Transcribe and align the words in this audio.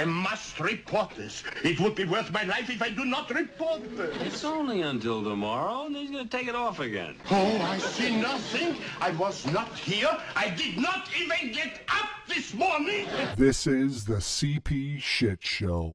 I 0.00 0.06
must 0.06 0.58
report 0.58 1.10
this. 1.14 1.42
It 1.62 1.78
would 1.78 1.94
be 1.94 2.06
worth 2.06 2.32
my 2.32 2.44
life 2.44 2.70
if 2.70 2.80
I 2.80 2.88
do 2.88 3.04
not 3.04 3.28
report 3.28 3.82
this. 3.98 4.16
It's 4.22 4.44
only 4.44 4.80
until 4.80 5.22
tomorrow, 5.22 5.84
and 5.84 5.94
he's 5.94 6.10
going 6.10 6.26
to 6.26 6.36
take 6.38 6.48
it 6.48 6.54
off 6.54 6.80
again. 6.80 7.16
Oh, 7.30 7.58
I 7.60 7.76
see 7.76 8.16
nothing. 8.16 8.76
I 9.02 9.10
was 9.10 9.46
not 9.48 9.78
here. 9.78 10.16
I 10.34 10.48
did 10.48 10.78
not 10.78 11.10
even 11.20 11.52
get 11.52 11.82
up 11.90 12.08
this 12.26 12.54
morning. 12.54 13.08
This 13.36 13.66
is 13.66 14.06
the 14.06 14.22
CP 14.22 15.02
Shit 15.02 15.42
Show. 15.42 15.92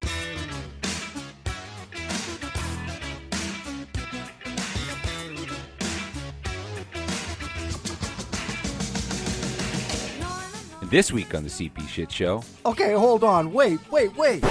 This 10.89 11.11
week 11.11 11.33
on 11.35 11.43
the 11.43 11.49
CP 11.49 11.87
Shit 11.87 12.11
Show, 12.11 12.43
Okay, 12.65 12.93
hold 12.93 13.23
on. 13.23 13.51
Wait, 13.51 13.79
wait, 13.91 14.15
wait. 14.15 14.43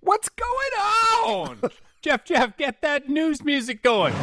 What's 0.00 0.28
going 0.28 0.70
on? 1.26 1.60
Jeff, 2.02 2.24
Jeff, 2.24 2.56
get 2.56 2.80
that 2.82 3.08
news 3.08 3.42
music 3.44 3.82
going. 3.82 4.14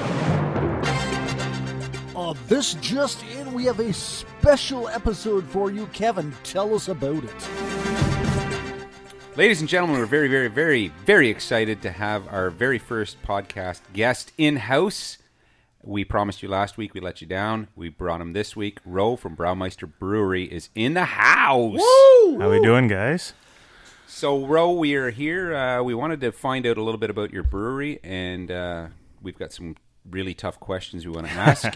Uh, 2.16 2.34
this 2.48 2.76
just 2.76 3.24
in, 3.36 3.52
we 3.54 3.66
have 3.66 3.80
a 3.80 3.92
special 3.94 4.88
episode 4.90 5.44
for 5.46 5.72
you. 5.72 5.88
Kevin, 5.88 6.34
tell 6.44 6.74
us 6.76 6.88
about 6.88 7.24
it. 7.24 7.50
ladies 9.36 9.60
and 9.62 9.70
gentlemen, 9.70 9.98
we're 10.00 10.06
very, 10.06 10.28
very, 10.28 10.48
very, 10.48 10.88
very 11.06 11.30
excited 11.30 11.82
to 11.82 11.92
have 11.92 12.28
our 12.30 12.50
very 12.50 12.78
first 12.78 13.22
podcast 13.24 13.82
guest 13.94 14.32
in 14.38 14.56
house. 14.58 15.18
We 15.84 16.06
promised 16.06 16.44
you 16.44 16.50
last 16.50 16.78
week, 16.78 16.94
we 16.94 17.00
let 17.02 17.22
you 17.22 17.28
down. 17.28 17.68
We 17.76 17.90
brought 17.90 18.22
him 18.22 18.34
this 18.34 18.56
week. 18.56 18.80
Ro 18.86 19.16
from 19.16 19.36
Braumeister 19.36 19.92
Brewery 20.00 20.44
is 20.46 20.70
in 20.76 20.94
the 20.94 21.06
house. 21.06 21.80
How 22.40 22.50
we 22.52 22.60
doing, 22.62 22.88
guys? 22.88 23.34
So, 24.08 24.46
Ro, 24.46 24.72
we 24.74 24.94
are 24.96 25.10
here. 25.10 25.56
Uh, 25.56 25.82
we 25.82 25.96
wanted 25.96 26.22
to 26.22 26.32
find 26.32 26.68
out 26.68 26.78
a 26.78 26.84
little 26.84 27.00
bit 27.00 27.10
about 27.10 27.32
your 27.32 27.44
brewery, 27.44 28.00
and 28.04 28.52
uh, 28.52 28.88
we've 29.22 29.38
got 29.40 29.52
some 29.54 29.76
really 30.10 30.34
tough 30.36 30.60
questions 30.60 31.06
we 31.06 31.12
want 31.12 31.28
to 31.28 31.34
ask. 31.50 31.66
of 31.66 31.74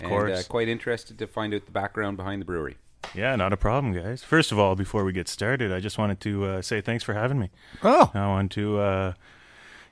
And, 0.00 0.06
uh, 0.06 0.08
course. 0.08 0.46
quite 0.46 0.68
interested 0.68 1.18
to 1.18 1.26
find 1.26 1.52
out 1.52 1.64
the 1.66 1.72
background 1.72 2.16
behind 2.16 2.40
the 2.42 2.46
brewery. 2.46 2.76
Yeah, 3.14 3.34
not 3.36 3.52
a 3.52 3.56
problem, 3.56 3.92
guys. 3.94 4.22
First 4.22 4.52
of 4.52 4.58
all, 4.58 4.76
before 4.76 5.02
we 5.02 5.12
get 5.12 5.28
started, 5.28 5.72
I 5.72 5.80
just 5.80 5.98
wanted 5.98 6.20
to 6.20 6.44
uh, 6.44 6.62
say 6.62 6.80
thanks 6.80 7.02
for 7.02 7.14
having 7.14 7.38
me. 7.40 7.50
Oh, 7.82 8.10
I 8.14 8.26
want 8.28 8.52
to, 8.52 8.78
uh, 8.78 9.12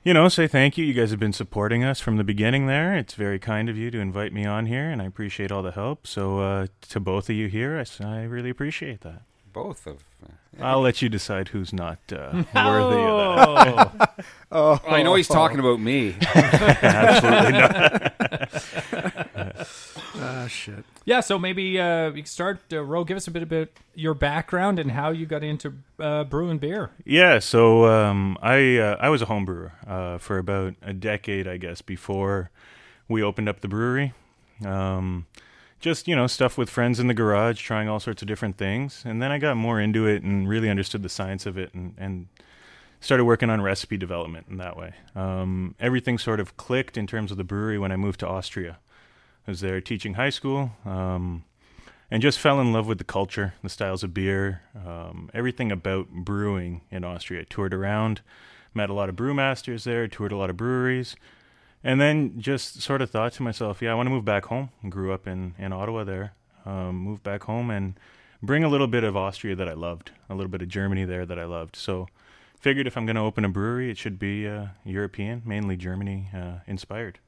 you 0.07 0.13
know, 0.13 0.29
say 0.29 0.47
thank 0.47 0.77
you. 0.77 0.85
You 0.85 0.93
guys 0.93 1.11
have 1.11 1.19
been 1.19 1.33
supporting 1.33 1.83
us 1.83 1.99
from 1.99 2.15
the 2.15 2.23
beginning 2.23 2.65
there. 2.65 2.95
It's 2.95 3.13
very 3.13 3.39
kind 3.39 3.67
of 3.67 3.75
you 3.75 3.91
to 3.91 3.99
invite 3.99 4.31
me 4.31 4.45
on 4.45 4.67
here, 4.67 4.89
and 4.89 5.01
I 5.01 5.05
appreciate 5.05 5.51
all 5.51 5.61
the 5.61 5.73
help. 5.73 6.07
So, 6.07 6.39
uh, 6.39 6.67
to 6.91 7.01
both 7.01 7.29
of 7.29 7.35
you 7.35 7.49
here, 7.49 7.83
I 7.99 8.23
really 8.23 8.49
appreciate 8.49 9.01
that. 9.01 9.23
Both 9.51 9.85
of. 9.85 10.05
Uh, 10.23 10.63
I'll 10.63 10.79
let 10.79 11.01
you 11.01 11.09
decide 11.09 11.49
who's 11.49 11.73
not 11.73 11.99
uh, 12.09 12.45
worthy 12.55 13.01
of 13.01 13.97
that. 13.97 14.25
Oh, 14.49 14.79
I 14.87 15.03
know 15.03 15.15
he's 15.15 15.27
talking 15.27 15.59
about 15.59 15.81
me. 15.81 16.15
Absolutely 16.21 17.51
not. 17.51 18.13
Ah, 20.19 20.47
shit. 20.47 20.83
Yeah, 21.05 21.21
so 21.21 21.39
maybe 21.39 21.79
uh, 21.79 22.07
you 22.07 22.23
can 22.23 22.25
start. 22.25 22.59
Uh, 22.71 22.83
Ro, 22.83 23.03
give 23.03 23.17
us 23.17 23.27
a 23.27 23.31
bit 23.31 23.43
about 23.43 23.69
your 23.95 24.13
background 24.13 24.79
and 24.79 24.91
how 24.91 25.11
you 25.11 25.25
got 25.25 25.43
into 25.43 25.73
uh, 25.99 26.23
brewing 26.25 26.57
beer. 26.57 26.91
Yeah, 27.05 27.39
so 27.39 27.85
um, 27.85 28.37
I 28.41 28.77
uh, 28.77 28.97
I 28.99 29.09
was 29.09 29.21
a 29.21 29.25
home 29.25 29.45
brewer 29.45 29.73
uh, 29.87 30.17
for 30.17 30.37
about 30.37 30.75
a 30.81 30.93
decade, 30.93 31.47
I 31.47 31.57
guess, 31.57 31.81
before 31.81 32.51
we 33.07 33.23
opened 33.23 33.47
up 33.47 33.61
the 33.61 33.67
brewery. 33.67 34.13
Um, 34.65 35.27
just 35.79 36.07
you 36.07 36.15
know, 36.15 36.27
stuff 36.27 36.57
with 36.57 36.69
friends 36.69 36.99
in 36.99 37.07
the 37.07 37.13
garage, 37.13 37.61
trying 37.61 37.87
all 37.87 37.99
sorts 37.99 38.21
of 38.21 38.27
different 38.27 38.57
things, 38.57 39.03
and 39.05 39.21
then 39.21 39.31
I 39.31 39.37
got 39.37 39.57
more 39.57 39.79
into 39.79 40.07
it 40.07 40.23
and 40.23 40.47
really 40.47 40.69
understood 40.69 41.03
the 41.03 41.09
science 41.09 41.45
of 41.45 41.57
it, 41.57 41.73
and, 41.73 41.93
and 41.97 42.27
started 42.99 43.25
working 43.25 43.49
on 43.49 43.61
recipe 43.61 43.97
development 43.97 44.47
in 44.49 44.57
that 44.57 44.75
way. 44.75 44.93
Um, 45.15 45.75
everything 45.79 46.17
sort 46.17 46.39
of 46.39 46.57
clicked 46.57 46.97
in 46.97 47.07
terms 47.07 47.31
of 47.31 47.37
the 47.37 47.43
brewery 47.43 47.77
when 47.77 47.91
I 47.91 47.95
moved 47.95 48.19
to 48.21 48.27
Austria. 48.27 48.79
Was 49.47 49.61
there 49.61 49.79
teaching 49.79 50.15
high 50.15 50.29
school. 50.29 50.71
Um, 50.85 51.45
and 52.09 52.21
just 52.21 52.39
fell 52.39 52.61
in 52.61 52.71
love 52.71 52.87
with 52.87 52.99
the 52.99 53.03
culture, 53.03 53.53
the 53.63 53.69
styles 53.69 54.03
of 54.03 54.13
beer, 54.13 54.61
um, 54.85 55.29
everything 55.33 55.71
about 55.71 56.09
brewing 56.09 56.81
in 56.89 57.03
Austria. 57.03 57.43
Toured 57.45 57.73
around, 57.73 58.21
met 58.73 58.89
a 58.89 58.93
lot 58.93 59.09
of 59.09 59.15
brewmasters 59.15 59.83
there, 59.83 60.07
toured 60.07 60.31
a 60.31 60.37
lot 60.37 60.49
of 60.49 60.57
breweries, 60.57 61.15
and 61.83 61.99
then 61.99 62.39
just 62.39 62.81
sort 62.81 63.01
of 63.01 63.09
thought 63.09 63.33
to 63.33 63.43
myself, 63.43 63.81
yeah, 63.81 63.91
I 63.91 63.95
want 63.95 64.07
to 64.07 64.11
move 64.11 64.25
back 64.25 64.45
home. 64.45 64.69
Grew 64.89 65.11
up 65.11 65.27
in, 65.27 65.55
in 65.57 65.73
Ottawa 65.73 66.03
there, 66.03 66.33
um, 66.65 67.19
back 67.23 67.43
home 67.43 67.69
and 67.69 67.99
bring 68.41 68.63
a 68.63 68.69
little 68.69 68.87
bit 68.87 69.03
of 69.03 69.17
Austria 69.17 69.55
that 69.55 69.67
I 69.67 69.73
loved, 69.73 70.11
a 70.29 70.35
little 70.35 70.51
bit 70.51 70.61
of 70.61 70.69
Germany 70.69 71.03
there 71.03 71.25
that 71.25 71.39
I 71.39 71.45
loved. 71.45 71.75
So 71.75 72.07
figured 72.59 72.87
if 72.87 72.95
I'm 72.95 73.05
going 73.05 73.15
to 73.15 73.21
open 73.21 73.43
a 73.43 73.49
brewery, 73.49 73.91
it 73.91 73.97
should 73.97 74.17
be 74.17 74.47
uh, 74.47 74.67
European, 74.85 75.41
mainly 75.45 75.75
Germany 75.75 76.29
uh, 76.33 76.59
inspired. 76.67 77.19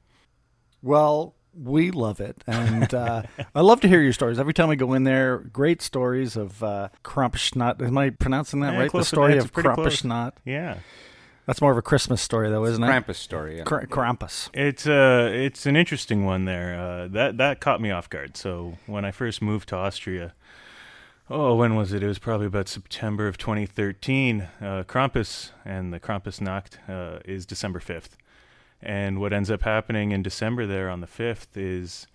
Well, 0.82 1.36
we 1.54 1.92
love 1.92 2.20
it. 2.20 2.44
And 2.48 2.94
uh, 2.94 3.24
I 3.56 3.62
love 3.62 3.82
to 3.82 3.88
hear 3.88 4.02
your 4.02 4.14
stories. 4.14 4.40
Every 4.40 4.54
time 4.54 4.70
we 4.70 4.76
go 4.76 4.94
in 4.94 5.04
there, 5.04 5.38
great 5.40 5.82
stories 5.82 6.36
of 6.36 6.64
uh, 6.64 6.90
Krampusnacht. 7.04 7.82
Am 7.82 7.98
I 7.98 8.12
pronouncing 8.12 8.60
that 8.62 8.74
Yeah, 8.74 8.80
right? 8.80 8.92
The 8.92 9.04
story 9.04 9.38
of 9.38 9.46
It's 9.46 9.52
pretty 9.52 9.70
close. 9.70 10.02
Krampusnacht. 10.02 10.34
Yeah. 10.46 10.78
That's 11.46 11.62
more 11.62 11.72
of 11.72 11.78
a 11.78 11.82
Christmas 11.82 12.22
story, 12.22 12.50
though, 12.50 12.64
isn't 12.66 12.84
it? 12.84 12.88
Krampus 12.88 13.16
story. 13.16 13.58
Yeah. 13.58 13.64
Kr- 13.64 13.86
Krampus. 13.86 14.50
It's 14.54 14.86
uh 14.86 15.32
it's 15.34 15.66
an 15.66 15.76
interesting 15.76 16.24
one 16.24 16.46
there. 16.46 16.80
Uh, 16.80 17.08
that 17.08 17.38
that 17.38 17.60
caught 17.60 17.82
me 17.82 17.90
off 17.90 18.08
guard. 18.08 18.38
So 18.38 18.78
when 18.86 19.04
I 19.04 19.10
first 19.10 19.42
moved 19.42 19.70
to 19.70 19.76
Austria, 19.76 20.34
oh, 21.28 21.56
when 21.56 21.74
was 21.76 21.92
it? 21.92 22.04
It 22.04 22.08
was 22.08 22.20
probably 22.20 22.46
about 22.46 22.68
September 22.68 23.28
of 23.28 23.40
2013. 23.40 24.42
Uh, 24.62 24.84
Krampus 24.84 25.50
and 25.66 25.92
the 25.92 26.00
Krampusnacht 26.00 26.78
uh, 26.88 27.20
is 27.26 27.48
December 27.48 27.80
5th, 27.80 28.10
and 28.82 29.20
what 29.20 29.34
ends 29.34 29.52
up 29.52 29.64
happening 29.64 30.12
in 30.12 30.22
December 30.22 30.66
there 30.66 30.90
on 30.90 31.02
the 31.02 31.08
5th 31.08 31.56
is. 31.56 32.08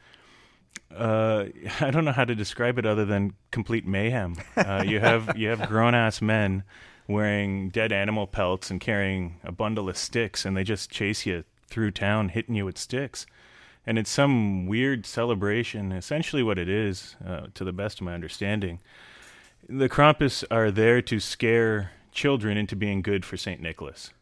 Uh, 0.94 1.46
I 1.80 1.90
don't 1.90 2.04
know 2.04 2.12
how 2.12 2.24
to 2.24 2.34
describe 2.34 2.78
it 2.78 2.86
other 2.86 3.04
than 3.04 3.34
complete 3.50 3.86
mayhem. 3.86 4.36
Uh, 4.56 4.84
you 4.86 5.00
have 5.00 5.36
you 5.36 5.48
have 5.48 5.68
grown 5.68 5.94
ass 5.94 6.20
men 6.22 6.64
wearing 7.06 7.68
dead 7.68 7.92
animal 7.92 8.26
pelts 8.26 8.70
and 8.70 8.80
carrying 8.80 9.40
a 9.44 9.52
bundle 9.52 9.88
of 9.88 9.96
sticks, 9.96 10.44
and 10.44 10.56
they 10.56 10.64
just 10.64 10.90
chase 10.90 11.26
you 11.26 11.44
through 11.66 11.90
town, 11.90 12.30
hitting 12.30 12.54
you 12.54 12.64
with 12.64 12.78
sticks. 12.78 13.26
And 13.86 13.98
it's 13.98 14.10
some 14.10 14.66
weird 14.66 15.04
celebration. 15.04 15.92
Essentially, 15.92 16.42
what 16.42 16.58
it 16.58 16.68
is, 16.68 17.16
uh, 17.26 17.48
to 17.54 17.64
the 17.64 17.72
best 17.72 18.00
of 18.00 18.06
my 18.06 18.14
understanding, 18.14 18.80
the 19.68 19.88
Krampus 19.88 20.44
are 20.50 20.70
there 20.70 21.02
to 21.02 21.20
scare 21.20 21.92
children 22.12 22.56
into 22.56 22.76
being 22.76 23.02
good 23.02 23.24
for 23.24 23.36
Saint 23.36 23.60
Nicholas. 23.60 24.12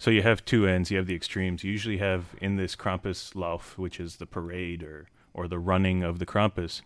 So 0.00 0.10
you 0.10 0.22
have 0.22 0.44
two 0.44 0.66
ends. 0.66 0.90
You 0.90 0.96
have 0.96 1.06
the 1.06 1.14
extremes. 1.14 1.62
You 1.62 1.70
usually 1.70 1.98
have 1.98 2.34
in 2.40 2.56
this 2.56 2.74
Krampuslauf, 2.74 3.78
which 3.78 4.00
is 4.00 4.16
the 4.16 4.26
parade 4.26 4.82
or 4.82 5.06
or 5.34 5.48
the 5.48 5.58
running 5.58 6.02
of 6.02 6.18
the 6.18 6.26
Krampus, 6.26 6.82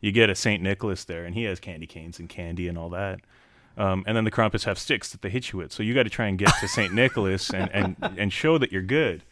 you 0.00 0.12
get 0.12 0.30
a 0.30 0.34
Saint 0.34 0.62
Nicholas 0.62 1.04
there, 1.04 1.24
and 1.24 1.34
he 1.34 1.44
has 1.44 1.60
candy 1.60 1.86
canes 1.86 2.18
and 2.18 2.28
candy 2.28 2.68
and 2.68 2.76
all 2.76 2.90
that. 2.90 3.20
Um, 3.76 4.04
and 4.06 4.16
then 4.16 4.24
the 4.24 4.30
Krampus 4.30 4.64
have 4.64 4.78
sticks 4.78 5.10
that 5.10 5.22
they 5.22 5.30
hit 5.30 5.52
you 5.52 5.58
with. 5.58 5.72
So 5.72 5.82
you 5.82 5.94
got 5.94 6.04
to 6.04 6.10
try 6.10 6.26
and 6.26 6.38
get 6.38 6.52
to 6.60 6.68
Saint 6.68 6.92
Nicholas 7.02 7.50
and, 7.50 7.70
and, 7.72 7.96
and 8.16 8.32
show 8.32 8.58
that 8.58 8.70
you're 8.70 8.82
good. 8.82 9.22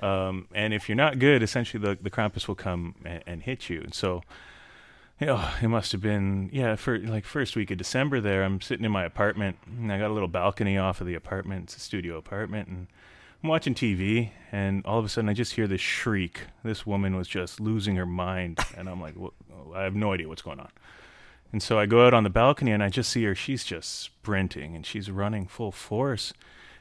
Um, 0.00 0.48
and 0.54 0.74
if 0.74 0.88
you're 0.88 0.96
not 0.96 1.18
good, 1.18 1.42
essentially 1.42 1.80
the, 1.80 1.98
the 2.00 2.10
Krampus 2.10 2.48
will 2.48 2.56
come 2.56 2.96
and, 3.04 3.22
and 3.26 3.42
hit 3.42 3.70
you. 3.70 3.80
And 3.80 3.94
so, 3.94 4.22
know, 5.20 5.48
it 5.62 5.68
must 5.68 5.92
have 5.92 6.00
been, 6.00 6.50
yeah, 6.52 6.76
for 6.76 6.98
like 6.98 7.24
first 7.24 7.56
week 7.56 7.70
of 7.70 7.78
December 7.78 8.20
there, 8.20 8.42
I'm 8.42 8.60
sitting 8.60 8.84
in 8.84 8.92
my 8.92 9.04
apartment 9.04 9.56
and 9.66 9.92
I 9.92 9.98
got 9.98 10.10
a 10.10 10.12
little 10.12 10.28
balcony 10.28 10.76
off 10.76 11.00
of 11.00 11.06
the 11.06 11.14
apartment. 11.14 11.64
It's 11.64 11.76
a 11.76 11.80
studio 11.80 12.16
apartment. 12.16 12.68
And 12.68 12.88
I'm 13.42 13.48
watching 13.48 13.74
TV 13.74 14.30
and 14.50 14.84
all 14.84 14.98
of 14.98 15.04
a 15.04 15.08
sudden 15.08 15.28
I 15.28 15.34
just 15.34 15.54
hear 15.54 15.66
this 15.66 15.80
shriek. 15.80 16.42
This 16.64 16.84
woman 16.84 17.16
was 17.16 17.28
just 17.28 17.60
losing 17.60 17.96
her 17.96 18.06
mind. 18.06 18.58
And 18.76 18.88
I'm 18.88 19.00
like, 19.00 19.14
what? 19.14 19.32
I 19.74 19.82
have 19.82 19.94
no 19.94 20.12
idea 20.12 20.28
what's 20.28 20.42
going 20.42 20.60
on. 20.60 20.70
And 21.52 21.62
so 21.62 21.78
I 21.78 21.86
go 21.86 22.06
out 22.06 22.14
on 22.14 22.24
the 22.24 22.30
balcony 22.30 22.72
and 22.72 22.82
I 22.82 22.88
just 22.88 23.10
see 23.10 23.22
her. 23.24 23.34
She's 23.34 23.64
just 23.64 24.00
sprinting 24.00 24.74
and 24.74 24.84
she's 24.84 25.10
running 25.10 25.46
full 25.46 25.70
force. 25.70 26.32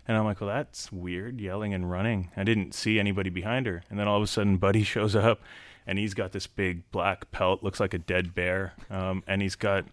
And 0.07 0.18
I'm 0.18 0.25
like, 0.25 0.41
well, 0.41 0.50
that's 0.50 0.91
weird, 0.91 1.39
yelling 1.39 1.74
and 1.74 1.89
running. 1.89 2.31
I 2.35 2.44
didn't 2.44 2.74
see 2.74 3.00
anybody 3.00 3.30
behind 3.30 3.68
her. 3.68 3.83
And 3.89 4.00
then 4.00 4.07
all 4.07 4.18
of 4.18 4.24
a 4.24 4.27
sudden, 4.27 4.57
Buddy 4.57 4.83
shows 4.83 5.15
up 5.15 5.41
and 5.85 6.00
he's 6.00 6.13
got 6.13 6.31
this 6.31 6.47
big 6.47 6.89
black 6.91 7.31
pelt, 7.31 7.63
looks 7.63 7.80
like 7.80 7.94
a 7.94 7.97
dead 7.97 8.33
bear. 8.33 8.74
Um, 8.89 9.24
and 9.27 9.41
he's 9.41 9.56
got, 9.56 9.85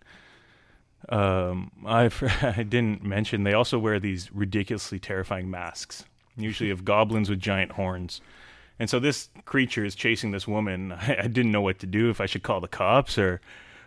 um, 1.08 1.72
I, 1.86 2.10
I 2.42 2.62
didn't 2.62 3.02
mention, 3.02 3.44
they 3.44 3.54
also 3.54 3.78
wear 3.78 3.98
these 3.98 4.32
ridiculously 4.32 4.98
terrifying 4.98 5.50
masks, 5.50 6.04
usually 6.36 6.70
of 6.70 6.84
goblins 6.84 7.28
with 7.28 7.40
giant 7.40 7.72
horns. 7.72 8.20
And 8.78 8.88
so 8.88 8.98
this 8.98 9.28
creature 9.44 9.84
is 9.84 9.94
chasing 9.94 10.30
this 10.30 10.48
woman. 10.48 10.92
I, 10.92 11.18
I 11.24 11.26
didn't 11.26 11.52
know 11.52 11.60
what 11.60 11.78
to 11.80 11.86
do, 11.86 12.10
if 12.10 12.20
I 12.20 12.26
should 12.26 12.42
call 12.42 12.60
the 12.60 12.68
cops 12.68 13.18
or 13.18 13.40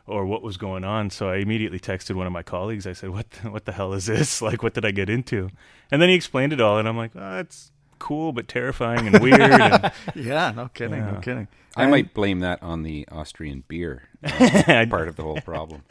or 0.05 0.25
what 0.25 0.43
was 0.43 0.57
going 0.57 0.83
on. 0.83 1.09
So 1.09 1.29
I 1.29 1.37
immediately 1.37 1.79
texted 1.79 2.15
one 2.15 2.27
of 2.27 2.33
my 2.33 2.43
colleagues. 2.43 2.85
I 2.85 2.93
said, 2.93 3.09
"What 3.09 3.29
the, 3.31 3.49
what 3.49 3.65
the 3.65 3.71
hell 3.71 3.93
is 3.93 4.05
this? 4.05 4.41
Like, 4.41 4.61
what 4.61 4.73
did 4.73 4.85
I 4.85 4.91
get 4.91 5.09
into?" 5.09 5.49
And 5.89 6.01
then 6.01 6.09
he 6.09 6.15
explained 6.15 6.53
it 6.53 6.61
all, 6.61 6.77
and 6.77 6.87
I'm 6.87 6.97
like, 6.97 7.11
"Oh, 7.15 7.39
it's 7.39 7.71
cool 8.03 8.33
but 8.33 8.47
terrifying 8.47 9.07
and 9.07 9.19
weird." 9.23 9.39
and 9.41 9.91
Yeah, 10.15 10.51
no 10.55 10.69
kidding, 10.73 10.99
no 11.05 11.19
kidding. 11.21 11.47
I 11.75 11.83
And- 11.83 11.91
might 11.91 12.13
blame 12.13 12.39
that 12.41 12.61
on 12.61 12.83
the 12.83 13.07
Austrian 13.11 13.63
beer 13.67 14.09
uh, 14.23 14.29
part 14.89 15.07
of 15.07 15.15
the 15.15 15.23
whole 15.23 15.41
problem. 15.41 15.81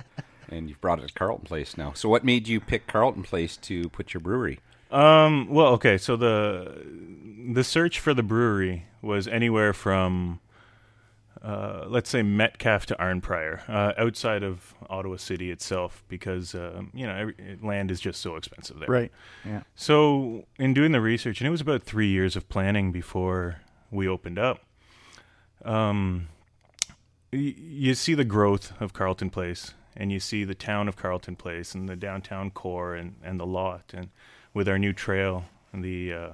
and 0.50 0.68
you've 0.68 0.80
brought 0.80 0.98
it 1.00 1.08
to 1.08 1.14
Carleton 1.14 1.46
Place 1.46 1.76
now. 1.76 1.92
So, 1.94 2.08
what 2.08 2.22
made 2.24 2.46
you 2.46 2.60
pick 2.60 2.86
Carleton 2.86 3.22
Place 3.22 3.56
to 3.68 3.88
put 3.88 4.12
your 4.14 4.20
brewery? 4.20 4.60
Um, 4.90 5.48
well, 5.48 5.68
okay, 5.78 5.96
so 5.98 6.16
the 6.16 6.84
the 7.54 7.64
search 7.64 7.98
for 7.98 8.12
the 8.14 8.22
brewery 8.22 8.84
was 9.00 9.26
anywhere 9.26 9.72
from 9.72 10.38
uh, 11.42 11.86
let's 11.88 12.08
say 12.08 12.22
Metcalfe 12.22 12.86
to 12.86 12.94
Arnprior, 12.96 13.68
uh, 13.68 13.92
outside 13.98 14.44
of 14.44 14.74
Ottawa 14.88 15.16
City 15.16 15.50
itself, 15.50 16.04
because 16.08 16.54
um, 16.54 16.90
you 16.94 17.06
know 17.06 17.14
every, 17.14 17.58
land 17.62 17.90
is 17.90 18.00
just 18.00 18.20
so 18.20 18.36
expensive 18.36 18.78
there. 18.78 18.88
Right. 18.88 19.12
Yeah. 19.44 19.62
So, 19.74 20.46
in 20.58 20.72
doing 20.72 20.92
the 20.92 21.00
research, 21.00 21.40
and 21.40 21.48
it 21.48 21.50
was 21.50 21.60
about 21.60 21.82
three 21.82 22.08
years 22.08 22.36
of 22.36 22.48
planning 22.48 22.92
before 22.92 23.60
we 23.90 24.06
opened 24.06 24.38
up. 24.38 24.60
Um, 25.64 26.28
y- 27.32 27.54
you 27.56 27.94
see 27.94 28.14
the 28.14 28.24
growth 28.24 28.72
of 28.80 28.92
Carleton 28.92 29.30
Place, 29.30 29.74
and 29.96 30.12
you 30.12 30.20
see 30.20 30.44
the 30.44 30.54
town 30.54 30.88
of 30.88 30.96
Carleton 30.96 31.34
Place, 31.34 31.74
and 31.74 31.88
the 31.88 31.96
downtown 31.96 32.50
core, 32.50 32.94
and, 32.94 33.16
and 33.22 33.40
the 33.40 33.46
lot, 33.46 33.92
and 33.92 34.10
with 34.54 34.68
our 34.68 34.78
new 34.78 34.92
trail, 34.92 35.44
and 35.72 35.82
the 35.82 36.12
uh, 36.12 36.30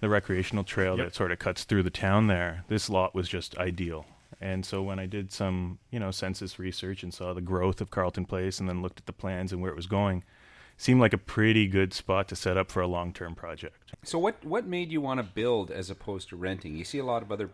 the 0.00 0.08
recreational 0.08 0.64
trail 0.64 0.96
that 0.96 1.14
sort 1.14 1.32
of 1.32 1.38
cuts 1.38 1.64
through 1.64 1.82
the 1.82 1.90
town 1.90 2.26
there. 2.26 2.64
This 2.68 2.90
lot 2.90 3.14
was 3.14 3.28
just 3.28 3.56
ideal. 3.58 4.06
And 4.40 4.66
so 4.66 4.82
when 4.82 4.98
I 4.98 5.06
did 5.06 5.32
some, 5.32 5.78
you 5.90 5.98
know, 5.98 6.10
census 6.10 6.58
research 6.58 7.02
and 7.02 7.12
saw 7.12 7.32
the 7.32 7.40
growth 7.40 7.80
of 7.80 7.90
Carleton 7.90 8.26
Place 8.26 8.60
and 8.60 8.68
then 8.68 8.82
looked 8.82 9.00
at 9.00 9.06
the 9.06 9.12
plans 9.12 9.52
and 9.52 9.62
where 9.62 9.70
it 9.70 9.76
was 9.76 9.86
going, 9.86 10.24
seemed 10.76 11.00
like 11.00 11.12
a 11.12 11.18
pretty 11.18 11.66
good 11.66 11.94
spot 11.94 12.28
to 12.28 12.36
set 12.36 12.56
up 12.56 12.70
for 12.70 12.82
a 12.82 12.86
long-term 12.86 13.34
project. 13.34 13.92
So, 14.02 14.18
what 14.18 14.44
what 14.44 14.66
made 14.66 14.92
you 14.92 15.00
want 15.00 15.18
to 15.18 15.24
build 15.24 15.70
as 15.70 15.88
opposed 15.88 16.28
to 16.30 16.36
renting? 16.36 16.76
You 16.76 16.84
see 16.84 16.98
a 16.98 17.04
lot 17.04 17.22
of 17.22 17.32
other 17.32 17.50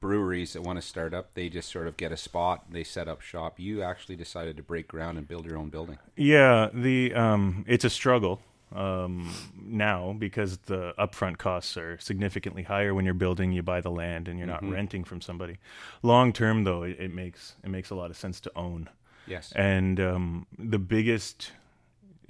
breweries 0.00 0.52
that 0.52 0.62
want 0.62 0.78
to 0.80 0.86
start 0.86 1.14
up. 1.14 1.34
They 1.34 1.48
just 1.48 1.70
sort 1.70 1.86
of 1.86 1.96
get 1.96 2.10
a 2.10 2.16
spot, 2.16 2.64
they 2.70 2.84
set 2.84 3.08
up 3.08 3.20
shop. 3.20 3.60
You 3.60 3.82
actually 3.82 4.16
decided 4.16 4.56
to 4.56 4.62
break 4.62 4.88
ground 4.88 5.18
and 5.18 5.28
build 5.28 5.46
your 5.46 5.56
own 5.56 5.70
building. 5.70 5.98
Yeah, 6.16 6.68
the 6.74 7.14
um, 7.14 7.64
it's 7.68 7.84
a 7.84 7.90
struggle 7.90 8.40
um, 8.74 9.32
now 9.56 10.14
because 10.18 10.58
the 10.58 10.94
upfront 10.98 11.38
costs 11.38 11.76
are 11.76 11.98
significantly 11.98 12.62
higher 12.62 12.94
when 12.94 13.04
you're 13.04 13.14
building. 13.14 13.52
You 13.52 13.62
buy 13.62 13.80
the 13.80 13.90
land 13.90 14.28
and 14.28 14.38
you're 14.38 14.48
not 14.48 14.68
renting 14.68 15.04
from 15.04 15.20
somebody. 15.20 15.58
Long 16.02 16.32
term, 16.32 16.64
though, 16.64 16.82
it, 16.82 16.98
it 16.98 17.14
makes 17.14 17.54
it 17.62 17.70
makes 17.70 17.90
a 17.90 17.94
lot 17.94 18.10
of 18.10 18.16
sense 18.16 18.40
to 18.40 18.52
own. 18.56 18.88
Yes. 19.26 19.52
And 19.56 20.00
um, 20.00 20.46
the 20.58 20.78
biggest 20.78 21.52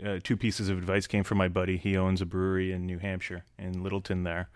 uh, 0.04 0.18
two 0.22 0.36
pieces 0.36 0.68
of 0.68 0.78
advice 0.78 1.06
came 1.06 1.24
from 1.24 1.38
my 1.38 1.48
buddy. 1.48 1.76
He 1.76 1.96
owns 1.96 2.20
a 2.20 2.26
brewery 2.26 2.72
in 2.72 2.86
New 2.86 2.98
Hampshire, 2.98 3.44
in 3.58 3.82
Littleton, 3.82 4.24
there, 4.24 4.48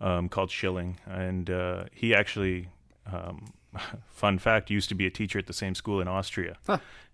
um, 0.00 0.28
called 0.28 0.50
Schilling. 0.50 0.98
And 1.06 1.50
uh, 1.50 1.84
he 1.92 2.14
actually, 2.14 2.68
um, 3.10 3.52
fun 4.08 4.38
fact, 4.38 4.70
used 4.70 4.88
to 4.88 4.94
be 4.94 5.06
a 5.06 5.10
teacher 5.10 5.38
at 5.38 5.46
the 5.46 5.52
same 5.52 5.74
school 5.74 6.00
in 6.00 6.08
Austria. 6.08 6.56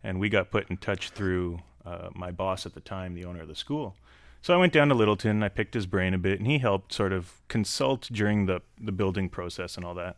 And 0.04 0.20
we 0.20 0.28
got 0.28 0.50
put 0.50 0.70
in 0.70 0.76
touch 0.78 1.10
through 1.10 1.60
uh, 1.84 2.08
my 2.14 2.30
boss 2.30 2.66
at 2.66 2.74
the 2.74 2.80
time, 2.80 3.14
the 3.14 3.24
owner 3.24 3.42
of 3.42 3.48
the 3.48 3.54
school. 3.54 3.96
So 4.42 4.52
I 4.52 4.56
went 4.56 4.72
down 4.72 4.88
to 4.88 4.94
Littleton. 4.94 5.42
I 5.44 5.48
picked 5.48 5.72
his 5.72 5.86
brain 5.86 6.14
a 6.14 6.18
bit, 6.18 6.40
and 6.40 6.48
he 6.48 6.58
helped 6.58 6.92
sort 6.92 7.12
of 7.12 7.40
consult 7.48 8.08
during 8.12 8.46
the 8.46 8.60
the 8.80 8.92
building 8.92 9.28
process 9.28 9.76
and 9.76 9.86
all 9.86 9.94
that. 9.94 10.16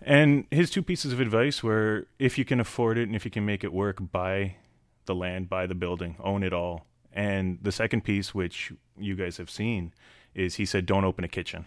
And 0.00 0.46
his 0.50 0.70
two 0.70 0.82
pieces 0.82 1.12
of 1.12 1.20
advice 1.20 1.62
were 1.62 2.06
if 2.18 2.38
you 2.38 2.44
can 2.44 2.60
afford 2.60 2.96
it 2.96 3.04
and 3.04 3.16
if 3.16 3.24
you 3.24 3.30
can 3.30 3.44
make 3.44 3.64
it 3.64 3.72
work, 3.72 3.98
buy 4.12 4.56
the 5.06 5.14
land, 5.14 5.48
buy 5.48 5.66
the 5.66 5.74
building, 5.74 6.16
own 6.22 6.42
it 6.42 6.52
all. 6.52 6.86
And 7.12 7.58
the 7.60 7.72
second 7.72 8.02
piece, 8.04 8.34
which 8.34 8.72
you 8.98 9.14
guys 9.16 9.36
have 9.38 9.50
seen, 9.50 9.92
is 10.34 10.56
he 10.56 10.66
said, 10.66 10.86
don't 10.86 11.04
open 11.04 11.24
a 11.24 11.28
kitchen. 11.28 11.64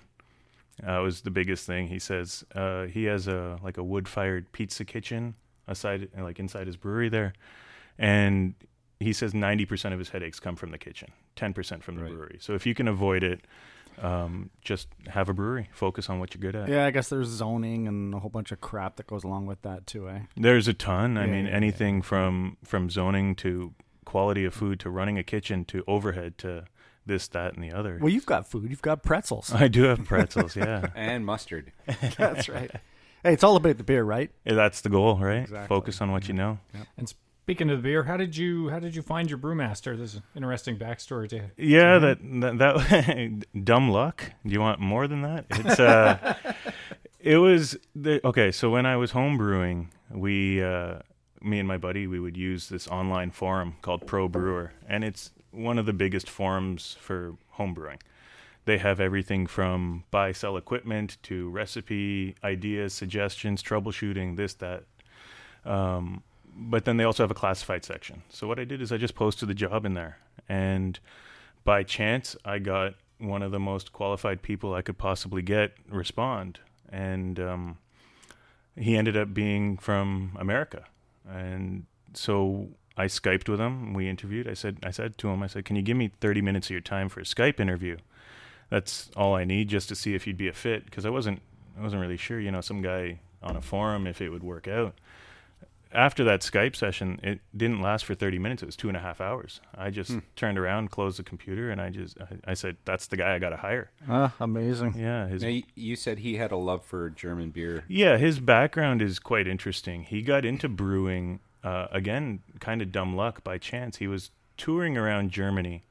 That 0.81 0.99
was 0.99 1.21
the 1.21 1.31
biggest 1.31 1.65
thing. 1.65 1.87
He 1.87 1.99
says 1.99 2.45
uh, 2.55 2.85
he 2.85 3.05
has 3.05 3.27
a 3.27 3.57
like 3.61 3.77
a 3.77 3.83
wood 3.83 4.07
fired 4.07 4.51
pizza 4.51 4.85
kitchen 4.85 5.35
aside, 5.67 6.09
like 6.17 6.39
inside 6.39 6.67
his 6.67 6.77
brewery 6.77 7.09
there, 7.09 7.33
and 7.97 8.53
he 8.99 9.13
says 9.13 9.33
ninety 9.33 9.65
percent 9.65 9.93
of 9.93 9.99
his 9.99 10.09
headaches 10.09 10.39
come 10.39 10.55
from 10.55 10.71
the 10.71 10.77
kitchen, 10.77 11.09
ten 11.35 11.53
percent 11.53 11.83
from 11.83 11.95
the 11.95 12.03
Right. 12.03 12.11
brewery. 12.11 12.37
So 12.39 12.53
if 12.53 12.65
you 12.65 12.73
can 12.75 12.87
avoid 12.87 13.23
it, 13.23 13.41
um, 14.01 14.49
just 14.61 14.87
have 15.07 15.27
a 15.29 15.33
brewery. 15.33 15.69
Focus 15.73 16.09
on 16.09 16.19
what 16.19 16.33
you're 16.35 16.41
good 16.51 16.55
at. 16.55 16.69
Yeah, 16.69 16.85
I 16.85 16.91
guess 16.91 17.09
there's 17.09 17.27
zoning 17.29 17.87
and 17.87 18.13
a 18.13 18.19
whole 18.19 18.29
bunch 18.29 18.51
of 18.51 18.61
crap 18.61 18.95
that 18.97 19.07
goes 19.07 19.23
along 19.23 19.47
with 19.47 19.61
that 19.63 19.87
too, 19.87 20.09
eh? 20.09 20.19
There's 20.35 20.67
a 20.67 20.73
ton. 20.73 21.17
I 21.17 21.25
Yeah, 21.25 21.31
mean, 21.31 21.45
yeah, 21.45 21.51
yeah. 21.51 21.57
anything 21.57 22.01
from 22.01 22.57
from 22.63 22.89
zoning 22.89 23.35
to 23.37 23.73
quality 24.05 24.45
of 24.45 24.53
food 24.53 24.79
to 24.81 24.89
running 24.89 25.17
a 25.17 25.23
kitchen 25.23 25.65
to 25.65 25.83
overhead 25.87 26.37
to 26.39 26.65
this, 27.05 27.27
that, 27.29 27.53
and 27.55 27.63
the 27.63 27.71
other. 27.71 27.97
Well, 28.01 28.09
you've 28.11 28.25
got 28.25 28.47
food. 28.47 28.69
You've 28.69 28.81
got 28.81 29.01
pretzels. 29.03 29.53
I 29.53 29.67
do 29.69 29.83
have 29.83 30.03
pretzels. 30.05 30.55
Yeah, 30.55 30.87
and 30.95 31.25
mustard. 31.25 31.71
That's 32.17 32.49
right. 32.49 32.69
Hey, 33.23 33.33
it's 33.33 33.43
all 33.43 33.55
about 33.55 33.77
the 33.77 33.83
beer, 33.83 34.03
right? 34.03 34.29
Yeah, 34.45 34.53
that's 34.53 34.81
the 34.81 34.89
goal, 34.89 35.17
right? 35.17 35.41
Exactly. 35.41 35.67
Focus 35.67 36.01
on 36.01 36.11
what 36.11 36.27
you 36.27 36.33
know. 36.35 36.59
And 36.97 37.11
speaking 37.47 37.69
of 37.69 37.77
the 37.77 37.81
beer, 37.81 38.03
how 38.03 38.17
did 38.17 38.35
you 38.35 38.67
how 38.67 38.77
did 38.77 38.93
you 38.93 39.01
find 39.01 39.29
your 39.29 39.39
brewmaster? 39.39 39.95
There's 39.95 40.15
an 40.15 40.23
interesting 40.35 40.77
backstory 40.77 41.29
to 41.29 41.43
Yeah, 41.55 41.97
that 41.97 42.17
that, 42.41 42.57
that 42.57 43.45
dumb 43.63 43.89
luck. 43.89 44.33
Do 44.45 44.51
you 44.51 44.59
want 44.59 44.81
more 44.81 45.07
than 45.07 45.21
that? 45.21 45.45
It's 45.51 45.79
uh, 45.79 46.35
it 47.21 47.37
was 47.37 47.77
the, 47.95 48.19
okay. 48.27 48.51
So 48.51 48.69
when 48.69 48.85
I 48.85 48.97
was 48.97 49.11
home 49.11 49.37
brewing, 49.37 49.91
we, 50.11 50.61
uh, 50.61 50.99
me 51.41 51.59
and 51.59 51.67
my 51.69 51.77
buddy, 51.77 52.05
we 52.05 52.19
would 52.19 52.35
use 52.35 52.67
this 52.67 52.85
online 52.89 53.31
forum 53.31 53.75
called 53.81 54.05
Pro 54.05 54.27
Brewer, 54.27 54.73
and 54.85 55.05
it's 55.05 55.31
one 55.51 55.79
of 55.79 55.85
the 55.85 55.93
biggest 55.93 56.29
forums 56.29 56.97
for 56.99 57.35
home 57.51 57.73
brewing. 57.73 57.99
They 58.65 58.77
have 58.79 58.99
everything 58.99 59.47
from 59.47 60.03
buy 60.11 60.33
sell 60.33 60.57
equipment 60.57 61.15
to 61.23 61.49
recipe 61.51 62.35
ideas, 62.43 62.93
suggestions, 62.93 63.63
troubleshooting, 63.63 64.35
this 64.35 64.53
that. 64.55 64.83
Um, 65.63 66.23
but 66.57 66.85
then 66.85 66.97
they 66.97 67.03
also 67.03 67.23
have 67.23 67.31
a 67.31 67.35
classified 67.35 67.85
section. 67.85 68.23
So 68.29 68.47
what 68.47 68.59
I 68.59 68.65
did 68.65 68.81
is 68.81 68.91
I 68.91 68.97
just 68.97 69.15
posted 69.15 69.47
the 69.47 69.53
job 69.53 69.85
in 69.85 69.93
there, 69.93 70.17
and 70.49 70.99
by 71.63 71.83
chance 71.83 72.35
I 72.43 72.59
got 72.59 72.95
one 73.19 73.41
of 73.41 73.51
the 73.51 73.59
most 73.59 73.93
qualified 73.93 74.41
people 74.41 74.73
I 74.73 74.81
could 74.81 74.97
possibly 74.97 75.41
get 75.41 75.73
respond, 75.89 76.59
and 76.91 77.39
um, 77.39 77.77
he 78.75 78.97
ended 78.97 79.15
up 79.15 79.33
being 79.33 79.77
from 79.77 80.35
America, 80.39 80.85
and 81.29 81.85
so 82.13 82.69
I 82.95 83.05
skyped 83.05 83.47
with 83.47 83.59
him. 83.59 83.93
We 83.93 84.09
interviewed. 84.09 84.47
I 84.47 84.55
said, 84.55 84.77
I 84.83 84.91
said 84.91 85.17
to 85.19 85.29
him, 85.29 85.43
I 85.43 85.47
said, 85.47 85.65
"Can 85.65 85.75
you 85.75 85.83
give 85.83 85.97
me 85.97 86.11
thirty 86.19 86.41
minutes 86.41 86.67
of 86.67 86.71
your 86.71 86.81
time 86.81 87.09
for 87.09 87.19
a 87.19 87.23
Skype 87.23 87.59
interview? 87.59 87.97
That's 88.69 89.09
all 89.15 89.35
I 89.35 89.43
need, 89.43 89.69
just 89.69 89.87
to 89.89 89.95
see 89.95 90.15
if 90.15 90.25
you'd 90.25 90.37
be 90.37 90.47
a 90.47 90.53
fit, 90.53 90.85
because 90.85 91.05
I 91.05 91.09
wasn't, 91.09 91.41
I 91.77 91.83
wasn't 91.83 92.01
really 92.01 92.17
sure. 92.17 92.39
You 92.39 92.51
know, 92.51 92.61
some 92.61 92.81
guy 92.81 93.19
on 93.43 93.55
a 93.55 93.61
forum 93.61 94.07
if 94.07 94.21
it 94.21 94.29
would 94.29 94.43
work 94.43 94.67
out." 94.67 94.95
After 95.91 96.23
that 96.25 96.41
Skype 96.41 96.75
session, 96.75 97.19
it 97.23 97.39
didn't 97.55 97.81
last 97.81 98.05
for 98.05 98.13
30 98.15 98.39
minutes. 98.39 98.63
It 98.63 98.65
was 98.65 98.75
two 98.75 98.87
and 98.87 98.97
a 98.97 98.99
half 98.99 99.19
hours. 99.21 99.61
I 99.75 99.89
just 99.89 100.17
turned 100.35 100.57
around, 100.57 100.91
closed 100.91 101.19
the 101.19 101.23
computer, 101.23 101.69
and 101.71 101.79
I 101.81 101.89
just, 101.89 102.17
I, 102.19 102.51
I 102.51 102.53
said, 102.53 102.77
that's 102.85 103.07
the 103.07 103.17
guy 103.17 103.35
I 103.35 103.39
got 103.39 103.49
to 103.49 103.57
hire. 103.57 103.91
Ah, 104.09 104.33
amazing. 104.39 104.95
Yeah. 104.97 105.27
His, 105.27 105.41
Now, 105.43 105.49
you- 105.49 105.63
you 105.75 105.95
said 105.95 106.19
he 106.19 106.35
had 106.35 106.51
a 106.51 106.57
love 106.57 106.83
for 106.85 107.09
German 107.09 107.49
beer. 107.51 107.83
yeah, 107.87 108.17
his 108.17 108.39
background 108.39 109.01
is 109.01 109.19
quite 109.19 109.47
interesting. 109.47 110.03
He 110.03 110.21
got 110.21 110.45
into 110.45 110.67
brewing, 110.69 111.39
uh, 111.63 111.87
again, 111.91 112.41
kind 112.59 112.81
of 112.81 112.91
dumb 112.91 113.15
luck 113.15 113.43
by 113.43 113.57
chance. 113.57 113.97
He 113.97 114.07
was 114.07 114.31
touring 114.57 114.97
around 114.97 115.31
Germany 115.31 115.83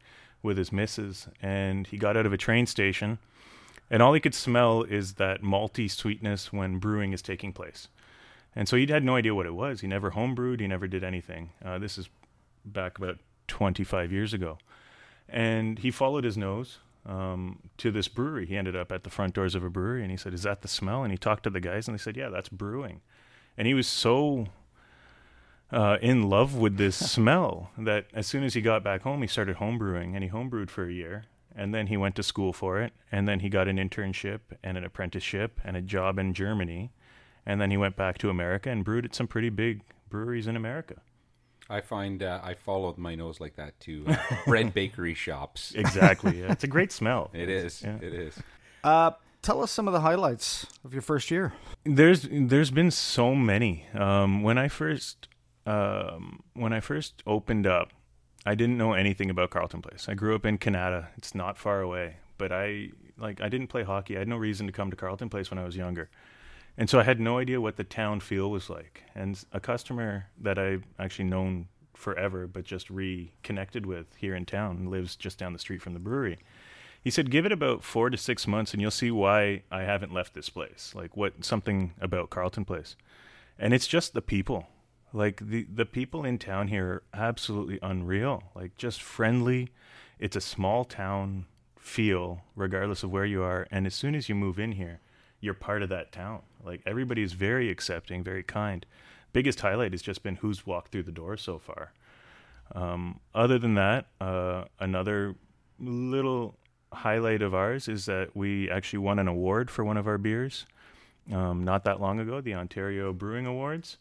with 0.43 0.59
his 0.59 0.73
missus, 0.73 1.29
and 1.43 1.87
he 1.87 1.97
got 1.97 2.17
out 2.17 2.27
of 2.27 2.33
a 2.33 2.37
train 2.37 2.67
station, 2.67 3.19
and 3.91 4.03
all 4.03 4.13
he 4.13 4.21
could 4.21 4.35
smell 4.35 4.83
is 4.83 5.15
that 5.15 5.43
malty 5.43 5.91
sweetness 5.91 6.53
when 6.53 6.79
brewing 6.79 7.13
is 7.13 7.23
taking 7.23 7.53
place. 7.53 7.89
And 8.57 8.67
so 8.67 8.77
he 8.77 8.87
had 8.87 9.05
no 9.05 9.17
idea 9.17 9.35
what 9.35 9.45
it 9.45 9.55
was. 9.55 9.83
He 9.83 9.87
never 9.87 10.13
homebrewed. 10.13 10.61
He 10.61 10.67
never 10.67 10.89
did 10.89 11.05
anything. 11.05 11.51
Uh, 11.63 11.79
this 11.79 11.99
is 11.99 12.09
back 12.65 12.97
about 12.97 13.19
25 13.49 14.11
years 14.11 14.33
ago. 14.33 14.59
And 15.29 15.79
he 15.79 15.91
followed 15.91 16.25
his 16.25 16.39
nose 16.39 16.79
um, 17.05 17.59
to 17.77 17.91
this 17.91 18.09
brewery. 18.09 18.47
He 18.47 18.57
ended 18.57 18.75
up 18.75 18.91
at 18.91 19.05
the 19.05 19.11
front 19.11 19.35
doors 19.35 19.55
of 19.55 19.63
a 19.63 19.71
brewery 19.71 20.03
and 20.03 20.11
he 20.11 20.17
said, 20.17 20.33
Is 20.33 20.43
that 20.45 20.63
the 20.63 20.69
smell? 20.69 21.03
And 21.03 21.13
he 21.13 21.19
talked 21.19 21.45
to 21.45 21.51
the 21.51 21.61
guys 21.61 21.87
and 21.87 21.97
they 21.97 22.03
said, 22.03 22.17
Yeah, 22.17 22.31
that's 22.31 22.49
brewing. 22.49 23.03
And 23.59 23.67
he 23.67 23.75
was 23.75 23.87
so 23.87 24.47
uh, 25.71 25.99
in 26.01 26.29
love 26.29 26.55
with 26.57 26.77
this 26.77 26.97
smell 27.13 27.71
that 27.77 28.07
as 28.15 28.27
soon 28.27 28.43
as 28.43 28.55
he 28.55 28.61
got 28.61 28.83
back 28.83 29.03
home, 29.03 29.23
he 29.23 29.29
started 29.29 29.57
homebrewing 29.57 30.15
and 30.15 30.25
he 30.25 30.31
homebrewed 30.31 30.71
for 30.71 30.87
a 30.89 30.93
year. 30.93 31.27
And 31.55 31.75
then 31.75 31.87
he 31.87 31.97
went 31.97 32.17
to 32.17 32.23
school 32.23 32.53
for 32.53 32.81
it. 32.81 32.93
And 33.11 33.27
then 33.27 33.41
he 33.41 33.49
got 33.49 33.69
an 33.69 33.79
internship 33.79 34.41
and 34.63 34.77
an 34.77 34.85
apprenticeship 34.85 35.61
and 35.65 35.77
a 35.77 35.81
job 35.81 36.19
in 36.19 36.35
Germany. 36.35 36.93
And 37.47 37.61
then 37.61 37.71
he 37.71 37.77
went 37.77 37.97
back 37.97 38.19
to 38.19 38.29
America 38.31 38.71
and 38.71 38.85
brewed 38.85 39.05
at 39.05 39.15
some 39.15 39.27
pretty 39.29 39.51
big 39.51 39.83
breweries 40.11 40.47
in 40.47 40.57
America. 40.57 40.97
I 41.69 41.81
find 41.81 42.23
uh, 42.23 42.41
I 42.43 42.55
followed 42.55 42.99
my 42.99 43.15
nose 43.15 43.41
like 43.41 43.57
that 43.57 43.79
to 43.81 44.05
Uh, 44.09 44.17
bread 44.47 44.73
bakery 44.75 45.15
shops. 45.15 45.73
Exactly. 45.75 46.41
yeah. 46.41 46.53
It's 46.53 46.65
a 46.65 46.69
great 46.69 46.93
smell. 46.93 47.31
It 47.35 47.49
is. 47.49 47.83
Yeah. 47.83 47.97
It 48.01 48.15
is. 48.15 48.39
Uh, 48.85 49.13
tell 49.43 49.63
us 49.63 49.71
some 49.73 49.87
of 49.89 49.93
the 49.95 50.01
highlights 50.01 50.67
of 50.85 50.93
your 50.93 51.03
first 51.03 51.31
year. 51.31 51.53
There's 51.85 52.29
there's 52.31 52.71
been 52.71 52.91
so 52.91 53.35
many. 53.35 53.87
Um, 53.95 54.43
when 54.43 54.59
I 54.59 54.69
first 54.69 55.29
um, 55.67 56.43
when 56.55 56.73
I 56.73 56.81
first 56.81 57.23
opened 57.27 57.67
up, 57.67 57.93
I 58.45 58.55
didn't 58.55 58.79
know 58.79 58.93
anything 58.93 59.29
about 59.31 59.51
Carleton 59.51 59.83
Place. 59.83 60.09
I 60.09 60.15
grew 60.15 60.35
up 60.37 60.47
in 60.47 60.59
Canada. 60.59 61.09
It's 61.17 61.35
not 61.35 61.59
far 61.59 61.81
away, 61.81 62.19
but 62.39 62.53
I 62.53 62.91
like 63.19 63.41
I 63.41 63.49
didn't 63.49 63.69
play 63.69 63.83
hockey. 63.83 64.15
I 64.17 64.21
had 64.21 64.29
no 64.29 64.37
reason 64.37 64.67
to 64.69 64.73
come 64.73 64.91
to 64.91 64.97
Carleton 64.97 65.29
Place 65.29 65.51
when 65.51 65.59
I 65.59 65.65
was 65.65 65.77
younger. 65.77 66.11
And 66.79 66.91
so 66.91 67.01
I 67.01 67.05
had 67.05 67.21
no 67.21 67.39
idea 67.39 67.61
what 67.61 67.77
the 67.77 67.85
town 67.85 68.21
feel 68.21 68.51
was 68.51 68.69
like. 68.69 69.03
And 69.15 69.43
a 69.53 69.61
customer 69.61 70.27
that 70.39 70.59
I 70.59 70.79
actually 70.99 71.25
known 71.25 71.69
forever, 71.95 72.47
but 72.47 72.65
just 72.65 72.91
reconnected 72.91 73.87
with 73.87 74.15
here 74.17 74.35
in 74.35 74.45
town, 74.45 74.91
lives 74.91 75.17
just 75.17 75.39
down 75.39 75.53
the 75.55 75.59
street 75.59 75.81
from 75.81 75.95
the 75.95 75.99
brewery. 75.99 76.39
He 77.03 77.11
said, 77.11 77.31
"Give 77.31 77.47
it 77.47 77.53
about 77.53 77.85
four 77.85 78.11
to 78.11 78.17
six 78.17 78.47
months, 78.47 78.73
and 78.73 78.83
you'll 78.83 78.91
see 78.91 79.11
why 79.11 79.63
I 79.71 79.83
haven't 79.83 80.13
left 80.13 80.35
this 80.35 80.51
place. 80.51 80.93
Like 80.95 81.17
what 81.17 81.45
something 81.45 81.95
about 82.01 82.31
Carleton 82.31 82.65
Place, 82.65 82.97
and 83.59 83.73
it's 83.73 83.87
just 83.87 84.13
the 84.13 84.23
people. 84.23 84.67
Like 85.13 85.41
the 85.41 85.67
the 85.73 85.87
people 85.87 86.25
in 86.25 86.39
town 86.39 86.69
here 86.69 86.87
are 86.87 87.03
absolutely 87.15 87.79
unreal. 87.81 88.43
Like 88.55 88.77
just 88.77 89.01
friendly. 89.01 89.69
It's 90.19 90.37
a 90.37 90.41
small 90.41 90.85
town 90.85 91.47
feel, 91.79 92.43
regardless 92.57 93.03
of 93.03 93.11
where 93.11 93.25
you 93.25 93.43
are. 93.43 93.69
And 93.71 93.87
as 93.87 93.95
soon 93.95 94.15
as 94.15 94.29
you 94.29 94.35
move 94.35 94.59
in 94.59 94.73
here, 94.73 95.01
you're 95.47 95.55
part 95.55 95.83
of 95.83 95.89
that 95.89 96.13
town. 96.13 96.43
Like 96.63 96.83
everybody 96.85 97.23
is 97.23 97.33
very 97.33 97.71
accepting, 97.71 98.23
very 98.23 98.43
kind. 98.43 98.85
Biggest 99.33 99.61
highlight 99.61 99.93
has 99.93 100.03
just 100.03 100.23
been 100.23 100.37
who's 100.37 100.67
walked 100.67 100.93
through 100.93 101.05
the 101.05 101.13
door 101.13 101.37
so 101.39 101.59
far. 101.59 101.93
Um, 102.75 103.21
other 103.35 103.59
than 103.59 103.75
that, 103.75 104.07
uh, 104.21 104.65
another 104.79 105.37
little 105.81 106.57
highlight 106.93 107.41
of 107.41 107.55
ours 107.55 107.89
is 107.89 108.07
that 108.07 108.37
we 108.37 108.71
actually 108.71 108.99
won 108.99 109.19
an 109.19 109.29
award 109.29 109.71
for 109.71 109.85
one 109.85 109.97
of 109.97 110.07
our 110.07 110.19
beers 110.19 110.67
um, 111.33 111.65
not 111.65 111.85
that 111.85 112.01
long 112.01 112.21
ago, 112.21 112.41
the 112.41 112.55
Ontario 112.55 113.13
Brewing 113.13 113.47
Awards. 113.47 113.99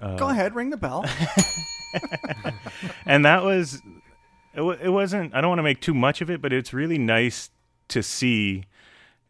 Go 0.00 0.28
ahead, 0.28 0.54
ring 0.54 0.70
the 0.70 0.76
bell. 0.76 1.04
and 3.06 3.24
that 3.24 3.42
was 3.42 3.80
it, 4.54 4.62
wa- 4.62 4.76
it 4.80 4.88
wasn't 4.88 5.34
i 5.34 5.40
don't 5.42 5.50
want 5.50 5.58
to 5.58 5.62
make 5.62 5.80
too 5.80 5.92
much 5.92 6.22
of 6.22 6.30
it 6.30 6.40
but 6.40 6.52
it's 6.52 6.72
really 6.72 6.96
nice 6.96 7.50
to 7.88 8.02
see 8.02 8.64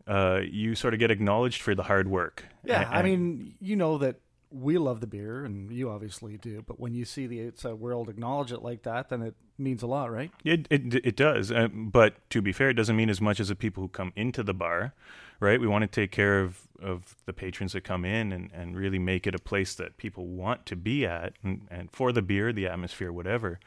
uh, 0.07 0.41
you 0.45 0.75
sort 0.75 0.95
of 0.95 1.01
get 1.01 1.11
acknowledged 1.11 1.63
for 1.63 1.75
the 1.75 1.85
hard 1.85 2.09
work 2.09 2.45
Yeah, 2.65 2.83
A- 2.83 2.93
I 2.93 3.01
and- 3.01 3.05
mean, 3.05 3.55
you 3.61 3.77
know 3.77 3.99
that 3.99 4.17
we 4.51 4.77
love 4.77 5.01
the 5.01 5.07
beer, 5.07 5.45
and 5.47 5.73
you 5.73 5.89
obviously 5.89 6.37
do. 6.37 6.63
But 6.67 6.79
when 6.79 6.93
you 6.93 7.07
see 7.07 7.27
the 7.27 7.47
outside 7.47 7.73
world 7.75 8.11
acknowledge 8.11 8.53
it 8.53 8.63
like 8.63 8.83
that, 8.83 9.09
then 9.09 9.23
it 9.23 9.35
means 9.57 9.83
a 9.83 9.87
lot, 9.87 10.13
right? 10.13 10.31
It 10.45 10.67
it 10.71 10.95
it 11.07 11.17
does, 11.17 11.51
uh, 11.51 11.69
but 11.73 12.29
to 12.31 12.43
be 12.43 12.53
fair, 12.53 12.69
it 12.69 12.75
doesn't 12.75 12.95
mean 12.97 13.09
as 13.09 13.21
much 13.21 13.41
as 13.41 13.49
the 13.49 13.55
people 13.55 13.83
who 13.83 13.89
come 13.89 14.13
into 14.15 14.43
the 14.43 14.53
bar, 14.53 14.93
right? 15.41 15.59
We 15.59 15.67
want 15.67 15.83
to 15.83 15.87
take 15.89 16.11
care 16.11 16.41
of 16.41 16.69
of 16.83 17.17
the 17.27 17.33
patrons 17.33 17.73
that 17.73 17.85
come 17.85 18.05
in 18.05 18.31
and 18.33 18.51
and 18.53 18.77
really 18.77 18.99
make 18.99 19.27
it 19.27 19.35
a 19.35 19.39
place 19.39 19.75
that 19.77 19.97
people 19.97 20.27
want 20.27 20.67
to 20.67 20.77
be 20.77 21.07
at, 21.07 21.33
and, 21.43 21.67
and 21.71 21.91
for 21.91 22.13
the 22.13 22.21
beer, 22.23 22.53
the 22.53 22.67
atmosphere, 22.67 23.11
whatever. 23.11 23.59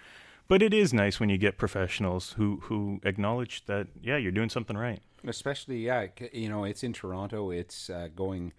But 0.48 0.62
it 0.62 0.72
is 0.72 0.94
nice 0.94 1.20
when 1.20 1.30
you 1.30 1.39
get 1.39 1.58
professionals 1.58 2.34
who 2.34 2.58
who 2.65 3.00
acknowledge 3.04 3.65
that 3.65 3.88
yeah, 4.04 4.18
you're 4.18 4.32
doing 4.32 4.50
something 4.51 4.77
right. 4.77 5.00
Especially 5.27 5.86
yeah 5.86 6.08
you 6.32 6.50
know 6.50 6.63
it's 6.63 6.84
in 6.84 6.94
toronto 6.94 7.51
it's 7.51 7.89
uh, 7.89 8.08
going 8.15 8.53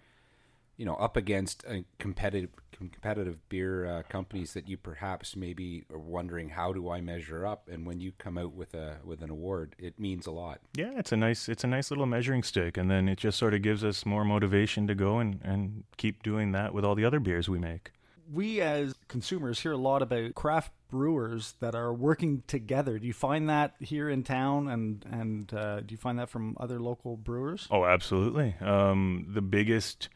you 0.77 0.85
know 0.85 0.95
up 0.95 1.17
against 1.17 1.65
uh, 1.67 1.77
competitive 1.99 2.49
competitive 2.71 3.49
beer 3.49 3.85
uh, 3.87 4.03
companies 4.03 4.53
that 4.53 4.69
you 4.69 4.77
perhaps 4.77 5.35
maybe 5.35 5.83
are 5.91 5.97
wondering 5.97 6.49
how 6.49 6.71
do 6.71 6.89
i 6.89 7.01
measure 7.01 7.45
up 7.45 7.67
and 7.71 7.87
when 7.87 7.99
you 7.99 8.11
come 8.19 8.37
out 8.37 8.53
with 8.53 8.75
a 8.75 8.97
with 9.03 9.21
an 9.23 9.31
award 9.31 9.75
it 9.79 9.99
means 9.99 10.27
a 10.27 10.31
lot 10.31 10.59
Yeah, 10.75 10.91
it's 10.95 11.11
a 11.11 11.17
nice 11.17 11.49
it's 11.49 11.63
a 11.63 11.67
nice 11.67 11.89
little 11.89 12.05
measuring 12.05 12.43
stick, 12.43 12.77
and 12.77 12.89
then 12.91 13.09
it 13.09 13.17
just 13.17 13.37
sort 13.39 13.55
of 13.55 13.63
gives 13.63 13.83
us 13.83 14.05
more 14.05 14.23
motivation 14.23 14.85
to 14.87 14.93
go 14.95 15.17
and 15.17 15.39
and 15.43 15.83
keep 15.97 16.21
doing 16.21 16.51
that 16.51 16.73
with 16.73 16.85
all 16.85 16.93
the 16.93 17.03
other 17.05 17.19
beers 17.19 17.49
we 17.49 17.57
make. 17.57 17.91
We 18.31 18.61
as 18.61 18.95
consumers 19.07 19.59
hear 19.59 19.71
a 19.71 19.77
lot 19.77 20.01
about 20.01 20.35
craft 20.35 20.71
brewers 20.89 21.53
that 21.59 21.75
are 21.75 21.93
working 21.93 22.43
together. 22.47 22.99
Do 22.99 23.07
you 23.07 23.13
find 23.13 23.49
that 23.49 23.75
here 23.79 24.09
in 24.09 24.23
town, 24.23 24.67
and 24.67 25.05
and 25.09 25.53
uh, 25.53 25.81
do 25.81 25.93
you 25.93 25.97
find 25.97 26.19
that 26.19 26.29
from 26.29 26.55
other 26.59 26.79
local 26.79 27.17
brewers? 27.17 27.67
Oh, 27.71 27.85
absolutely. 27.85 28.55
Um, 28.61 29.27
the 29.29 29.41
biggest. 29.41 30.09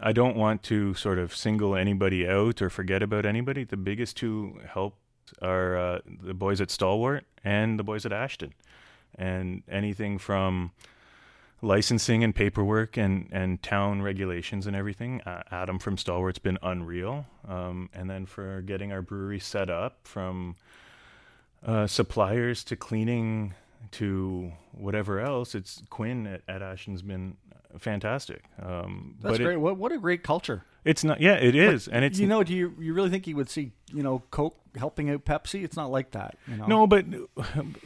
I 0.00 0.12
don't 0.12 0.36
want 0.36 0.62
to 0.64 0.94
sort 0.94 1.18
of 1.18 1.34
single 1.34 1.74
anybody 1.74 2.28
out 2.28 2.62
or 2.62 2.70
forget 2.70 3.02
about 3.02 3.26
anybody. 3.26 3.64
The 3.64 3.76
biggest 3.76 4.16
two 4.16 4.60
help 4.72 4.94
are 5.42 5.76
uh, 5.76 5.98
the 6.06 6.34
boys 6.34 6.60
at 6.60 6.70
Stalwart 6.70 7.24
and 7.42 7.78
the 7.78 7.84
boys 7.84 8.06
at 8.06 8.12
Ashton, 8.12 8.54
and 9.16 9.62
anything 9.68 10.18
from 10.18 10.70
licensing 11.60 12.22
and 12.22 12.34
paperwork 12.34 12.96
and, 12.96 13.28
and 13.32 13.62
town 13.62 14.02
regulations 14.02 14.66
and 14.66 14.76
everything. 14.76 15.20
Uh, 15.22 15.42
Adam 15.50 15.78
from 15.78 15.96
Stalwart's 15.96 16.38
been 16.38 16.58
unreal, 16.62 17.26
um, 17.46 17.90
and 17.92 18.08
then 18.08 18.26
for 18.26 18.62
getting 18.62 18.92
our 18.92 19.02
brewery 19.02 19.40
set 19.40 19.68
up 19.68 19.98
from 20.04 20.56
uh, 21.66 21.86
suppliers 21.86 22.62
to 22.64 22.76
cleaning 22.76 23.54
to 23.92 24.52
whatever 24.72 25.20
else. 25.20 25.54
It's 25.54 25.82
Quinn 25.90 26.26
at, 26.26 26.42
at 26.48 26.62
Ashton's 26.62 27.02
been 27.02 27.36
fantastic. 27.78 28.44
Um, 28.62 29.16
That's 29.20 29.32
but 29.32 29.40
it- 29.40 29.44
great. 29.44 29.56
what 29.58 29.76
what 29.76 29.92
a 29.92 29.98
great 29.98 30.22
culture. 30.22 30.64
it's 30.84 31.04
not. 31.04 31.20
Yeah, 31.20 31.34
it 31.34 31.54
is, 31.54 31.88
and 31.88 32.04
it's 32.04 32.18
you 32.18 32.26
know, 32.26 32.42
do 32.42 32.54
you 32.54 32.74
you 32.78 32.92
really 32.94 33.10
think 33.10 33.26
you 33.26 33.36
would 33.36 33.50
see 33.50 33.72
you 33.92 34.02
know 34.02 34.22
Coke 34.30 34.56
helping 34.76 35.10
out 35.10 35.24
Pepsi? 35.24 35.64
It's 35.64 35.76
not 35.76 35.90
like 35.90 36.12
that. 36.12 36.36
You 36.46 36.56
know? 36.56 36.66
No, 36.66 36.86
but 36.86 37.04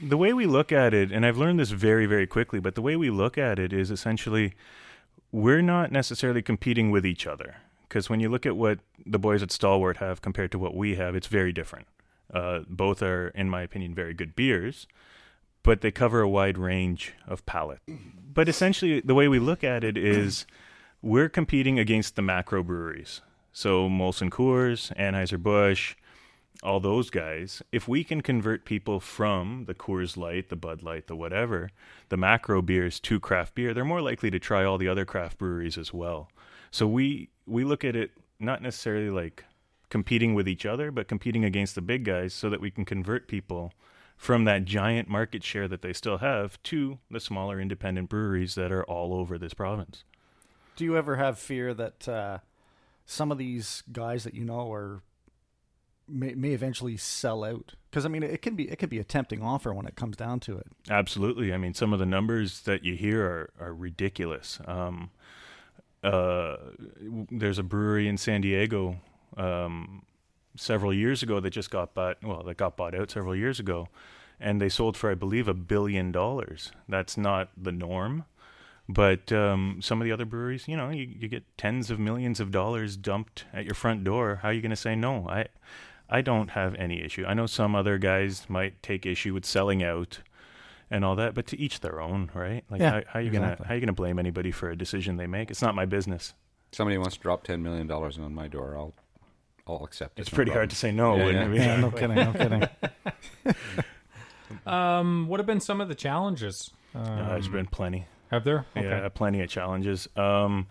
the 0.03 0.17
way 0.17 0.33
we 0.33 0.47
look 0.47 0.73
at 0.73 0.95
it, 0.95 1.11
and 1.13 1.25
I've 1.27 1.39
learned 1.39 1.59
this 1.61 1.71
very, 1.71 2.07
very 2.07 2.27
quickly, 2.27 2.61
but 2.61 2.75
the 2.75 2.83
way 2.83 2.97
we 2.97 3.11
look 3.11 3.39
at 3.39 3.59
it 3.59 3.73
is 3.73 3.91
essentially 3.91 4.55
we're 5.31 5.63
not 5.63 5.91
necessarily 5.91 6.43
competing 6.43 6.91
with 6.91 7.07
each 7.07 7.27
other. 7.27 7.57
Because 7.89 8.09
when 8.09 8.21
you 8.21 8.29
look 8.31 8.47
at 8.47 8.57
what 8.57 8.79
the 9.05 9.19
boys 9.19 9.43
at 9.43 9.51
Stalwart 9.51 9.99
have 9.99 10.23
compared 10.23 10.51
to 10.53 10.59
what 10.59 10.75
we 10.75 10.95
have, 10.97 11.15
it's 11.15 11.27
very 11.27 11.53
different. 11.53 11.87
Uh, 12.33 12.61
both 12.67 13.03
are, 13.03 13.29
in 13.29 13.51
my 13.51 13.61
opinion, 13.63 13.95
very 13.95 14.15
good 14.15 14.35
beers, 14.35 14.87
but 15.63 15.81
they 15.81 15.91
cover 15.91 16.21
a 16.21 16.29
wide 16.29 16.59
range 16.59 17.15
of 17.27 17.45
palate. 17.47 17.81
But 18.33 18.49
essentially, 18.49 19.01
the 19.01 19.15
way 19.15 19.29
we 19.29 19.39
look 19.39 19.63
at 19.63 19.85
it 19.85 19.97
is 19.97 20.47
we're 21.01 21.29
competing 21.29 21.79
against 21.79 22.17
the 22.17 22.23
macro 22.23 22.63
breweries. 22.63 23.21
So 23.53 23.89
Molson 23.89 24.31
Coors, 24.31 24.97
Anheuser-Busch, 24.97 25.95
all 26.63 26.81
those 26.81 27.11
guys, 27.11 27.63
if 27.73 27.89
we 27.89 28.05
can 28.05 28.21
convert 28.21 28.65
people 28.65 29.01
from 29.01 29.65
the 29.67 29.75
Coors 29.75 30.17
Light, 30.17 30.49
the 30.49 30.57
Bud 30.57 30.83
Light, 30.83 31.09
the 31.09 31.17
whatever, 31.17 31.71
the 32.09 32.17
macro 32.17 32.63
beers 32.63 33.01
to 33.01 33.19
craft 33.19 33.55
beer, 33.55 33.75
they're 33.75 33.85
more 33.85 34.01
likely 34.01 34.31
to 34.31 34.39
try 34.39 34.65
all 34.65 34.79
the 34.79 34.89
other 34.89 35.05
craft 35.05 35.39
breweries 35.39 35.77
as 35.77 35.93
well. 35.93 36.31
So 36.71 36.87
we 36.87 37.31
we 37.47 37.65
look 37.65 37.85
at 37.85 37.97
it 37.97 38.13
not 38.39 38.63
necessarily 38.63 39.11
like 39.11 39.45
competing 39.91 40.35
with 40.35 40.49
each 40.49 40.65
other, 40.65 40.91
but 40.91 41.09
competing 41.09 41.45
against 41.45 41.75
the 41.75 41.83
big 41.83 42.05
guys 42.05 42.33
so 42.33 42.49
that 42.49 42.61
we 42.61 42.71
can 42.71 42.85
convert 42.85 43.29
people 43.29 43.73
from 44.23 44.45
that 44.45 44.65
giant 44.65 45.09
market 45.09 45.43
share 45.43 45.67
that 45.67 45.83
they 45.83 45.93
still 45.93 46.19
have 46.19 46.63
to 46.63 46.97
the 47.11 47.19
smaller 47.19 47.61
independent 47.61 48.09
breweries 48.09 48.55
that 48.55 48.71
are 48.71 48.85
all 48.85 49.13
over 49.13 49.37
this 49.37 49.53
province. 49.53 50.05
Do 50.77 50.85
you 50.85 50.97
ever 50.97 51.17
have 51.17 51.41
fear 51.41 51.75
that 51.75 52.09
uh, 52.09 52.39
some 53.05 53.33
of 53.33 53.39
these 53.39 53.83
guys 53.91 54.23
that 54.23 54.33
you 54.33 54.45
know 54.45 54.73
are 54.73 55.03
may, 56.07 56.35
may 56.35 56.51
eventually 56.51 56.97
sell 56.97 57.43
out? 57.43 57.75
Because 57.91 58.07
I 58.07 58.09
mean, 58.11 58.23
it 58.23 58.43
can 58.43 58.55
be 58.55 58.71
it 58.71 58.79
can 58.79 58.89
be 58.89 59.01
a 59.01 59.05
tempting 59.05 59.43
offer 59.43 59.75
when 59.75 59.87
it 59.87 59.97
comes 59.97 60.17
down 60.17 60.39
to 60.41 60.57
it. 60.57 60.69
Absolutely. 60.89 61.53
I 61.53 61.57
mean, 61.57 61.75
some 61.75 61.93
of 61.93 61.99
the 61.99 62.07
numbers 62.07 62.61
that 62.61 62.85
you 62.85 62.95
hear 62.95 63.25
are, 63.25 63.51
are 63.59 63.75
ridiculous. 63.75 64.61
Um, 64.67 65.11
uh, 66.05 66.59
there's 67.29 67.59
a 67.59 67.65
brewery 67.65 68.07
in 68.07 68.19
San 68.19 68.41
Diego 68.43 69.01
um, 69.37 70.05
several 70.57 70.93
years 70.93 71.23
ago 71.23 71.41
that 71.41 71.51
just 71.51 71.71
got 71.71 71.95
bought. 71.95 72.19
Well, 72.23 72.43
that 72.45 72.57
got 72.57 72.77
bought 72.77 72.95
out 72.95 73.11
several 73.11 73.35
years 73.37 73.59
ago, 73.61 73.89
and 74.41 74.61
they 74.61 74.69
sold 74.69 74.97
for, 74.97 75.11
I 75.11 75.15
believe, 75.15 75.49
a 75.49 75.55
billion 75.55 76.13
dollars. 76.13 76.73
That's 76.89 77.17
not 77.17 77.51
the 77.57 77.73
norm. 77.73 78.25
But 78.89 79.31
um, 79.33 79.79
some 79.81 80.01
of 80.01 80.05
the 80.05 80.13
other 80.13 80.25
breweries, 80.25 80.67
you 80.67 80.77
know, 80.77 80.91
you, 80.91 81.05
you 81.19 81.29
get 81.29 81.45
tens 81.57 81.91
of 81.91 81.99
millions 82.01 82.41
of 82.41 82.51
dollars 82.51 82.97
dumped 82.97 83.45
at 83.53 83.65
your 83.65 83.75
front 83.75 84.03
door. 84.05 84.41
How 84.43 84.49
are 84.49 84.53
you 84.53 84.61
going 84.61 84.71
to 84.71 84.77
say 84.77 84.97
no? 84.97 85.27
I, 85.29 85.47
I 86.11 86.21
don't 86.21 86.51
have 86.51 86.75
any 86.75 87.01
issue. 87.03 87.25
I 87.25 87.33
know 87.33 87.47
some 87.47 87.75
other 87.77 87.97
guys 87.97 88.51
might 88.51 88.83
take 88.83 89.07
issue 89.07 89.33
with 89.33 89.47
selling 89.47 89.83
out 89.85 90.19
and 90.91 91.05
all 91.05 91.15
that, 91.17 91.33
but 91.33 91.47
to 91.47 91.59
each 91.59 91.81
their 91.81 92.03
own, 92.03 92.31
right? 92.35 92.65
Like, 92.69 92.81
Yeah, 92.81 92.91
how, 92.91 93.03
how 93.07 93.19
you 93.21 93.29
exactly. 93.29 93.55
gonna 93.57 93.69
how 93.69 93.75
you 93.75 93.81
gonna 93.81 93.93
blame 93.95 94.19
anybody 94.19 94.51
for 94.51 94.69
a 94.69 94.77
decision 94.77 95.17
they 95.17 95.29
make? 95.29 95.51
It's 95.51 95.63
not 95.63 95.75
my 95.77 95.87
business. 95.87 96.35
somebody 96.73 96.99
wants 96.99 97.15
to 97.17 97.23
drop 97.23 97.45
10 97.45 97.63
million 97.63 97.87
dollars 97.87 98.19
on 98.19 98.35
my 98.35 98.49
door 98.49 98.77
i'll 98.77 98.93
i'll 99.67 99.85
accept 99.85 100.19
it 100.19 100.23
It's 100.23 100.33
no 100.33 100.37
pretty 100.37 100.51
problem. 100.51 100.61
hard 100.61 100.71
to 100.71 100.77
say 100.77 100.93
no. 100.93 101.17
Yeah, 101.17 101.25
wouldn't 101.25 101.55
yeah. 101.55 101.63
it? 101.63 101.67
Yeah, 101.67 101.77
no 101.81 101.91
kidding, 101.91 102.17
no 102.17 102.33
kidding. 102.33 103.55
Um, 104.67 105.29
what 105.29 105.41
have 105.41 105.47
been 105.47 105.61
some 105.61 105.81
of 105.81 105.89
the 105.89 105.95
challenges? 105.95 106.71
Uh, 106.95 106.99
Uh, 106.99 107.29
there's 107.31 107.49
been 107.49 107.67
plenty. 107.67 108.07
have 108.31 108.45
there? 108.45 108.67
Yeah, 108.77 109.09
plenty 109.09 109.41
of 109.41 109.49
challenges. 109.49 110.09
Um, 110.17 110.67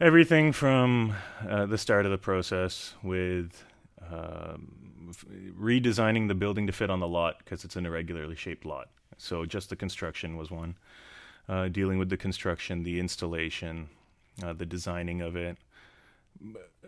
everything 0.00 0.52
from 0.52 1.14
uh, 1.48 1.66
the 1.66 1.76
start 1.78 2.06
of 2.06 2.10
the 2.10 2.18
process 2.18 2.94
with 3.02 3.64
um, 4.10 5.08
f- 5.10 5.24
redesigning 5.58 6.28
the 6.28 6.34
building 6.34 6.66
to 6.66 6.72
fit 6.72 6.90
on 6.90 7.00
the 7.00 7.08
lot 7.08 7.38
because 7.38 7.64
it's 7.64 7.76
an 7.76 7.84
irregularly 7.86 8.34
shaped 8.36 8.64
lot. 8.64 8.88
So 9.18 9.44
just 9.44 9.68
the 9.68 9.76
construction 9.76 10.36
was 10.36 10.50
one. 10.50 10.76
Uh, 11.48 11.68
dealing 11.68 11.98
with 11.98 12.08
the 12.08 12.16
construction, 12.16 12.82
the 12.82 12.98
installation, 12.98 13.88
uh, 14.42 14.52
the 14.54 14.64
designing 14.66 15.20
of 15.20 15.36
it. 15.36 15.58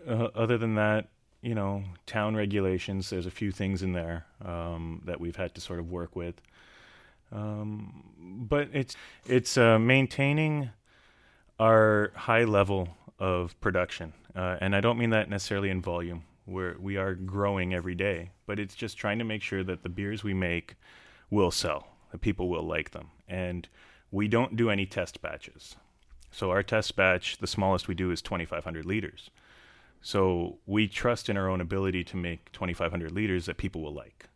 Uh, 0.07 0.27
other 0.35 0.57
than 0.57 0.75
that, 0.75 1.09
you 1.41 1.53
know, 1.53 1.83
town 2.05 2.35
regulations. 2.35 3.09
There's 3.09 3.25
a 3.25 3.31
few 3.31 3.51
things 3.51 3.83
in 3.83 3.93
there 3.93 4.25
um, 4.43 5.01
that 5.05 5.19
we've 5.19 5.35
had 5.35 5.53
to 5.55 5.61
sort 5.61 5.79
of 5.79 5.91
work 5.91 6.15
with. 6.15 6.41
Um, 7.31 8.03
but 8.47 8.69
it's 8.73 8.95
it's 9.25 9.57
uh, 9.57 9.79
maintaining 9.79 10.69
our 11.59 12.11
high 12.15 12.43
level 12.43 12.89
of 13.19 13.59
production, 13.59 14.13
uh, 14.35 14.57
and 14.61 14.75
I 14.75 14.81
don't 14.81 14.97
mean 14.97 15.09
that 15.11 15.29
necessarily 15.29 15.69
in 15.69 15.81
volume. 15.81 16.23
We're 16.45 16.77
we 16.79 16.97
are 16.97 17.15
growing 17.15 17.73
every 17.73 17.95
day, 17.95 18.31
but 18.45 18.59
it's 18.59 18.75
just 18.75 18.97
trying 18.97 19.19
to 19.19 19.25
make 19.25 19.41
sure 19.41 19.63
that 19.63 19.83
the 19.83 19.89
beers 19.89 20.23
we 20.23 20.33
make 20.33 20.75
will 21.29 21.51
sell, 21.51 21.87
that 22.11 22.21
people 22.21 22.49
will 22.49 22.63
like 22.63 22.91
them, 22.91 23.09
and 23.27 23.67
we 24.11 24.27
don't 24.27 24.55
do 24.55 24.69
any 24.69 24.85
test 24.85 25.21
batches. 25.21 25.75
So 26.31 26.51
our 26.51 26.63
test 26.63 26.95
batch, 26.95 27.37
the 27.37 27.47
smallest 27.47 27.87
we 27.87 27.95
do 27.95 28.11
is 28.11 28.21
2,500 28.21 28.85
liters. 28.85 29.29
So 30.03 30.59
we 30.65 30.87
trust 30.87 31.29
in 31.29 31.37
our 31.37 31.49
own 31.49 31.61
ability 31.61 32.03
to 32.03 32.17
make 32.17 32.51
2,500 32.51 33.11
liters 33.11 33.45
that 33.45 33.57
people 33.57 33.81
will 33.81 33.93
like, 33.93 34.27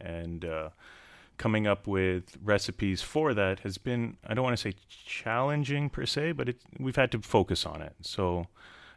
and 0.00 0.44
uh, 0.44 0.70
coming 1.38 1.66
up 1.66 1.86
with 1.86 2.36
recipes 2.42 3.02
for 3.02 3.32
that 3.32 3.60
has 3.60 3.78
been 3.78 4.16
I 4.26 4.34
don't 4.34 4.44
want 4.44 4.58
to 4.58 4.62
say 4.62 4.74
challenging 4.88 5.88
per 5.90 6.06
se, 6.06 6.32
but 6.32 6.48
it, 6.48 6.60
we've 6.78 6.96
had 6.96 7.12
to 7.12 7.20
focus 7.20 7.64
on 7.64 7.82
it. 7.82 7.94
So 8.02 8.48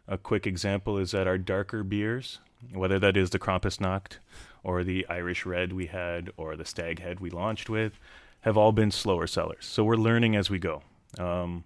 a 0.07 0.17
quick 0.17 0.47
example 0.47 0.97
is 0.97 1.11
that 1.11 1.27
our 1.27 1.37
darker 1.37 1.83
beers, 1.83 2.39
whether 2.73 2.97
that 2.97 3.15
is 3.15 3.29
the 3.29 3.39
Krampusnacht 3.39 4.17
or 4.63 4.83
the 4.83 5.05
Irish 5.07 5.45
Red 5.45 5.73
we 5.73 5.85
had 5.85 6.31
or 6.37 6.55
the 6.55 6.65
Stag 6.65 6.99
Head 6.99 7.19
we 7.19 7.29
launched 7.29 7.69
with, 7.69 7.99
have 8.41 8.57
all 8.57 8.71
been 8.71 8.91
slower 8.91 9.27
sellers. 9.27 9.65
So 9.65 9.83
we're 9.83 9.95
learning 9.95 10.35
as 10.35 10.49
we 10.49 10.57
go. 10.57 10.81
Um, 11.19 11.65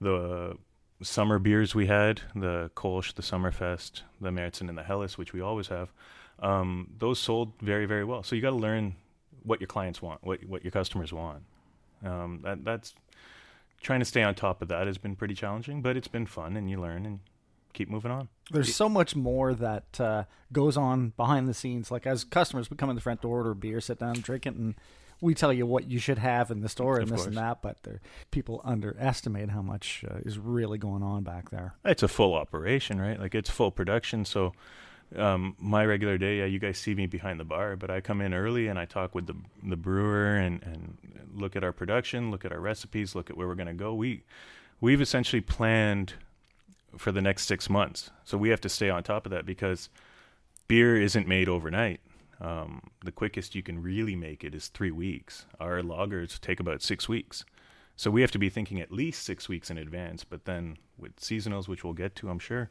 the 0.00 0.56
summer 1.02 1.38
beers 1.38 1.74
we 1.74 1.86
had, 1.86 2.22
the 2.34 2.70
Kolsch, 2.74 3.14
the 3.14 3.22
Summerfest, 3.22 4.02
the 4.20 4.30
Märzen, 4.30 4.68
and 4.68 4.76
the 4.76 4.82
Helles, 4.82 5.16
which 5.16 5.32
we 5.32 5.40
always 5.40 5.68
have, 5.68 5.92
um, 6.40 6.90
those 6.98 7.18
sold 7.18 7.52
very, 7.60 7.86
very 7.86 8.04
well. 8.04 8.22
So 8.22 8.36
you 8.36 8.42
got 8.42 8.50
to 8.50 8.56
learn 8.56 8.96
what 9.42 9.60
your 9.60 9.68
clients 9.68 10.02
want, 10.02 10.22
what 10.22 10.44
what 10.44 10.64
your 10.64 10.70
customers 10.70 11.12
want. 11.12 11.42
Um, 12.04 12.40
that 12.44 12.64
that's 12.64 12.94
trying 13.80 14.00
to 14.00 14.04
stay 14.04 14.22
on 14.22 14.34
top 14.34 14.62
of 14.62 14.68
that 14.68 14.86
has 14.86 14.98
been 14.98 15.16
pretty 15.16 15.34
challenging, 15.34 15.82
but 15.82 15.96
it's 15.96 16.08
been 16.08 16.26
fun, 16.26 16.56
and 16.56 16.70
you 16.70 16.80
learn 16.80 17.06
and 17.06 17.20
keep 17.72 17.88
moving 17.88 18.10
on. 18.10 18.28
There's 18.50 18.74
so 18.74 18.88
much 18.88 19.14
more 19.14 19.54
that 19.54 20.00
uh, 20.00 20.24
goes 20.52 20.76
on 20.76 21.12
behind 21.16 21.48
the 21.48 21.54
scenes. 21.54 21.90
Like 21.90 22.06
as 22.06 22.24
customers, 22.24 22.70
we 22.70 22.76
come 22.76 22.90
in 22.90 22.96
the 22.96 23.02
front 23.02 23.22
door, 23.22 23.38
order 23.38 23.54
beer, 23.54 23.80
sit 23.80 23.98
down, 23.98 24.14
drink 24.14 24.46
it, 24.46 24.54
and 24.54 24.74
we 25.20 25.34
tell 25.34 25.52
you 25.52 25.66
what 25.66 25.90
you 25.90 25.98
should 25.98 26.18
have 26.18 26.50
in 26.50 26.60
the 26.60 26.68
store 26.68 26.94
and 26.96 27.04
Of 27.04 27.08
this 27.10 27.16
course. 27.22 27.26
and 27.28 27.36
that. 27.36 27.60
But 27.62 27.82
there, 27.82 28.00
people 28.30 28.60
underestimate 28.64 29.50
how 29.50 29.62
much 29.62 30.04
uh, 30.08 30.18
is 30.24 30.38
really 30.38 30.78
going 30.78 31.02
on 31.02 31.22
back 31.24 31.50
there. 31.50 31.74
It's 31.84 32.02
a 32.02 32.08
full 32.08 32.34
operation, 32.34 33.00
right? 33.00 33.18
Like 33.18 33.34
it's 33.34 33.50
full 33.50 33.70
production. 33.70 34.24
So 34.24 34.52
um, 35.16 35.56
my 35.58 35.84
regular 35.84 36.18
day, 36.18 36.38
yeah, 36.38 36.44
you 36.44 36.58
guys 36.58 36.78
see 36.78 36.94
me 36.94 37.06
behind 37.06 37.40
the 37.40 37.44
bar, 37.44 37.76
but 37.76 37.90
I 37.90 38.00
come 38.00 38.20
in 38.20 38.34
early 38.34 38.68
and 38.68 38.78
I 38.78 38.84
talk 38.84 39.14
with 39.14 39.26
the 39.26 39.34
the 39.62 39.76
brewer 39.76 40.36
and 40.36 40.62
and 40.62 40.98
look 41.34 41.56
at 41.56 41.64
our 41.64 41.72
production, 41.72 42.30
look 42.30 42.44
at 42.44 42.52
our 42.52 42.60
recipes, 42.60 43.14
look 43.14 43.30
at 43.30 43.36
where 43.36 43.46
we're 43.48 43.54
going 43.54 43.68
to 43.68 43.74
go. 43.74 43.94
We 43.94 44.22
we've 44.80 45.00
essentially 45.00 45.40
planned 45.40 46.14
for 46.96 47.10
the 47.12 47.20
next 47.22 47.46
six 47.46 47.68
months, 47.70 48.10
so 48.24 48.36
we 48.38 48.50
have 48.50 48.60
to 48.60 48.68
stay 48.68 48.88
on 48.90 49.02
top 49.02 49.24
of 49.26 49.30
that 49.30 49.44
because 49.46 49.88
beer 50.68 51.00
isn't 51.00 51.26
made 51.26 51.48
overnight. 51.48 52.00
Um, 52.40 52.82
the 53.04 53.12
quickest 53.12 53.54
you 53.54 53.62
can 53.62 53.82
really 53.82 54.14
make 54.14 54.44
it 54.44 54.54
is 54.54 54.68
three 54.68 54.90
weeks. 54.90 55.46
Our 55.58 55.82
lagers 55.82 56.40
take 56.40 56.60
about 56.60 56.82
six 56.82 57.08
weeks. 57.08 57.44
So 57.96 58.10
we 58.10 58.20
have 58.20 58.30
to 58.30 58.38
be 58.38 58.48
thinking 58.48 58.80
at 58.80 58.92
least 58.92 59.24
six 59.24 59.48
weeks 59.48 59.70
in 59.70 59.78
advance. 59.78 60.22
But 60.22 60.44
then 60.44 60.76
with 60.96 61.16
seasonals, 61.16 61.66
which 61.66 61.82
we'll 61.82 61.94
get 61.94 62.14
to, 62.16 62.30
I'm 62.30 62.38
sure, 62.38 62.70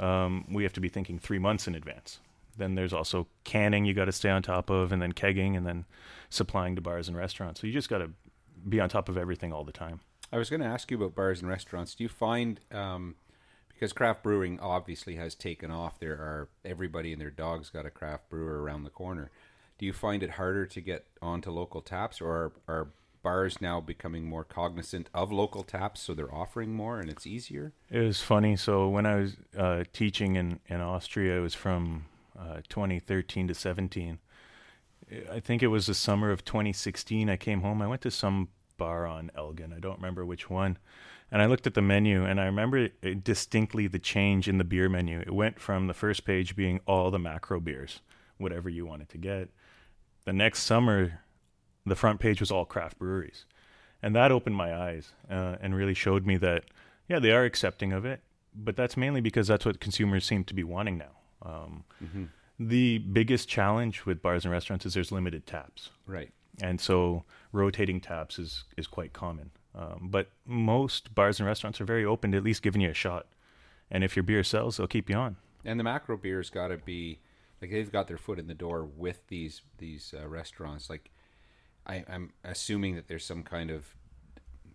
um, 0.00 0.46
we 0.50 0.62
have 0.62 0.72
to 0.72 0.80
be 0.80 0.88
thinking 0.88 1.18
three 1.18 1.38
months 1.38 1.66
in 1.66 1.74
advance. 1.74 2.20
Then 2.56 2.74
there's 2.74 2.92
also 2.92 3.26
canning 3.44 3.84
you 3.84 3.94
got 3.94 4.06
to 4.06 4.12
stay 4.12 4.30
on 4.30 4.42
top 4.42 4.70
of, 4.70 4.92
and 4.92 5.00
then 5.00 5.12
kegging, 5.12 5.56
and 5.56 5.66
then 5.66 5.84
supplying 6.30 6.74
to 6.76 6.82
bars 6.82 7.08
and 7.08 7.16
restaurants. 7.16 7.60
So 7.60 7.66
you 7.66 7.72
just 7.72 7.88
got 7.88 7.98
to 7.98 8.10
be 8.68 8.80
on 8.80 8.88
top 8.88 9.08
of 9.08 9.16
everything 9.16 9.52
all 9.52 9.64
the 9.64 9.72
time. 9.72 10.00
I 10.32 10.38
was 10.38 10.48
going 10.48 10.60
to 10.60 10.66
ask 10.66 10.90
you 10.90 10.96
about 10.96 11.14
bars 11.14 11.40
and 11.40 11.48
restaurants. 11.48 11.94
Do 11.94 12.04
you 12.04 12.08
find 12.08 12.60
um, 12.70 13.16
because 13.82 13.92
craft 13.92 14.22
brewing 14.22 14.60
obviously 14.60 15.16
has 15.16 15.34
taken 15.34 15.68
off, 15.68 15.98
there 15.98 16.12
are 16.12 16.48
everybody 16.64 17.12
and 17.12 17.20
their 17.20 17.32
dog's 17.32 17.68
got 17.68 17.84
a 17.84 17.90
craft 17.90 18.30
brewer 18.30 18.62
around 18.62 18.84
the 18.84 18.90
corner. 18.90 19.28
Do 19.76 19.84
you 19.84 19.92
find 19.92 20.22
it 20.22 20.30
harder 20.30 20.66
to 20.66 20.80
get 20.80 21.06
onto 21.20 21.50
local 21.50 21.80
taps, 21.80 22.20
or 22.20 22.30
are, 22.30 22.52
are 22.68 22.88
bars 23.24 23.60
now 23.60 23.80
becoming 23.80 24.24
more 24.24 24.44
cognizant 24.44 25.08
of 25.12 25.32
local 25.32 25.64
taps, 25.64 26.00
so 26.00 26.14
they're 26.14 26.32
offering 26.32 26.72
more 26.72 27.00
and 27.00 27.10
it's 27.10 27.26
easier? 27.26 27.72
It 27.90 27.98
was 27.98 28.20
funny. 28.20 28.54
So 28.54 28.88
when 28.88 29.04
I 29.04 29.16
was 29.16 29.36
uh, 29.58 29.82
teaching 29.92 30.36
in, 30.36 30.60
in 30.68 30.80
Austria, 30.80 31.38
it 31.38 31.40
was 31.40 31.56
from 31.56 32.04
uh, 32.38 32.60
2013 32.68 33.48
to 33.48 33.54
17. 33.54 34.20
I 35.28 35.40
think 35.40 35.60
it 35.60 35.66
was 35.66 35.86
the 35.86 35.94
summer 35.94 36.30
of 36.30 36.44
2016. 36.44 37.28
I 37.28 37.36
came 37.36 37.62
home. 37.62 37.82
I 37.82 37.88
went 37.88 38.02
to 38.02 38.12
some 38.12 38.46
bar 38.82 39.06
on 39.06 39.30
Elgin. 39.36 39.72
I 39.72 39.78
don't 39.78 39.98
remember 39.98 40.26
which 40.26 40.50
one. 40.50 40.76
And 41.30 41.40
I 41.40 41.46
looked 41.46 41.66
at 41.66 41.74
the 41.74 41.82
menu, 41.82 42.24
and 42.24 42.40
I 42.40 42.44
remember 42.46 42.88
distinctly 43.22 43.86
the 43.86 43.98
change 43.98 44.48
in 44.48 44.58
the 44.58 44.64
beer 44.64 44.88
menu. 44.88 45.20
It 45.20 45.32
went 45.32 45.60
from 45.60 45.86
the 45.86 45.94
first 45.94 46.24
page 46.24 46.56
being 46.56 46.80
all 46.86 47.10
the 47.10 47.18
macro 47.18 47.60
beers, 47.60 48.00
whatever 48.38 48.68
you 48.68 48.84
wanted 48.84 49.08
to 49.10 49.18
get. 49.18 49.48
The 50.24 50.32
next 50.32 50.64
summer, 50.64 51.20
the 51.86 51.94
front 51.96 52.20
page 52.20 52.40
was 52.40 52.50
all 52.50 52.64
craft 52.64 52.98
breweries. 52.98 53.46
And 54.02 54.16
that 54.16 54.32
opened 54.32 54.56
my 54.56 54.74
eyes 54.74 55.12
uh, 55.30 55.56
and 55.60 55.76
really 55.76 55.94
showed 55.94 56.26
me 56.26 56.36
that, 56.38 56.64
yeah, 57.08 57.20
they 57.20 57.30
are 57.30 57.44
accepting 57.44 57.92
of 57.92 58.04
it, 58.04 58.20
but 58.54 58.76
that's 58.76 58.96
mainly 58.96 59.20
because 59.20 59.46
that's 59.46 59.64
what 59.64 59.80
consumers 59.80 60.24
seem 60.24 60.42
to 60.44 60.54
be 60.54 60.64
wanting 60.64 60.98
now. 60.98 61.14
Um, 61.42 61.84
The 62.58 62.98
biggest 62.98 63.48
challenge 63.48 64.04
with 64.06 64.22
bars 64.22 64.44
and 64.44 64.52
restaurants 64.52 64.84
is 64.86 64.94
there's 64.94 65.10
limited 65.12 65.46
taps 65.46 65.90
Right. 66.06 66.30
And 66.60 66.80
so 66.80 67.24
rotating 67.52 68.00
taps 68.00 68.38
is 68.38 68.64
is 68.76 68.86
quite 68.86 69.12
common. 69.12 69.50
Um, 69.74 70.08
but 70.10 70.28
most 70.44 71.14
bars 71.14 71.40
and 71.40 71.46
restaurants 71.46 71.80
are 71.80 71.86
very 71.86 72.04
open 72.04 72.32
to 72.32 72.36
at 72.36 72.44
least 72.44 72.62
giving 72.62 72.82
you 72.82 72.90
a 72.90 72.94
shot, 72.94 73.26
and 73.90 74.04
if 74.04 74.16
your 74.16 74.22
beer 74.22 74.44
sells, 74.44 74.76
they'll 74.76 74.86
keep 74.86 75.08
you 75.08 75.16
on. 75.16 75.36
And 75.64 75.78
the 75.78 75.84
macro 75.84 76.16
beer's 76.16 76.50
got 76.50 76.68
to 76.68 76.76
be 76.76 77.20
like 77.60 77.70
they've 77.70 77.92
got 77.92 78.08
their 78.08 78.18
foot 78.18 78.38
in 78.38 78.48
the 78.48 78.54
door 78.54 78.84
with 78.84 79.26
these 79.28 79.62
these 79.78 80.14
uh, 80.18 80.26
restaurants. 80.26 80.90
Like 80.90 81.10
I, 81.86 82.04
I'm 82.08 82.32
assuming 82.44 82.96
that 82.96 83.08
there's 83.08 83.24
some 83.24 83.42
kind 83.42 83.70
of 83.70 83.94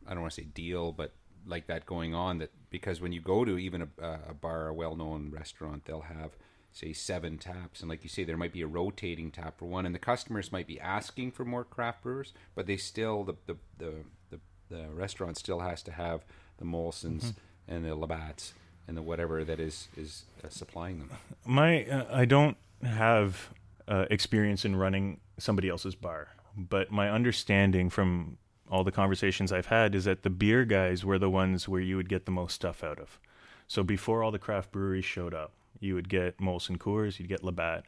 I 0.07 0.13
don't 0.13 0.21
want 0.21 0.33
to 0.33 0.41
say 0.41 0.47
deal, 0.47 0.91
but 0.91 1.13
like 1.45 1.67
that 1.67 1.85
going 1.85 2.15
on. 2.15 2.39
That 2.39 2.51
because 2.69 3.01
when 3.01 3.11
you 3.11 3.21
go 3.21 3.45
to 3.45 3.57
even 3.57 3.81
a, 3.81 4.19
a 4.29 4.33
bar, 4.33 4.67
a 4.67 4.73
well-known 4.73 5.31
restaurant, 5.31 5.85
they'll 5.85 6.01
have 6.01 6.31
say 6.77 6.93
seven 6.93 7.37
taps, 7.37 7.81
and 7.81 7.89
like 7.89 8.03
you 8.03 8.09
say, 8.09 8.23
there 8.23 8.37
might 8.37 8.53
be 8.53 8.61
a 8.61 8.67
rotating 8.67 9.31
tap 9.31 9.57
for 9.57 9.65
one, 9.65 9.85
and 9.85 9.95
the 9.95 9.99
customers 9.99 10.51
might 10.51 10.67
be 10.67 10.79
asking 10.79 11.31
for 11.31 11.43
more 11.43 11.63
craft 11.63 12.03
brewers, 12.03 12.33
but 12.55 12.67
they 12.67 12.77
still 12.77 13.23
the 13.23 13.35
the 13.47 13.55
the 13.77 13.93
the, 14.29 14.39
the 14.69 14.87
restaurant 14.93 15.37
still 15.37 15.61
has 15.61 15.81
to 15.83 15.91
have 15.91 16.23
the 16.57 16.65
Molsons 16.65 17.33
and 17.67 17.85
the 17.85 17.95
Labatt's 17.95 18.53
and 18.87 18.95
the 18.95 19.01
whatever 19.01 19.43
that 19.43 19.59
is 19.59 19.87
is 19.97 20.23
uh, 20.43 20.49
supplying 20.49 20.99
them. 20.99 21.09
My 21.45 21.85
uh, 21.85 22.05
I 22.11 22.25
don't 22.25 22.57
have 22.83 23.49
uh, 23.87 24.05
experience 24.11 24.63
in 24.63 24.75
running 24.75 25.19
somebody 25.39 25.69
else's 25.69 25.95
bar, 25.95 26.29
but 26.55 26.91
my 26.91 27.09
understanding 27.09 27.89
from 27.89 28.37
all 28.69 28.83
the 28.83 28.91
conversations 28.91 29.51
I've 29.51 29.67
had 29.67 29.95
is 29.95 30.05
that 30.05 30.23
the 30.23 30.29
beer 30.29 30.65
guys 30.65 31.05
were 31.05 31.17
the 31.17 31.29
ones 31.29 31.67
where 31.67 31.81
you 31.81 31.95
would 31.95 32.09
get 32.09 32.25
the 32.25 32.31
most 32.31 32.53
stuff 32.53 32.83
out 32.83 32.99
of. 32.99 33.19
So 33.67 33.83
before 33.83 34.23
all 34.23 34.31
the 34.31 34.39
craft 34.39 34.71
breweries 34.71 35.05
showed 35.05 35.33
up, 35.33 35.53
you 35.79 35.95
would 35.95 36.09
get 36.09 36.37
Molson 36.37 36.77
Coors, 36.77 37.19
you'd 37.19 37.29
get 37.29 37.43
Labatt, 37.43 37.85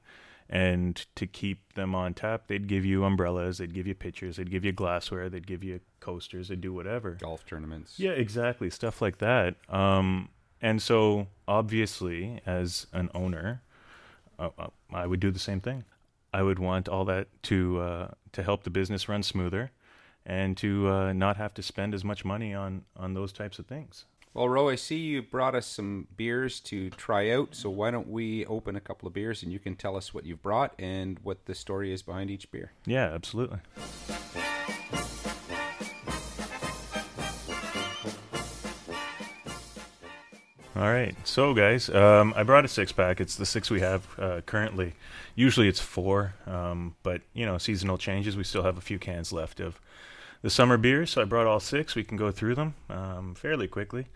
and 0.49 1.05
to 1.15 1.27
keep 1.27 1.73
them 1.73 1.93
on 1.93 2.13
tap, 2.13 2.47
they'd 2.47 2.67
give 2.67 2.83
you 2.83 3.03
umbrellas, 3.03 3.59
they'd 3.59 3.73
give 3.73 3.85
you 3.85 3.93
pitchers, 3.93 4.37
they'd 4.37 4.49
give 4.49 4.65
you 4.65 4.71
glassware, 4.71 5.29
they'd 5.29 5.45
give 5.45 5.63
you 5.63 5.79
coasters, 5.99 6.47
they'd 6.47 6.61
do 6.61 6.73
whatever. 6.73 7.17
golf 7.21 7.45
tournaments. 7.45 7.99
Yeah, 7.99 8.11
exactly. 8.11 8.69
Stuff 8.69 9.01
like 9.01 9.19
that. 9.19 9.55
Um, 9.69 10.29
and 10.61 10.81
so, 10.81 11.27
obviously, 11.47 12.41
as 12.45 12.87
an 12.93 13.09
owner, 13.13 13.61
uh, 14.39 14.49
uh, 14.57 14.67
I 14.91 15.05
would 15.05 15.19
do 15.19 15.31
the 15.31 15.39
same 15.39 15.59
thing. 15.59 15.83
I 16.33 16.41
would 16.41 16.59
want 16.59 16.87
all 16.87 17.05
that 17.05 17.27
to 17.43 17.79
uh, 17.79 18.07
to 18.33 18.43
help 18.43 18.63
the 18.63 18.69
business 18.69 19.07
run 19.09 19.23
smoother, 19.23 19.71
and 20.25 20.57
to 20.57 20.89
uh, 20.89 21.13
not 21.13 21.37
have 21.37 21.53
to 21.55 21.63
spend 21.63 21.93
as 21.93 22.03
much 22.03 22.25
money 22.25 22.53
on 22.53 22.83
on 22.95 23.13
those 23.13 23.31
types 23.31 23.59
of 23.59 23.65
things. 23.67 24.05
Well, 24.33 24.47
Ro, 24.47 24.69
I 24.69 24.75
see 24.75 24.97
you 24.97 25.23
brought 25.23 25.55
us 25.55 25.65
some 25.65 26.07
beers 26.15 26.59
to 26.61 26.91
try 26.91 27.31
out. 27.31 27.55
So 27.55 27.69
why 27.69 27.89
don't 27.89 28.07
we 28.07 28.45
open 28.45 28.75
a 28.75 28.79
couple 28.79 29.07
of 29.07 29.13
beers 29.13 29.41
and 29.41 29.51
you 29.51 29.57
can 29.57 29.75
tell 29.75 29.95
us 29.97 30.13
what 30.13 30.23
you've 30.23 30.43
brought 30.43 30.73
and 30.77 31.17
what 31.23 31.45
the 31.45 31.55
story 31.55 31.91
is 31.91 32.03
behind 32.03 32.29
each 32.29 32.51
beer. 32.51 32.71
Yeah, 32.85 33.05
absolutely. 33.05 33.57
All 40.75 40.85
right, 40.85 41.15
so 41.25 41.53
guys, 41.53 41.89
um, 41.89 42.33
I 42.37 42.43
brought 42.43 42.63
a 42.63 42.69
six 42.69 42.93
pack. 42.93 43.19
It's 43.19 43.35
the 43.35 43.45
six 43.45 43.69
we 43.69 43.81
have 43.81 44.07
uh, 44.17 44.41
currently. 44.45 44.93
Usually 45.35 45.67
it's 45.67 45.81
four, 45.81 46.35
um, 46.45 46.95
but 47.03 47.21
you 47.33 47.45
know, 47.45 47.57
seasonal 47.57 47.97
changes. 47.97 48.37
We 48.37 48.45
still 48.45 48.63
have 48.63 48.77
a 48.77 48.81
few 48.81 48.97
cans 48.97 49.33
left 49.33 49.59
of 49.59 49.81
the 50.41 50.49
summer 50.49 50.77
beers, 50.77 51.11
so 51.11 51.21
I 51.21 51.25
brought 51.25 51.47
all 51.47 51.59
six. 51.59 51.95
We 51.95 52.03
can 52.03 52.17
go 52.17 52.31
through 52.31 52.55
them 52.55 52.75
um, 52.89 53.35
fairly 53.35 53.67
quickly. 53.67 54.07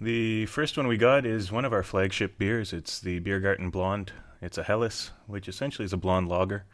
The 0.00 0.46
first 0.46 0.76
one 0.76 0.86
we 0.86 0.96
got 0.96 1.24
is 1.24 1.52
one 1.52 1.64
of 1.64 1.72
our 1.72 1.82
flagship 1.82 2.38
beers. 2.38 2.72
It's 2.72 3.00
the 3.00 3.20
Biergarten 3.20 3.70
Blonde. 3.70 4.12
It's 4.40 4.58
a 4.58 4.62
Helles, 4.62 5.12
which 5.26 5.48
essentially 5.48 5.84
is 5.84 5.92
a 5.92 5.96
blonde 5.96 6.28
lager. 6.28 6.64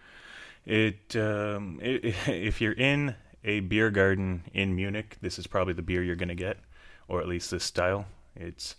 It, 0.64 1.14
um, 1.16 1.78
i 1.82 1.86
if 2.26 2.60
you're 2.60 2.72
in 2.72 3.14
a 3.44 3.60
beer 3.60 3.90
garden 3.90 4.44
in 4.52 4.74
Munich, 4.74 5.16
this 5.20 5.38
is 5.38 5.46
probably 5.46 5.74
the 5.74 5.82
beer 5.82 6.02
you're 6.02 6.16
going 6.16 6.28
to 6.28 6.34
get, 6.34 6.58
or 7.06 7.20
at 7.20 7.28
least 7.28 7.50
this 7.50 7.64
style. 7.64 8.06
It's 8.34 8.76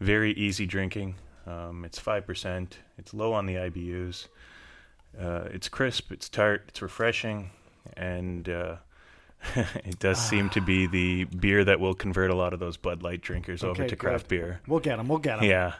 very 0.00 0.32
easy 0.32 0.66
drinking. 0.66 1.16
Um, 1.46 1.84
it's 1.84 1.98
five 1.98 2.26
percent. 2.26 2.78
It's 2.98 3.12
low 3.12 3.32
on 3.32 3.46
the 3.46 3.54
IBUs. 3.54 4.28
Uh, 5.18 5.48
it's 5.52 5.68
crisp. 5.68 6.12
It's 6.12 6.28
tart. 6.28 6.64
It's 6.68 6.80
refreshing, 6.80 7.50
and 7.96 8.48
uh, 8.48 8.76
it 9.84 9.98
does 9.98 10.18
seem 10.18 10.50
to 10.50 10.60
be 10.60 10.86
the 10.86 11.24
beer 11.24 11.64
that 11.64 11.80
will 11.80 11.94
convert 11.94 12.30
a 12.30 12.34
lot 12.36 12.52
of 12.52 12.60
those 12.60 12.76
Bud 12.76 13.02
Light 13.02 13.20
drinkers 13.20 13.62
over 13.62 13.82
Okay, 13.82 13.88
to 13.88 13.96
craft 13.96 14.24
good. 14.28 14.28
beer. 14.28 14.60
We'll 14.66 14.80
get 14.80 14.96
them. 14.96 15.08
We'll 15.08 15.18
get 15.18 15.40
them. 15.40 15.48
Yeah, 15.48 15.74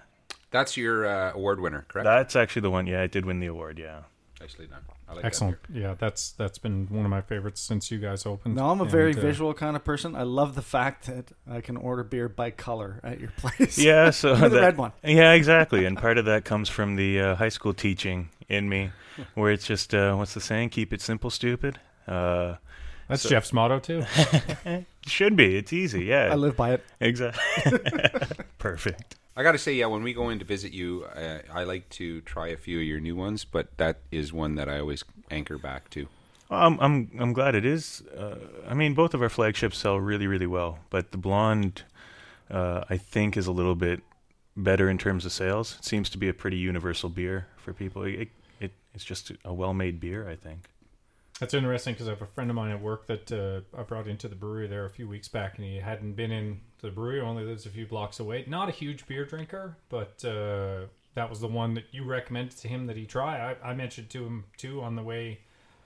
That's 0.51 0.77
your 0.77 1.07
uh, 1.07 1.33
award 1.33 1.61
winner, 1.61 1.85
correct? 1.89 2.05
that's 2.05 2.37
actually 2.37 2.63
the 2.63 2.71
one. 2.71 2.87
Yeah, 2.87 3.03
it 3.03 3.13
did 3.13 3.25
win 3.25 3.41
the 3.41 3.47
award. 3.47 3.79
Yeah. 3.79 4.03
Nicely 4.41 4.67
done. 4.67 4.81
I 5.09 5.15
like 5.15 5.25
Excellent. 5.25 5.59
Yeah, 5.73 5.95
that's 5.97 6.33
that's 6.33 6.59
been 6.59 6.89
one 6.91 7.05
of 7.05 7.11
my 7.11 7.21
favorites 7.21 7.61
since 7.61 7.93
you 7.93 7.99
guys 7.99 8.27
opened. 8.27 8.57
No, 8.57 8.71
I'm 8.71 8.81
a 8.81 8.85
very 8.85 9.11
And, 9.11 9.19
uh, 9.21 9.23
visual 9.23 9.55
kind 9.55 9.77
of 9.77 9.85
person. 9.85 10.17
I 10.17 10.23
love 10.25 10.57
the 10.57 10.63
fact 10.63 11.07
that 11.07 11.31
I 11.49 11.61
can 11.61 11.77
order 11.77 12.03
beer 12.03 12.29
by 12.29 12.51
color 12.51 12.99
at 13.05 13.21
your 13.21 13.31
place. 13.37 13.79
Yeah, 13.79 14.11
so 14.11 14.33
Give 14.35 14.43
me 14.43 14.49
the 14.49 14.55
that- 14.57 14.61
red 14.63 14.77
one. 14.79 14.93
Yeah, 15.05 15.33
exactly. 15.35 15.85
And 15.85 15.97
part 15.97 16.19
of 16.19 16.25
that 16.25 16.45
comes 16.45 16.69
from 16.69 16.97
the 16.97 17.21
uh, 17.21 17.35
high 17.37 17.51
school 17.51 17.73
teaching 17.73 18.31
in 18.49 18.69
me, 18.69 18.91
where 19.35 19.53
it's 19.53 19.65
just 19.67 19.95
uh, 19.95 20.15
what's 20.17 20.35
the 20.35 20.41
saying? 20.41 20.71
Keep 20.71 20.93
it 20.93 21.01
simple, 21.01 21.31
stupid. 21.31 21.79
Uh, 22.09 22.57
That's 23.09 23.23
so- 23.23 23.29
Jeff's 23.29 23.53
motto 23.53 23.79
too. 23.79 24.05
should 25.07 25.37
be. 25.37 25.57
It's 25.57 25.73
easy. 25.73 26.05
Yeah. 26.05 26.29
I 26.33 26.35
live 26.35 26.57
by 26.57 26.73
it. 26.73 26.85
Exactly. 27.01 27.79
Perfect. 28.59 29.17
I 29.37 29.43
got 29.43 29.53
to 29.53 29.59
say, 29.59 29.73
yeah, 29.73 29.87
when 29.87 30.03
we 30.03 30.13
go 30.13 30.29
in 30.29 30.39
to 30.41 30.45
visit 30.45 30.73
you, 30.73 31.07
uh, 31.17 31.39
I 31.53 31.65
like 31.65 31.89
to 31.91 32.21
try 32.23 32.49
a 32.49 32.57
few 32.57 32.79
of 32.81 32.85
your 32.85 33.01
new 33.01 33.17
ones, 33.17 33.45
but 33.45 33.77
that 33.79 33.99
is 34.11 34.33
one 34.33 34.57
that 34.57 34.69
I 34.69 34.79
always 34.79 35.05
anchor 35.31 35.57
back 35.57 35.89
to. 35.91 36.07
Well, 36.51 36.61
I'm 36.61 36.79
I'm 36.81 37.11
I'm 37.19 37.33
glad 37.33 37.55
it 37.55 37.65
is. 37.65 38.03
Uh, 38.17 38.37
I 38.69 38.75
mean, 38.75 38.93
both 38.93 39.15
of 39.15 39.23
our 39.23 39.31
flagships 39.31 39.79
sell 39.79 39.99
really 39.99 40.27
really 40.27 40.47
well, 40.47 40.81
but 40.91 41.11
the 41.11 41.17
blonde, 41.17 41.83
uh, 42.51 42.85
I 42.91 42.99
think, 42.99 43.39
is 43.39 43.47
a 43.47 43.53
little 43.53 43.75
bit 43.75 44.03
better 44.55 44.91
in 44.91 44.99
terms 44.99 45.25
of 45.25 45.33
sales. 45.33 45.77
It 45.79 45.87
seems 45.87 46.11
to 46.11 46.19
be 46.19 46.29
a 46.29 46.35
pretty 46.35 46.59
universal 46.59 47.09
beer 47.09 47.47
for 47.57 47.73
people. 47.73 48.03
It, 48.03 48.29
it 48.61 48.73
it's 48.95 49.05
just 49.05 49.33
a 49.47 49.53
well 49.55 49.73
made 49.73 49.99
beer, 49.99 50.29
I 50.29 50.37
think. 50.37 50.69
That's 51.43 51.55
interesting 51.55 51.95
because 51.95 52.07
I 52.07 52.13
have 52.13 52.23
a 52.23 52.27
friend 52.27 52.51
of 52.51 52.55
mine 52.55 52.71
at 52.71 52.81
work 52.81 53.09
that 53.09 53.33
uh, 53.33 53.63
I 53.77 53.83
brought 53.83 54.07
into 54.07 54.29
the 54.29 54.37
brewery 54.37 54.69
there 54.69 54.85
a 54.85 54.91
few 54.91 55.09
weeks 55.09 55.27
back, 55.27 55.59
and 55.59 55.67
he 55.67 55.79
hadn't 55.79 56.13
been 56.13 56.31
in 56.31 56.61
the 56.83 56.91
brewery. 56.91 57.21
Only 57.21 57.43
lives 57.43 57.67
a 57.67 57.69
few 57.69 57.85
blocks 57.85 58.21
away. 58.21 58.45
Not 58.47 58.69
a 58.69 58.71
huge 58.71 59.09
beer 59.09 59.25
drinker, 59.25 59.77
but 59.89 60.25
uh, 60.25 60.83
that 61.15 61.29
was 61.29 61.41
the 61.41 61.49
one 61.49 61.75
that 61.75 61.87
you 61.91 62.05
recommended 62.05 62.57
to 62.59 62.69
him 62.69 62.87
that 62.87 62.97
he 62.97 63.07
try. 63.07 63.57
I, 63.61 63.71
I 63.71 63.75
mentioned 63.75 64.09
to 64.11 64.25
him 64.25 64.45
too 64.57 64.83
on 64.83 64.95
the 64.95 65.03
way 65.03 65.41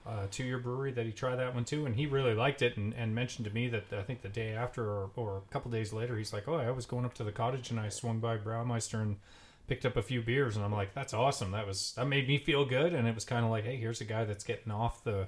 uh, 0.05 0.27
to 0.29 0.43
your 0.43 0.59
brewery 0.59 0.91
that 0.91 1.07
he 1.07 1.11
try 1.11 1.35
that 1.35 1.55
one 1.55 1.65
too, 1.65 1.87
and 1.87 1.95
he 1.95 2.05
really 2.05 2.35
liked 2.35 2.61
it, 2.61 2.77
and, 2.77 2.93
and 2.93 3.15
mentioned 3.15 3.45
to 3.45 3.51
me 3.51 3.67
that 3.69 3.85
I 3.91 4.03
think 4.03 4.21
the 4.21 4.29
day 4.29 4.51
after 4.51 4.87
or, 4.87 5.09
or 5.15 5.37
a 5.37 5.51
couple 5.51 5.71
days 5.71 5.91
later, 5.91 6.15
he's 6.17 6.33
like, 6.33 6.47
"Oh, 6.47 6.53
I 6.53 6.69
was 6.69 6.85
going 6.85 7.03
up 7.03 7.15
to 7.15 7.23
the 7.23 7.31
cottage 7.31 7.71
and 7.71 7.79
I 7.79 7.89
swung 7.89 8.19
by 8.19 8.37
Braumeister 8.37 9.01
and." 9.01 9.15
picked 9.67 9.85
up 9.85 9.97
a 9.97 10.01
few 10.01 10.21
beers 10.21 10.55
and 10.55 10.63
I'm 10.63 10.71
like 10.71 10.93
that's 10.93 11.13
awesome 11.13 11.51
that 11.51 11.67
was 11.67 11.91
that 11.97 12.07
made 12.07 12.25
me 12.25 12.37
feel 12.37 12.63
good 12.63 12.93
and 12.93 13.05
it 13.05 13.13
was 13.13 13.25
kind 13.25 13.43
of 13.43 13.51
like 13.51 13.65
hey 13.65 13.75
here's 13.75 13.99
a 13.99 14.05
guy 14.05 14.23
that's 14.23 14.45
getting 14.45 14.71
off 14.71 15.03
the 15.03 15.27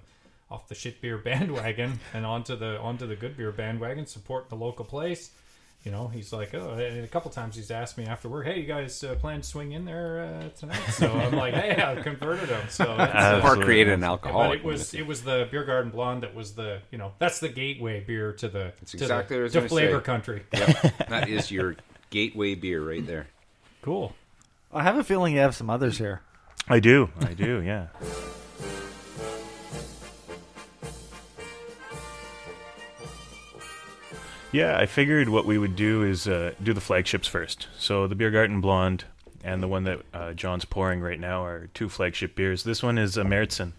off 0.52 0.68
the 0.68 0.76
shit 0.76 1.02
beer 1.02 1.18
bandwagon 1.24 2.00
and 2.14 2.26
onto 2.26 2.56
the 2.56 2.80
onto 2.80 3.06
the 3.08 3.16
good 3.16 3.38
beer 3.38 3.52
bandwagon 3.52 4.06
supporting 4.06 4.50
the 4.50 4.56
local 4.56 4.84
place 4.86 5.32
you 5.84 5.92
know 5.92 6.08
he's 6.10 6.34
like 6.34 6.54
oh 6.54 6.72
and 6.74 7.06
a 7.06 7.08
couple 7.08 7.32
times 7.32 7.56
he's 7.56 7.72
asked 7.72 7.98
me 7.98 8.06
after 8.06 8.28
work 8.28 8.46
hey 8.46 8.60
you 8.60 8.66
guys 8.66 9.02
uh, 9.04 9.16
plan 9.16 9.40
to 9.40 9.48
swing 9.48 9.72
in 9.72 9.86
there 9.86 10.20
uh, 10.44 10.50
tonight 10.60 10.82
so 10.92 11.10
I'm 11.10 11.32
like 11.38 11.54
hey 11.54 11.82
I 11.82 11.96
converted 12.02 12.50
him 12.50 12.68
so 12.70 12.84
that's, 12.98 13.46
uh, 13.46 13.48
Or 13.48 13.56
created 13.64 13.94
an 13.94 14.04
alcohol. 14.04 14.50
but 14.50 14.58
it 14.58 14.64
was 14.66 14.94
it 14.94 15.08
was 15.08 15.24
the 15.24 15.48
beer 15.52 15.64
garden 15.64 15.90
blonde 15.92 16.24
that 16.24 16.36
was 16.36 16.54
the 16.56 16.82
you 16.92 16.98
know 16.98 17.14
that's 17.20 17.40
the 17.40 17.48
gateway 17.48 18.02
beer 18.02 18.34
to 18.34 18.50
the 18.50 18.74
That's 18.80 18.92
to 18.92 18.98
exactly 18.98 19.38
the, 19.38 19.44
what 19.44 19.44
I 19.44 19.44
was 19.44 19.54
to 19.54 19.60
gonna 19.60 19.70
flavor 19.70 20.00
say. 20.00 20.04
country 20.04 20.44
Yep, 20.54 20.98
that 21.10 21.30
is 21.30 21.50
your 21.50 21.78
gateway 22.10 22.56
beer 22.56 22.82
right 22.84 23.06
there. 23.08 23.28
cool 23.82 24.16
I 24.74 24.84
have 24.84 24.98
a 24.98 25.04
feeling 25.04 25.34
you 25.36 25.40
have 25.40 25.56
some 25.56 25.70
others 25.70 25.98
here. 25.98 26.22
I 26.68 26.80
do. 26.80 27.10
I 27.22 27.34
do. 27.34 27.62
Yeah. 27.64 27.88
Yeah, 34.52 34.80
I 34.80 34.88
figured 34.88 35.30
what 35.30 35.46
we 35.46 35.60
would 35.60 35.76
do 35.76 36.04
is 36.04 36.28
uh, 36.28 36.54
do 36.64 36.74
the 36.74 36.82
flagships 36.82 37.28
first. 37.28 37.68
So 37.78 38.08
the 38.08 38.16
Beer 38.16 38.32
Garden 38.32 38.62
Blonde 38.62 39.06
and 39.44 39.62
the 39.62 39.68
one 39.68 39.84
that 39.84 40.02
uh, 40.12 40.34
John's 40.34 40.66
pouring 40.66 41.02
right 41.02 41.20
now 41.20 41.46
are 41.46 41.68
two 41.76 41.88
flagship 41.88 42.36
beers. 42.36 42.64
This 42.64 42.82
one 42.82 42.98
is 42.98 43.16
a 43.16 43.24
Märzen, 43.24 43.74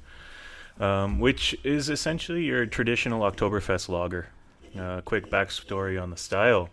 um, 0.78 1.18
which 1.18 1.56
is 1.64 1.90
essentially 1.90 2.44
your 2.44 2.66
traditional 2.66 3.22
Oktoberfest 3.22 3.88
lager. 3.88 4.28
Uh, 4.78 5.00
quick 5.00 5.28
backstory 5.28 6.00
on 6.00 6.10
the 6.10 6.16
style 6.16 6.70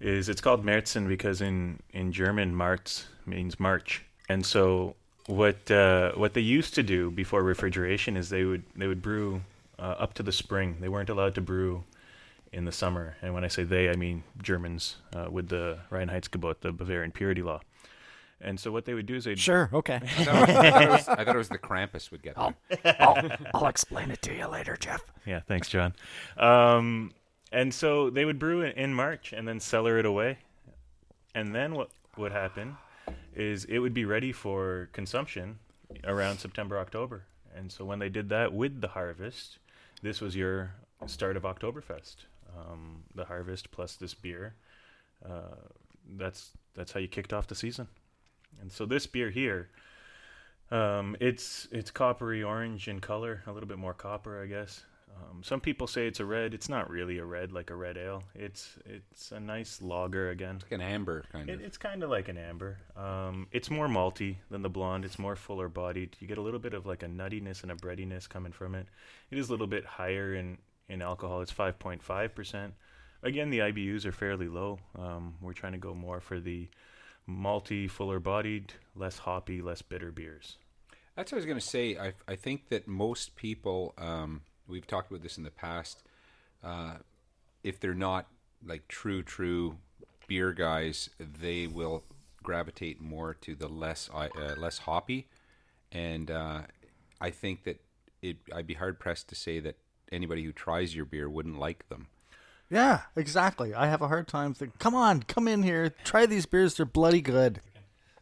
is 0.00 0.30
it's 0.30 0.40
called 0.40 0.64
Märzen 0.64 1.06
because 1.06 1.42
in, 1.42 1.80
in 1.92 2.12
German 2.12 2.54
März 2.54 3.04
means 3.26 3.60
March, 3.60 4.04
and 4.30 4.46
so 4.46 4.94
what 5.26 5.70
uh, 5.70 6.12
what 6.12 6.32
they 6.32 6.40
used 6.40 6.74
to 6.76 6.82
do 6.82 7.10
before 7.10 7.42
refrigeration 7.42 8.16
is 8.16 8.30
they 8.30 8.44
would 8.44 8.62
they 8.74 8.86
would 8.86 9.02
brew 9.02 9.42
uh, 9.78 9.96
up 9.98 10.14
to 10.14 10.22
the 10.22 10.32
spring. 10.32 10.78
They 10.80 10.88
weren't 10.88 11.10
allowed 11.10 11.34
to 11.34 11.42
brew 11.42 11.84
in 12.52 12.64
the 12.64 12.72
summer, 12.72 13.16
and 13.22 13.34
when 13.34 13.44
I 13.44 13.48
say 13.48 13.62
they, 13.64 13.88
I 13.90 13.94
mean 13.96 14.24
Germans 14.42 14.96
uh, 15.14 15.26
with 15.30 15.48
the 15.48 15.78
Reinheitsgebot, 15.90 16.60
the 16.60 16.72
Bavarian 16.72 17.12
purity 17.12 17.42
law. 17.42 17.60
And 18.40 18.58
so 18.60 18.70
what 18.70 18.84
they 18.84 18.94
would 18.94 19.06
do 19.06 19.16
is 19.16 19.24
they'd 19.24 19.38
Sure. 19.38 19.68
Okay. 19.72 19.96
I 20.02 20.24
thought, 20.24 20.48
it 20.48 20.54
was, 20.54 20.58
I 20.58 20.64
thought 20.64 20.82
it 20.82 20.88
was- 20.90 21.04
thought 21.06 21.28
it 21.28 21.36
was 21.36 21.48
the 21.48 21.58
Krampus 21.58 22.10
would 22.12 22.22
get 22.22 22.36
them. 22.36 22.54
I'll, 23.00 23.30
I'll 23.54 23.66
explain 23.66 24.10
it 24.12 24.22
to 24.22 24.34
you 24.34 24.46
later, 24.46 24.76
Jeff. 24.76 25.02
Yeah, 25.26 25.40
thanks, 25.48 25.68
John. 25.68 25.92
Um, 26.36 27.12
and 27.50 27.74
so 27.74 28.10
they 28.10 28.24
would 28.24 28.38
brew 28.38 28.60
it 28.60 28.76
in 28.76 28.94
March 28.94 29.32
and 29.32 29.46
then 29.48 29.58
cellar 29.58 29.98
it 29.98 30.06
away. 30.06 30.38
And 31.34 31.54
then 31.54 31.74
what 31.74 31.90
would 32.16 32.30
happen 32.32 32.76
is 33.34 33.64
it 33.64 33.78
would 33.80 33.94
be 33.94 34.04
ready 34.04 34.30
for 34.32 34.88
consumption 34.92 35.58
around 36.04 36.38
September, 36.38 36.78
October. 36.78 37.24
And 37.56 37.72
so 37.72 37.84
when 37.84 37.98
they 37.98 38.08
did 38.08 38.28
that 38.28 38.52
with 38.52 38.80
the 38.80 38.88
harvest, 38.88 39.58
this 40.02 40.20
was 40.20 40.36
your 40.36 40.74
start 41.06 41.36
of 41.36 41.42
Oktoberfest. 41.42 42.16
Um, 42.58 43.02
the 43.14 43.24
harvest 43.24 43.70
plus 43.70 43.96
this 43.96 44.14
beer. 44.14 44.54
Uh, 45.24 45.56
that's 46.16 46.50
that's 46.74 46.92
how 46.92 47.00
you 47.00 47.08
kicked 47.08 47.32
off 47.32 47.46
the 47.46 47.54
season. 47.54 47.88
And 48.60 48.72
so 48.72 48.86
this 48.86 49.06
beer 49.06 49.30
here, 49.30 49.68
um, 50.70 51.16
it's 51.20 51.68
it's 51.70 51.90
coppery 51.90 52.42
orange 52.42 52.88
in 52.88 53.00
color, 53.00 53.42
a 53.46 53.52
little 53.52 53.68
bit 53.68 53.78
more 53.78 53.94
copper, 53.94 54.42
I 54.42 54.46
guess. 54.46 54.82
Um, 55.10 55.42
some 55.42 55.60
people 55.60 55.86
say 55.86 56.06
it's 56.06 56.20
a 56.20 56.24
red. 56.24 56.54
It's 56.54 56.68
not 56.68 56.88
really 56.90 57.18
a 57.18 57.24
red 57.24 57.50
like 57.50 57.70
a 57.70 57.74
red 57.74 57.96
ale. 57.96 58.22
It's 58.34 58.76
it's 58.86 59.32
a 59.32 59.40
nice 59.40 59.82
lager 59.82 60.30
again. 60.30 60.60
Like 60.62 60.72
an 60.72 60.80
amber 60.80 61.24
kind 61.32 61.48
It, 61.50 61.54
of. 61.54 61.60
it's 61.62 61.76
kind 61.78 62.02
of 62.02 62.10
like 62.10 62.28
an 62.28 62.38
amber. 62.38 62.78
Um, 62.96 63.48
it's 63.50 63.70
more 63.70 63.88
malty 63.88 64.36
than 64.50 64.62
the 64.62 64.68
blonde. 64.68 65.04
It's 65.04 65.18
more 65.18 65.34
fuller 65.34 65.68
bodied. 65.68 66.16
You 66.20 66.28
get 66.28 66.38
a 66.38 66.42
little 66.42 66.60
bit 66.60 66.74
of 66.74 66.86
like 66.86 67.02
a 67.02 67.06
nuttiness 67.08 67.62
and 67.62 67.72
a 67.72 67.74
breadiness 67.74 68.26
coming 68.28 68.52
from 68.52 68.74
it. 68.74 68.86
It 69.30 69.38
is 69.38 69.48
a 69.48 69.52
little 69.52 69.66
bit 69.66 69.84
higher 69.84 70.34
in, 70.34 70.58
in 70.88 71.02
alcohol. 71.02 71.40
It's 71.42 71.52
5.5%. 71.52 72.72
Again, 73.22 73.50
the 73.50 73.58
IBUs 73.58 74.04
are 74.04 74.12
fairly 74.12 74.48
low. 74.48 74.78
Um, 74.96 75.34
we're 75.40 75.52
trying 75.52 75.72
to 75.72 75.78
go 75.78 75.94
more 75.94 76.20
for 76.20 76.40
the 76.40 76.68
malty, 77.28 77.90
fuller 77.90 78.20
bodied, 78.20 78.74
less 78.94 79.18
hoppy, 79.18 79.60
less 79.60 79.82
bitter 79.82 80.10
beers. 80.10 80.56
That's 81.16 81.32
what 81.32 81.36
I 81.36 81.40
was 81.40 81.46
going 81.46 81.58
to 81.58 81.66
say. 81.66 81.96
I, 81.98 82.12
I 82.28 82.36
think 82.36 82.68
that 82.68 82.86
most 82.86 83.34
people, 83.34 83.92
um, 83.98 84.42
we've 84.68 84.86
talked 84.86 85.10
about 85.10 85.22
this 85.22 85.36
in 85.36 85.44
the 85.44 85.50
past, 85.50 86.02
uh, 86.62 86.94
if 87.64 87.80
they're 87.80 87.94
not 87.94 88.26
like 88.64 88.86
true, 88.88 89.22
true 89.22 89.78
beer 90.28 90.52
guys, 90.52 91.10
they 91.18 91.66
will 91.66 92.04
gravitate 92.42 93.00
more 93.00 93.34
to 93.34 93.54
the 93.54 93.68
less 93.68 94.08
uh, 94.14 94.28
less 94.56 94.78
hoppy. 94.78 95.26
And 95.90 96.30
uh, 96.30 96.62
I 97.20 97.30
think 97.30 97.64
that 97.64 97.80
it, 98.22 98.36
I'd 98.54 98.66
be 98.66 98.74
hard 98.74 99.00
pressed 99.00 99.28
to 99.28 99.34
say 99.34 99.58
that 99.60 99.76
anybody 100.12 100.44
who 100.44 100.52
tries 100.52 100.94
your 100.94 101.04
beer 101.04 101.28
wouldn't 101.28 101.58
like 101.58 101.88
them. 101.88 102.08
Yeah, 102.70 103.02
exactly. 103.16 103.74
I 103.74 103.86
have 103.86 104.02
a 104.02 104.08
hard 104.08 104.28
time 104.28 104.52
thinking, 104.54 104.76
come 104.78 104.94
on, 104.94 105.22
come 105.22 105.48
in 105.48 105.62
here, 105.62 105.90
try 106.04 106.26
these 106.26 106.46
beers. 106.46 106.76
They're 106.76 106.86
bloody 106.86 107.22
good. 107.22 107.60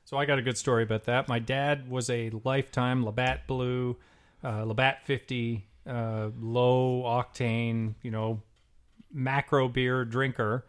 So 0.04 0.16
I 0.16 0.24
got 0.24 0.38
a 0.38 0.42
good 0.42 0.56
story 0.56 0.84
about 0.84 1.04
that. 1.04 1.26
My 1.26 1.40
dad 1.40 1.90
was 1.90 2.08
a 2.10 2.30
lifetime 2.44 3.04
Labatt 3.04 3.48
Blue, 3.48 3.96
uh, 4.44 4.62
Labatt 4.62 5.04
50, 5.04 5.66
uh, 5.88 6.30
low 6.40 7.02
octane, 7.02 7.94
you 8.02 8.12
know, 8.12 8.40
macro 9.12 9.68
beer 9.68 10.04
drinker. 10.04 10.64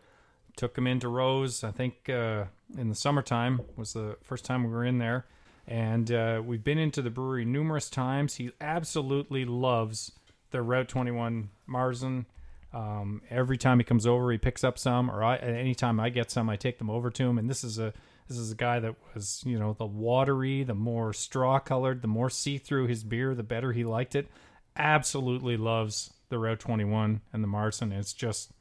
Took 0.55 0.75
him 0.75 0.87
into 0.87 1.07
Ro's, 1.07 1.63
I 1.63 1.69
think, 1.69 2.09
uh, 2.09 2.45
in 2.75 2.89
the 2.89 2.95
summertime 2.95 3.61
was 3.75 3.93
the 3.93 4.17
first 4.23 4.43
time 4.43 4.63
we 4.63 4.71
were 4.71 4.85
in 4.85 4.97
there. 4.97 5.27
And 5.67 6.11
uh, 6.11 6.41
we've 6.43 6.63
been 6.63 6.79
into 6.79 7.03
the 7.03 7.11
brewery 7.11 7.45
numerous 7.45 7.91
times. 7.91 8.35
He 8.35 8.51
absolutely 8.59 9.45
loves 9.45 10.13
the 10.51 10.61
Route 10.61 10.87
21 10.87 11.49
Märzen. 11.69 12.25
Um, 12.73 13.21
every 13.29 13.57
time 13.57 13.79
he 13.79 13.83
comes 13.83 14.05
over, 14.05 14.31
he 14.31 14.37
picks 14.37 14.63
up 14.63 14.77
some, 14.77 15.09
or 15.09 15.23
I, 15.23 15.37
anytime 15.37 15.99
I 15.99 16.09
get 16.09 16.29
some, 16.29 16.49
I 16.49 16.57
take 16.57 16.77
them 16.77 16.89
over 16.89 17.09
to 17.09 17.23
him. 17.23 17.37
And 17.37 17.49
this 17.49 17.63
is 17.63 17.79
a 17.79 17.93
this 18.27 18.37
is 18.37 18.51
a 18.51 18.55
guy 18.55 18.79
that 18.79 18.95
was, 19.13 19.41
you 19.45 19.57
know, 19.57 19.73
the 19.73 19.85
watery, 19.85 20.63
the 20.63 20.75
more 20.75 21.13
straw 21.13 21.59
colored, 21.59 22.01
the 22.01 22.09
more 22.09 22.29
see 22.29 22.57
through 22.57 22.87
his 22.87 23.03
beer, 23.03 23.33
the 23.33 23.43
better 23.43 23.71
he 23.71 23.85
liked 23.85 24.15
it. 24.15 24.27
Absolutely 24.75 25.55
loves 25.55 26.13
the 26.29 26.37
Route 26.37 26.59
21 26.59 27.21
and 27.31 27.43
the 27.43 27.47
Märzen. 27.47 27.97
It's 27.97 28.11
just, 28.11 28.51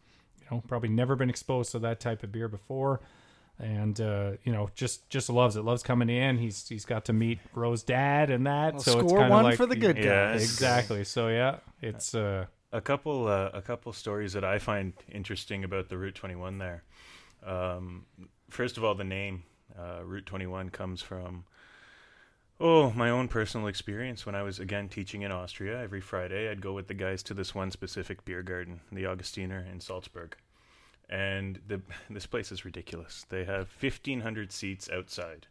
you 0.41 0.47
know, 0.51 0.63
probably 0.69 0.89
never 0.89 1.17
been 1.17 1.31
exposed 1.31 1.73
to 1.73 1.81
that 1.81 1.99
type 1.99 2.23
of 2.23 2.31
beer 2.31 2.47
before. 2.47 3.01
And 3.59 3.99
uh, 4.01 4.33
you 4.45 4.53
know 4.53 4.69
just 4.75 5.09
just 5.09 5.31
loves 5.31 5.57
it. 5.57 5.63
Loves 5.63 5.83
coming 5.83 6.11
in. 6.11 6.37
He's 6.37 6.69
he's 6.69 6.85
got 6.85 7.07
to 7.07 7.13
meet 7.15 7.39
Ro's 7.55 7.83
dad 7.83 8.29
and 8.31 8.47
that. 8.47 8.75
Well, 8.75 8.83
so 8.83 8.99
it's 9.01 9.09
score 9.09 9.21
kind 9.21 9.31
one 9.31 9.41
of 9.41 9.45
like 9.51 9.57
for 9.57 9.65
the 9.67 9.77
good 9.77 9.97
Yeah, 9.97 10.33
guys. 10.33 10.43
exactly. 10.43 11.05
So 11.05 11.29
yeah, 11.29 11.57
it's 11.81 12.15
uh, 12.15 12.47
a 12.73 12.81
couple 12.83 13.27
uh, 13.29 13.51
a 13.55 13.63
couple 13.63 13.93
stories 13.95 14.35
that 14.35 14.45
I 14.45 14.59
find 14.59 14.93
interesting 15.11 15.65
about 15.65 15.89
the 15.89 15.97
Route 15.97 16.15
21 16.15 16.59
there. 16.59 16.83
Um, 17.47 18.05
first 18.51 18.77
of 18.77 18.85
all, 18.85 18.95
the 18.95 19.05
name 19.05 19.45
uh, 19.79 20.05
Route 20.05 20.27
21 20.27 20.69
comes 20.69 21.01
from 21.01 21.45
oh 22.61 22.91
my 22.91 23.09
own 23.11 23.29
personal 23.29 23.67
experience 23.69 24.27
when 24.27 24.35
I 24.35 24.43
was 24.43 24.59
again 24.59 24.89
teaching 24.91 25.23
in 25.23 25.33
Austria. 25.33 25.81
Every 25.83 26.01
Friday, 26.03 26.51
I'd 26.51 26.61
go 26.61 26.75
with 26.75 26.89
the 26.89 26.95
guys 26.95 27.23
to 27.25 27.35
this 27.35 27.55
one 27.55 27.71
specific 27.71 28.25
beer 28.27 28.43
garden, 28.43 28.81
the 28.93 29.05
Augustiner 29.05 29.71
in 29.73 29.81
Salzburg, 29.81 30.37
and 31.09 31.61
the 31.67 31.81
this 32.11 32.27
place 32.27 32.53
is 32.53 32.65
ridiculous. 32.65 33.27
They 33.29 33.45
have 33.45 33.69
1,500 33.81 34.53
seats 34.53 34.89
outside, 34.91 35.47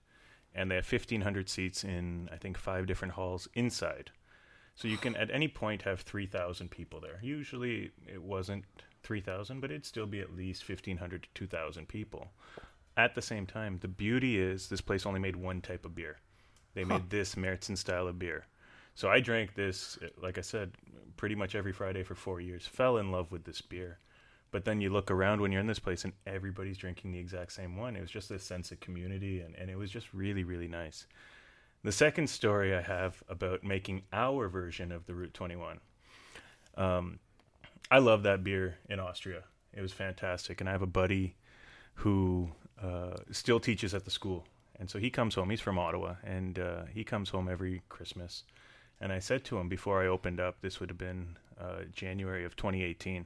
and 0.53 0.69
they 0.69 0.75
have 0.75 0.91
1,500 0.91 1.49
seats 1.49 1.83
in 1.83 2.29
I 2.31 2.37
think 2.37 2.57
five 2.57 2.87
different 2.87 3.13
halls 3.13 3.47
inside. 3.53 4.11
So 4.75 4.89
you 4.89 4.97
can 4.97 5.15
at 5.15 5.31
any 5.31 5.47
point 5.47 5.83
have 5.83 6.01
3,000 6.01 6.69
people 6.69 6.99
there. 6.99 7.19
Usually 7.21 7.91
it 8.05 8.21
wasn't 8.21 8.65
3,000, 9.03 9.61
but 9.61 9.71
it'd 9.71 9.85
still 9.85 10.05
be 10.05 10.19
at 10.19 10.35
least 10.35 10.67
1,500 10.67 11.23
to 11.23 11.29
2,000 11.33 11.87
people. 11.87 12.31
At 12.97 13.15
the 13.15 13.21
same 13.21 13.45
time, 13.45 13.77
the 13.79 13.87
beauty 13.87 14.37
is 14.37 14.67
this 14.67 14.81
place 14.81 15.05
only 15.05 15.19
made 15.19 15.37
one 15.37 15.61
type 15.61 15.85
of 15.85 15.95
beer. 15.95 16.17
They 16.73 16.83
made 16.83 17.09
this 17.09 17.35
Märzen 17.35 17.77
style 17.77 18.07
of 18.07 18.19
beer. 18.19 18.47
So 18.95 19.09
I 19.09 19.21
drank 19.21 19.55
this, 19.55 19.97
like 20.21 20.37
I 20.37 20.41
said, 20.41 20.73
pretty 21.17 21.35
much 21.35 21.55
every 21.55 21.71
Friday 21.71 22.03
for 22.03 22.15
four 22.15 22.41
years. 22.41 22.67
Fell 22.67 22.97
in 22.97 23.11
love 23.11 23.31
with 23.31 23.45
this 23.45 23.61
beer. 23.61 23.99
But 24.51 24.65
then 24.65 24.79
you 24.79 24.89
look 24.89 25.11
around 25.11 25.41
when 25.41 25.51
you're 25.51 25.61
in 25.61 25.67
this 25.67 25.79
place 25.79 26.03
and 26.03 26.13
everybody's 26.25 26.77
drinking 26.77 27.11
the 27.11 27.19
exact 27.19 27.51
same 27.51 27.75
one. 27.75 27.95
It 27.95 28.01
was 28.01 28.11
just 28.11 28.29
this 28.29 28.43
sense 28.43 28.71
of 28.71 28.79
community 28.79 29.41
and, 29.41 29.55
and 29.55 29.69
it 29.69 29.77
was 29.77 29.91
just 29.91 30.13
really, 30.13 30.43
really 30.43 30.67
nice. 30.67 31.07
The 31.83 31.91
second 31.91 32.27
story 32.29 32.73
I 32.73 32.81
have 32.81 33.21
about 33.29 33.63
making 33.63 34.03
our 34.11 34.47
version 34.47 34.91
of 34.91 35.05
the 35.05 35.13
Route 35.13 35.33
21. 35.33 35.79
Um, 36.77 37.19
I 37.91 37.99
love 37.99 38.23
that 38.23 38.43
beer 38.43 38.77
in 38.89 38.99
Austria. 38.99 39.43
It 39.73 39.81
was 39.81 39.91
fantastic. 39.91 40.61
And 40.61 40.69
I 40.69 40.71
have 40.71 40.81
a 40.81 40.87
buddy 40.87 41.35
who 41.95 42.49
uh, 42.81 43.17
still 43.31 43.59
teaches 43.59 43.93
at 43.93 44.05
the 44.05 44.11
school. 44.11 44.47
And 44.79 44.89
so 44.89 44.99
he 44.99 45.09
comes 45.09 45.35
home. 45.35 45.49
He's 45.49 45.61
from 45.61 45.77
Ottawa. 45.77 46.15
And 46.23 46.57
uh, 46.57 46.85
he 46.91 47.03
comes 47.03 47.29
home 47.29 47.47
every 47.47 47.83
Christmas. 47.89 48.43
And 48.99 49.11
I 49.11 49.19
said 49.19 49.43
to 49.45 49.57
him 49.57 49.69
before 49.69 50.01
I 50.01 50.07
opened 50.07 50.39
up, 50.39 50.61
this 50.61 50.79
would 50.79 50.89
have 50.89 50.97
been 50.97 51.37
uh, 51.59 51.83
January 51.93 52.45
of 52.45 52.55
2018. 52.55 53.25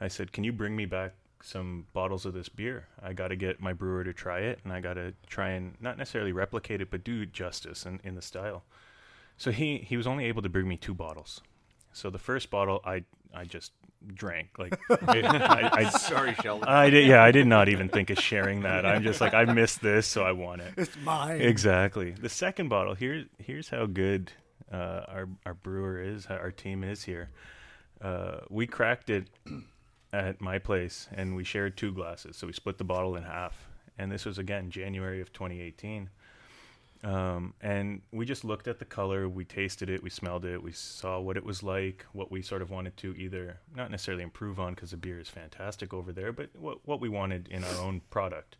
I 0.00 0.08
said, 0.08 0.32
Can 0.32 0.44
you 0.44 0.52
bring 0.52 0.74
me 0.76 0.86
back 0.86 1.14
some 1.42 1.86
bottles 1.92 2.26
of 2.26 2.34
this 2.34 2.48
beer? 2.48 2.86
I 3.02 3.12
got 3.12 3.28
to 3.28 3.36
get 3.36 3.60
my 3.60 3.72
brewer 3.72 4.04
to 4.04 4.12
try 4.12 4.40
it, 4.40 4.60
and 4.64 4.72
I 4.72 4.80
got 4.80 4.94
to 4.94 5.14
try 5.26 5.50
and 5.50 5.76
not 5.80 5.98
necessarily 5.98 6.32
replicate 6.32 6.80
it, 6.80 6.90
but 6.90 7.04
do 7.04 7.26
justice 7.26 7.86
in, 7.86 8.00
in 8.04 8.14
the 8.14 8.22
style. 8.22 8.64
So 9.36 9.50
he, 9.50 9.78
he 9.78 9.96
was 9.96 10.06
only 10.06 10.26
able 10.26 10.42
to 10.42 10.48
bring 10.48 10.68
me 10.68 10.76
two 10.76 10.94
bottles. 10.94 11.40
So 11.92 12.10
the 12.10 12.18
first 12.18 12.50
bottle, 12.50 12.80
I 12.84 13.04
I 13.34 13.44
just 13.44 13.72
drank 14.14 14.58
like 14.58 14.78
I, 14.90 15.70
I, 15.72 15.88
Sorry, 15.90 16.34
Sheldon. 16.34 16.68
I 16.68 16.88
did 16.90 17.06
yeah 17.06 17.22
I 17.22 17.32
did 17.32 17.46
not 17.46 17.68
even 17.68 17.88
think 17.88 18.10
of 18.10 18.18
sharing 18.18 18.62
that. 18.62 18.86
I'm 18.86 19.02
just 19.02 19.20
like 19.20 19.34
I 19.34 19.44
missed 19.44 19.82
this, 19.82 20.06
so 20.06 20.24
I 20.24 20.32
want 20.32 20.62
it. 20.62 20.74
It's 20.76 20.96
mine. 21.04 21.40
Exactly. 21.40 22.12
The 22.12 22.28
second 22.28 22.68
bottle 22.68 22.94
here. 22.94 23.24
Here's 23.38 23.68
how 23.68 23.86
good 23.86 24.32
uh, 24.72 25.02
our 25.08 25.28
our 25.44 25.54
brewer 25.54 26.00
is. 26.00 26.26
How 26.26 26.36
our 26.36 26.50
team 26.50 26.84
is 26.84 27.02
here. 27.04 27.30
Uh, 28.00 28.38
we 28.48 28.66
cracked 28.66 29.10
it 29.10 29.28
at 30.12 30.40
my 30.40 30.58
place, 30.58 31.08
and 31.12 31.36
we 31.36 31.44
shared 31.44 31.76
two 31.76 31.92
glasses. 31.92 32.36
So 32.36 32.46
we 32.46 32.52
split 32.52 32.78
the 32.78 32.84
bottle 32.84 33.16
in 33.16 33.22
half. 33.22 33.68
And 33.98 34.10
this 34.10 34.24
was 34.24 34.38
again 34.38 34.70
January 34.70 35.20
of 35.20 35.32
2018. 35.32 36.08
Um, 37.02 37.54
and 37.62 38.02
we 38.12 38.26
just 38.26 38.44
looked 38.44 38.68
at 38.68 38.78
the 38.78 38.84
color, 38.84 39.28
we 39.28 39.44
tasted 39.44 39.88
it, 39.88 40.02
we 40.02 40.10
smelled 40.10 40.44
it, 40.44 40.62
we 40.62 40.72
saw 40.72 41.18
what 41.18 41.38
it 41.38 41.44
was 41.44 41.62
like, 41.62 42.04
what 42.12 42.30
we 42.30 42.42
sort 42.42 42.60
of 42.60 42.70
wanted 42.70 42.96
to 42.98 43.14
either 43.16 43.58
not 43.74 43.90
necessarily 43.90 44.22
improve 44.22 44.60
on 44.60 44.74
because 44.74 44.90
the 44.90 44.98
beer 44.98 45.18
is 45.18 45.28
fantastic 45.28 45.94
over 45.94 46.12
there, 46.12 46.30
but 46.30 46.50
what 46.54 46.86
what 46.86 47.00
we 47.00 47.08
wanted 47.08 47.48
in 47.48 47.64
our 47.64 47.76
own 47.76 48.02
product. 48.10 48.56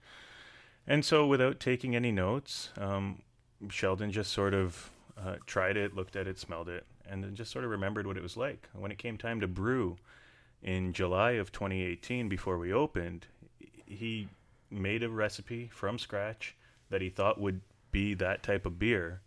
And 0.87 1.05
so, 1.05 1.27
without 1.27 1.61
taking 1.61 1.95
any 1.95 2.11
notes, 2.11 2.71
um, 2.79 3.21
Sheldon 3.69 4.11
just 4.11 4.33
sort 4.33 4.55
of 4.55 4.91
uh, 5.19 5.37
tried 5.45 5.77
it, 5.77 5.95
looked 5.95 6.17
at 6.17 6.27
it, 6.27 6.39
smelled 6.39 6.71
it, 6.71 6.87
and 7.07 7.23
then 7.23 7.35
just 7.35 7.53
sort 7.53 7.67
of 7.67 7.71
remembered 7.71 8.07
what 8.07 8.17
it 8.17 8.23
was 8.23 8.39
like. 8.39 8.69
When 8.73 8.91
it 8.91 8.97
came 8.97 9.19
time 9.19 9.41
to 9.41 9.47
brew 9.47 9.99
in 10.63 10.93
July 10.93 11.33
of 11.33 11.53
2018, 11.53 12.29
before 12.29 12.59
we 12.59 12.73
opened, 12.73 13.27
he 13.87 14.29
made 14.71 15.03
a 15.03 15.09
recipe 15.09 15.69
from 15.73 15.99
scratch 15.99 16.57
that 16.91 17.01
he 17.01 17.09
thought 17.11 17.41
would 17.41 17.61
be 17.91 18.15
that 18.15 18.43
type 18.43 18.67
of 18.67 18.79
beer 18.79 19.21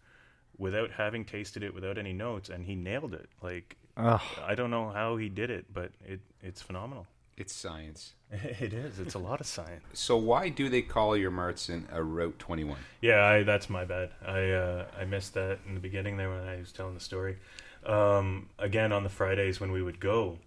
without 0.58 0.92
having 0.92 1.26
tasted 1.26 1.64
it, 1.64 1.74
without 1.74 1.98
any 1.98 2.14
notes, 2.14 2.50
and 2.50 2.66
he 2.66 2.76
nailed 2.76 3.14
it. 3.14 3.30
Like, 3.42 3.76
Ugh. 3.98 4.22
I 4.46 4.56
don't 4.56 4.72
know 4.72 4.90
how 4.90 5.18
he 5.18 5.30
did 5.30 5.50
it, 5.50 5.66
but 5.74 5.92
it 6.06 6.22
it's 6.42 6.62
phenomenal. 6.62 7.08
It's 7.38 7.54
science. 7.54 8.14
It 8.34 8.74
is. 8.74 9.00
It's 9.00 9.14
a 9.14 9.20
lot 9.20 9.42
of 9.42 9.46
science. 9.46 9.84
So 9.94 10.18
why 10.18 10.50
do 10.50 10.68
they 10.68 10.82
call 10.82 11.16
your 11.16 11.30
Märzen 11.30 11.84
a 11.92 12.04
Route 12.04 12.40
21? 12.40 12.78
Yeah, 13.02 13.24
I, 13.24 13.44
that's 13.44 13.70
my 13.70 13.86
bad. 13.86 14.10
I 14.26 14.50
uh, 14.52 14.86
I 15.00 15.06
missed 15.06 15.36
that 15.36 15.60
in 15.68 15.76
the 15.76 15.80
beginning 15.80 16.18
there 16.18 16.30
when 16.30 16.48
I 16.48 16.58
was 16.58 16.72
telling 16.72 16.96
the 16.96 17.00
story. 17.00 17.38
Um, 17.86 18.50
again, 18.58 18.92
on 18.92 19.04
the 19.04 19.10
Fridays 19.10 19.60
when 19.60 19.72
we 19.72 19.84
would 19.84 20.00
go, 20.00 20.40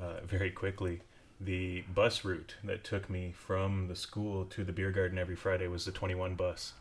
uh, 0.00 0.20
very 0.24 0.50
quickly, 0.50 1.00
the 1.40 1.82
bus 1.92 2.24
route 2.24 2.56
that 2.64 2.84
took 2.84 3.10
me 3.10 3.32
from 3.36 3.88
the 3.88 3.96
school 3.96 4.44
to 4.46 4.64
the 4.64 4.72
beer 4.72 4.90
garden 4.90 5.18
every 5.18 5.36
Friday 5.36 5.68
was 5.68 5.84
the 5.84 5.92
21 5.92 6.34
bus. 6.34 6.72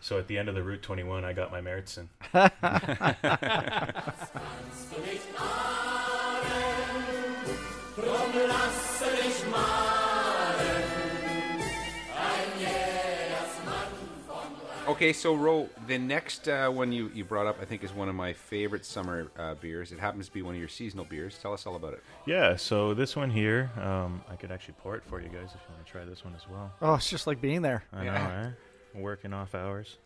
So 0.00 0.18
at 0.18 0.28
the 0.28 0.36
end 0.36 0.48
of 0.48 0.54
the 0.54 0.62
Route 0.62 0.82
21, 0.82 1.24
I 1.24 1.32
got 1.32 1.50
my 1.50 1.62
Märzen. 1.62 2.08
Okay, 14.86 15.14
so 15.14 15.34
Ro, 15.34 15.70
the 15.86 15.96
next 15.96 16.46
uh, 16.46 16.68
one 16.68 16.92
you, 16.92 17.10
you 17.14 17.24
brought 17.24 17.46
up, 17.46 17.56
I 17.60 17.64
think, 17.64 17.82
is 17.82 17.92
one 17.94 18.10
of 18.10 18.14
my 18.14 18.34
favorite 18.34 18.84
summer 18.84 19.30
uh, 19.38 19.54
beers. 19.54 19.92
It 19.92 19.98
happens 19.98 20.26
to 20.26 20.32
be 20.32 20.42
one 20.42 20.54
of 20.54 20.60
your 20.60 20.68
seasonal 20.68 21.06
beers. 21.06 21.38
Tell 21.40 21.54
us 21.54 21.66
all 21.66 21.76
about 21.76 21.94
it. 21.94 22.02
Yeah, 22.26 22.56
so 22.56 22.92
this 22.92 23.16
one 23.16 23.30
here, 23.30 23.70
um, 23.80 24.22
I 24.30 24.36
could 24.36 24.52
actually 24.52 24.74
pour 24.74 24.94
it 24.94 25.02
for 25.02 25.22
you 25.22 25.28
guys 25.28 25.48
if 25.54 25.60
you 25.66 25.74
want 25.74 25.86
to 25.86 25.90
try 25.90 26.04
this 26.04 26.22
one 26.22 26.34
as 26.34 26.46
well. 26.50 26.70
Oh, 26.82 26.94
it's 26.94 27.08
just 27.08 27.26
like 27.26 27.40
being 27.40 27.62
there. 27.62 27.84
I 27.94 28.04
know, 28.04 28.12
eh? 28.12 28.50
Working 28.94 29.32
off 29.32 29.54
hours. 29.54 29.96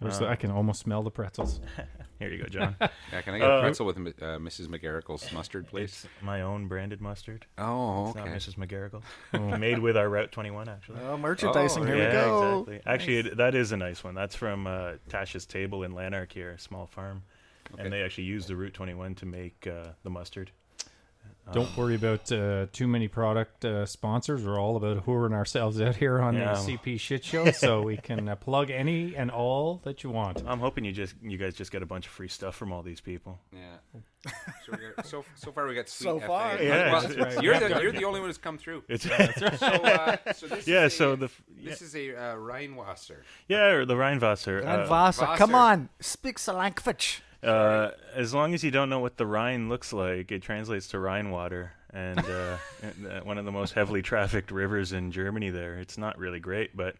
There's 0.00 0.18
the- 0.18 0.28
I 0.28 0.36
can 0.36 0.50
almost 0.50 0.80
smell 0.80 1.02
the 1.02 1.10
pretzels. 1.10 1.60
Here 2.18 2.30
you 2.32 2.38
go, 2.42 2.48
John. 2.48 2.74
Yeah, 3.12 3.22
can 3.22 3.34
I 3.34 3.38
get 3.38 3.48
a 3.48 3.52
Uh, 3.54 3.60
pretzel 3.62 3.86
with 3.86 3.96
uh, 3.96 4.38
Mrs. 4.38 4.66
McGarricle's 4.66 5.32
mustard, 5.32 5.66
please? 5.68 6.04
It's 6.04 6.08
my 6.22 6.42
own 6.42 6.66
branded 6.68 7.00
mustard. 7.00 7.46
Oh, 7.56 8.08
It's 8.08 8.16
okay. 8.18 8.28
not 8.28 8.36
Mrs. 8.38 8.56
McGarrigle. 8.56 9.58
Made 9.60 9.78
with 9.78 9.96
our 9.96 10.08
Route 10.08 10.32
21, 10.32 10.68
actually. 10.68 10.98
Oh, 11.00 11.16
merchandising. 11.16 11.82
Oh, 11.84 11.86
Here 11.86 11.96
yeah, 11.96 12.06
we 12.08 12.12
go. 12.12 12.58
exactly. 12.68 12.92
Actually, 12.92 13.16
it, 13.18 13.36
that 13.36 13.54
is 13.54 13.70
a 13.72 13.76
nice 13.76 14.02
one. 14.04 14.14
That's 14.14 14.34
from 14.34 14.66
uh, 14.66 14.94
Tasha's 15.08 15.46
Table 15.46 15.84
in 15.84 15.92
Lanark 15.92 16.32
here, 16.32 16.50
a 16.50 16.58
small 16.58 16.86
farm. 16.86 17.22
Okay. 17.72 17.82
And 17.84 17.92
they 17.92 18.02
actually 18.02 18.24
use 18.24 18.46
the 18.46 18.56
Route 18.56 18.74
21 18.74 19.14
to 19.16 19.26
make 19.26 19.66
uh, 19.66 19.90
the 20.02 20.10
mustard. 20.10 20.50
Don't 21.52 21.74
worry 21.76 21.94
about 21.94 22.30
uh, 22.30 22.66
too 22.72 22.86
many 22.86 23.08
product 23.08 23.64
uh, 23.64 23.86
sponsors. 23.86 24.44
We're 24.44 24.60
all 24.60 24.76
about 24.76 25.06
whoring 25.06 25.32
ourselves 25.32 25.80
out 25.80 25.96
here 25.96 26.20
on 26.20 26.34
Yeah. 26.34 26.52
the 26.54 26.58
CP 26.76 26.98
shit 27.00 27.24
show, 27.32 27.50
so 27.52 27.82
we 27.82 27.96
can 27.96 28.28
uh, 28.28 28.36
plug 28.36 28.70
any 28.70 29.14
and 29.16 29.30
all 29.30 29.80
that 29.84 30.02
you 30.02 30.10
want. 30.10 30.42
I'm 30.46 30.60
hoping 30.60 30.84
you 30.84 30.92
just 30.92 31.14
you 31.22 31.38
guys 31.38 31.54
just 31.54 31.70
get 31.72 31.82
a 31.82 31.86
bunch 31.86 32.06
of 32.06 32.12
free 32.12 32.28
stuff 32.28 32.54
from 32.54 32.72
all 32.72 32.82
these 32.82 33.00
people. 33.00 33.40
Yeah. 33.52 33.60
So, 34.66 34.72
we 34.72 34.78
got, 34.96 35.06
so, 35.06 35.24
so 35.36 35.52
far 35.52 35.66
we 35.68 35.74
got 35.76 35.88
sweet 35.88 36.04
So 36.08 36.18
FA. 36.20 36.26
far. 36.26 36.60
Yeah, 36.62 36.92
Well, 36.92 37.02
right. 37.08 37.42
you're 37.42 37.58
the 37.60 37.80
you're 37.82 37.92
the 37.92 38.04
only 38.04 38.18
one 38.20 38.28
who's 38.28 38.36
come 38.36 38.58
through. 38.58 38.82
It's 38.88 39.04
So, 39.58 39.66
uh, 39.66 40.16
so 40.34 40.46
this 40.48 40.66
yeah. 40.66 40.86
is 40.86 40.96
So 40.96 41.12
a, 41.12 41.16
the 41.16 41.24
f- 41.26 41.42
yeah, 41.56 41.70
this 41.70 41.82
is 41.82 41.94
a 41.94 42.14
uh, 42.16 42.34
Rheinwasser. 42.36 43.18
yeah 43.46 43.66
or 43.68 43.84
the 43.86 43.94
Rheinwasser. 43.94 44.58
And 44.58 44.68
uh, 44.82 44.86
Vasa, 44.86 45.34
come 45.36 45.54
on, 45.54 45.88
speak 46.00 46.40
the 46.40 46.52
language. 46.52 47.22
Uh, 47.42 47.90
as 48.14 48.34
long 48.34 48.52
as 48.52 48.64
you 48.64 48.70
don't 48.70 48.90
know 48.90 48.98
what 48.98 49.16
the 49.16 49.26
Rhine 49.26 49.68
looks 49.68 49.92
like, 49.92 50.32
it 50.32 50.42
translates 50.42 50.88
to 50.88 50.98
Rhine 50.98 51.30
water, 51.30 51.72
and 51.90 52.18
uh, 52.18 52.56
and, 52.82 53.06
uh, 53.06 53.20
one 53.20 53.38
of 53.38 53.44
the 53.44 53.52
most 53.52 53.74
heavily 53.74 54.02
trafficked 54.02 54.50
rivers 54.50 54.92
in 54.92 55.12
Germany. 55.12 55.50
There, 55.50 55.78
it's 55.78 55.96
not 55.96 56.18
really 56.18 56.40
great, 56.40 56.76
but 56.76 56.96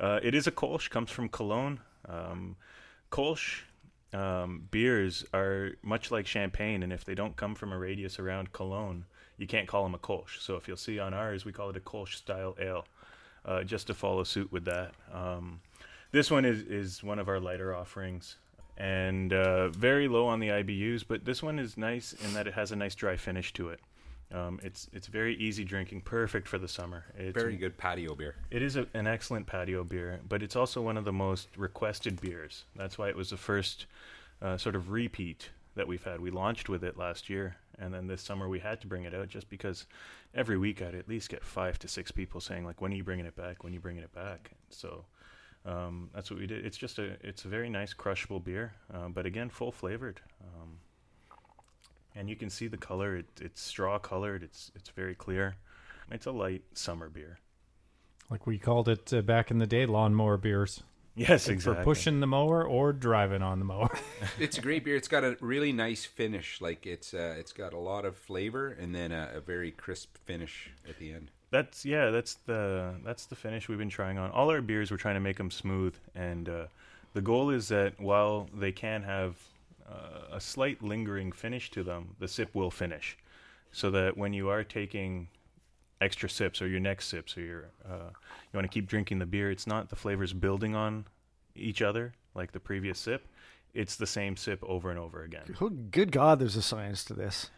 uh, 0.00 0.20
it 0.22 0.34
is 0.34 0.46
a 0.46 0.50
Kolsch. 0.50 0.90
Comes 0.90 1.10
from 1.10 1.28
Cologne. 1.28 1.80
Um, 2.08 2.56
Kolsch 3.12 3.62
um, 4.12 4.66
beers 4.70 5.24
are 5.32 5.72
much 5.82 6.10
like 6.10 6.26
champagne, 6.26 6.82
and 6.82 6.92
if 6.92 7.04
they 7.04 7.14
don't 7.14 7.36
come 7.36 7.54
from 7.54 7.72
a 7.72 7.78
radius 7.78 8.18
around 8.18 8.52
Cologne, 8.52 9.04
you 9.38 9.46
can't 9.46 9.68
call 9.68 9.84
them 9.84 9.94
a 9.94 9.98
Kolsch. 9.98 10.40
So 10.40 10.56
if 10.56 10.66
you'll 10.66 10.76
see 10.76 10.98
on 10.98 11.14
ours, 11.14 11.44
we 11.44 11.52
call 11.52 11.70
it 11.70 11.76
a 11.76 11.80
Kolsch 11.80 12.14
style 12.16 12.56
ale, 12.60 12.86
uh, 13.44 13.62
just 13.62 13.86
to 13.86 13.94
follow 13.94 14.24
suit 14.24 14.50
with 14.50 14.64
that. 14.64 14.94
Um, 15.12 15.60
this 16.10 16.28
one 16.28 16.44
is 16.44 16.62
is 16.62 17.04
one 17.04 17.20
of 17.20 17.28
our 17.28 17.38
lighter 17.38 17.72
offerings 17.72 18.36
and 18.76 19.32
uh, 19.32 19.68
very 19.68 20.08
low 20.08 20.26
on 20.26 20.40
the 20.40 20.48
IBUs, 20.48 21.04
but 21.06 21.24
this 21.24 21.42
one 21.42 21.58
is 21.58 21.76
nice 21.76 22.12
in 22.12 22.34
that 22.34 22.46
it 22.46 22.54
has 22.54 22.72
a 22.72 22.76
nice 22.76 22.94
dry 22.94 23.16
finish 23.16 23.52
to 23.54 23.70
it. 23.70 23.80
Um, 24.32 24.58
it's 24.62 24.88
it's 24.92 25.06
very 25.06 25.36
easy 25.36 25.64
drinking, 25.64 26.00
perfect 26.00 26.48
for 26.48 26.58
the 26.58 26.66
summer. 26.66 27.04
It's 27.16 27.38
Very 27.38 27.56
good 27.56 27.78
patio 27.78 28.14
beer. 28.14 28.34
It 28.50 28.60
is 28.60 28.76
a, 28.76 28.86
an 28.92 29.06
excellent 29.06 29.46
patio 29.46 29.84
beer, 29.84 30.20
but 30.28 30.42
it's 30.42 30.56
also 30.56 30.82
one 30.82 30.96
of 30.96 31.04
the 31.04 31.12
most 31.12 31.48
requested 31.56 32.20
beers. 32.20 32.64
That's 32.74 32.98
why 32.98 33.08
it 33.08 33.16
was 33.16 33.30
the 33.30 33.36
first 33.36 33.86
uh, 34.42 34.56
sort 34.56 34.74
of 34.74 34.90
repeat 34.90 35.50
that 35.76 35.86
we've 35.86 36.02
had. 36.02 36.20
We 36.20 36.30
launched 36.30 36.68
with 36.68 36.82
it 36.82 36.98
last 36.98 37.30
year, 37.30 37.56
and 37.78 37.94
then 37.94 38.08
this 38.08 38.20
summer 38.20 38.48
we 38.48 38.58
had 38.58 38.80
to 38.80 38.88
bring 38.88 39.04
it 39.04 39.14
out 39.14 39.28
just 39.28 39.48
because 39.48 39.86
every 40.34 40.58
week 40.58 40.82
I'd 40.82 40.94
at 40.94 41.08
least 41.08 41.28
get 41.28 41.44
five 41.44 41.78
to 41.78 41.88
six 41.88 42.10
people 42.10 42.40
saying 42.40 42.64
like, 42.64 42.80
"When 42.80 42.92
are 42.92 42.96
you 42.96 43.04
bringing 43.04 43.26
it 43.26 43.36
back? 43.36 43.62
When 43.62 43.72
are 43.72 43.74
you 43.74 43.80
bringing 43.80 44.02
it 44.02 44.12
back?" 44.12 44.50
So 44.70 45.04
um, 45.66 46.10
that's 46.14 46.30
what 46.30 46.38
we 46.38 46.46
did. 46.46 46.64
It's 46.64 46.76
just 46.76 46.98
a 46.98 47.16
it's 47.20 47.44
a 47.44 47.48
very 47.48 47.68
nice 47.68 47.92
crushable 47.92 48.40
beer, 48.40 48.74
uh, 48.92 49.08
but 49.08 49.26
again 49.26 49.50
full 49.50 49.72
flavored. 49.72 50.20
Um, 50.40 50.78
and 52.14 52.30
you 52.30 52.36
can 52.36 52.48
see 52.48 52.68
the 52.68 52.76
color. 52.76 53.16
It, 53.16 53.26
it's 53.40 53.60
straw 53.60 53.98
colored. 53.98 54.42
It's 54.42 54.70
it's 54.74 54.90
very 54.90 55.14
clear. 55.14 55.56
It's 56.10 56.26
a 56.26 56.30
light 56.30 56.62
summer 56.74 57.08
beer. 57.08 57.40
Like 58.30 58.46
we 58.46 58.58
called 58.58 58.88
it 58.88 59.12
uh, 59.12 59.22
back 59.22 59.50
in 59.50 59.58
the 59.58 59.66
day, 59.66 59.86
lawnmower 59.86 60.36
beers. 60.36 60.82
Yes, 61.16 61.48
exactly. 61.48 61.82
For 61.82 61.84
pushing 61.84 62.20
the 62.20 62.26
mower 62.26 62.62
or 62.62 62.92
driving 62.92 63.42
on 63.42 63.58
the 63.58 63.64
mower. 63.64 63.90
It's 64.38 64.58
a 64.58 64.60
great 64.60 64.84
beer. 64.84 64.96
It's 64.96 65.08
got 65.08 65.24
a 65.24 65.36
really 65.40 65.72
nice 65.72 66.04
finish. 66.04 66.60
Like 66.60 66.86
it's 66.86 67.12
uh, 67.12 67.34
it's 67.38 67.52
got 67.52 67.72
a 67.72 67.78
lot 67.78 68.04
of 68.04 68.16
flavor 68.16 68.68
and 68.68 68.94
then 68.94 69.10
a, 69.10 69.32
a 69.36 69.40
very 69.40 69.72
crisp 69.72 70.16
finish 70.24 70.70
at 70.88 70.98
the 70.98 71.12
end. 71.12 71.30
That's 71.56 71.86
yeah. 71.86 72.10
That's 72.10 72.34
the 72.44 72.96
that's 73.02 73.24
the 73.24 73.34
finish 73.34 73.66
we've 73.66 73.78
been 73.78 73.88
trying 73.88 74.18
on. 74.18 74.30
All 74.30 74.50
our 74.50 74.60
beers, 74.60 74.90
we're 74.90 74.98
trying 74.98 75.14
to 75.14 75.20
make 75.20 75.38
them 75.38 75.50
smooth, 75.50 75.94
and 76.14 76.46
uh, 76.50 76.66
the 77.14 77.22
goal 77.22 77.48
is 77.48 77.68
that 77.68 77.98
while 77.98 78.50
they 78.52 78.72
can 78.72 79.02
have 79.02 79.36
uh, 79.88 80.36
a 80.36 80.40
slight 80.40 80.82
lingering 80.82 81.32
finish 81.32 81.70
to 81.70 81.82
them, 81.82 82.14
the 82.18 82.28
sip 82.28 82.54
will 82.54 82.70
finish, 82.70 83.16
so 83.72 83.90
that 83.90 84.18
when 84.18 84.34
you 84.34 84.50
are 84.50 84.64
taking 84.64 85.28
extra 86.02 86.28
sips 86.28 86.60
or 86.60 86.68
your 86.68 86.80
next 86.80 87.08
sips 87.08 87.38
or 87.38 87.40
your 87.40 87.64
uh, 87.88 88.10
you 88.10 88.52
want 88.52 88.70
to 88.70 88.74
keep 88.74 88.86
drinking 88.86 89.18
the 89.18 89.26
beer, 89.26 89.50
it's 89.50 89.66
not 89.66 89.88
the 89.88 89.96
flavors 89.96 90.34
building 90.34 90.74
on 90.74 91.06
each 91.54 91.80
other 91.80 92.12
like 92.34 92.52
the 92.52 92.60
previous 92.60 92.98
sip. 92.98 93.26
It's 93.72 93.96
the 93.96 94.06
same 94.06 94.36
sip 94.36 94.62
over 94.62 94.90
and 94.90 94.98
over 94.98 95.22
again. 95.22 95.56
Good 95.90 96.12
God, 96.12 96.38
there's 96.38 96.56
a 96.56 96.62
science 96.62 97.02
to 97.04 97.14
this. 97.14 97.50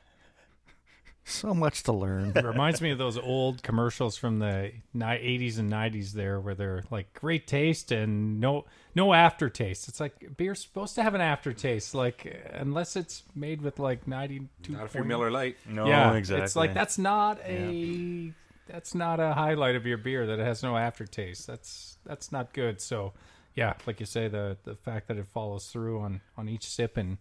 So 1.25 1.53
much 1.53 1.83
to 1.83 1.93
learn. 1.93 2.33
It 2.35 2.45
reminds 2.45 2.81
me 2.81 2.91
of 2.91 2.99
those 2.99 3.19
old 3.19 3.63
commercials 3.63 4.17
from 4.17 4.39
the 4.39 4.73
80s 4.97 5.59
and 5.59 5.71
90s 5.71 6.13
there 6.13 6.41
where 6.41 6.55
they're 6.55 6.85
like 6.91 7.13
great 7.13 7.47
taste 7.47 7.93
and 7.93 8.41
no 8.41 8.65
no 8.95 9.13
aftertaste. 9.13 9.89
It's 9.89 10.01
like 10.01 10.37
beer's 10.37 10.63
supposed 10.63 10.95
to 10.95 11.03
have 11.03 11.15
an 11.15 11.21
aftertaste 11.21 11.95
like 11.95 12.35
unless 12.55 12.97
it's 12.97 13.25
made 13.35 13.61
with 13.61 13.79
like 13.79 14.09
92 14.09 14.73
Not 14.73 14.87
if 14.87 14.95
you're 14.95 15.05
Miller 15.05 15.31
Lite. 15.31 15.59
No, 15.69 15.87
yeah, 15.87 16.15
exactly. 16.15 16.45
It's 16.45 16.57
like 16.57 16.73
that's 16.73 16.97
not 16.97 17.39
a 17.45 18.33
that's 18.69 18.95
not 18.95 19.19
a 19.19 19.33
highlight 19.33 19.77
of 19.77 19.87
your 19.87 19.99
beer 19.99 20.27
that 20.27 20.39
it 20.39 20.45
has 20.45 20.63
no 20.63 20.77
aftertaste. 20.77 21.47
That's 21.47 21.99
that's 22.05 22.31
not 22.31 22.53
good. 22.53 22.81
So, 22.81 23.13
yeah, 23.55 23.75
like 23.87 24.01
you 24.01 24.07
say 24.07 24.29
the 24.29 24.57
the 24.65 24.77
fact 24.77 25.09
that 25.09 25.17
it 25.17 25.27
follows 25.27 25.67
through 25.67 26.01
on 26.01 26.21
on 26.37 26.49
each 26.49 26.67
sip 26.67 26.97
and 26.97 27.19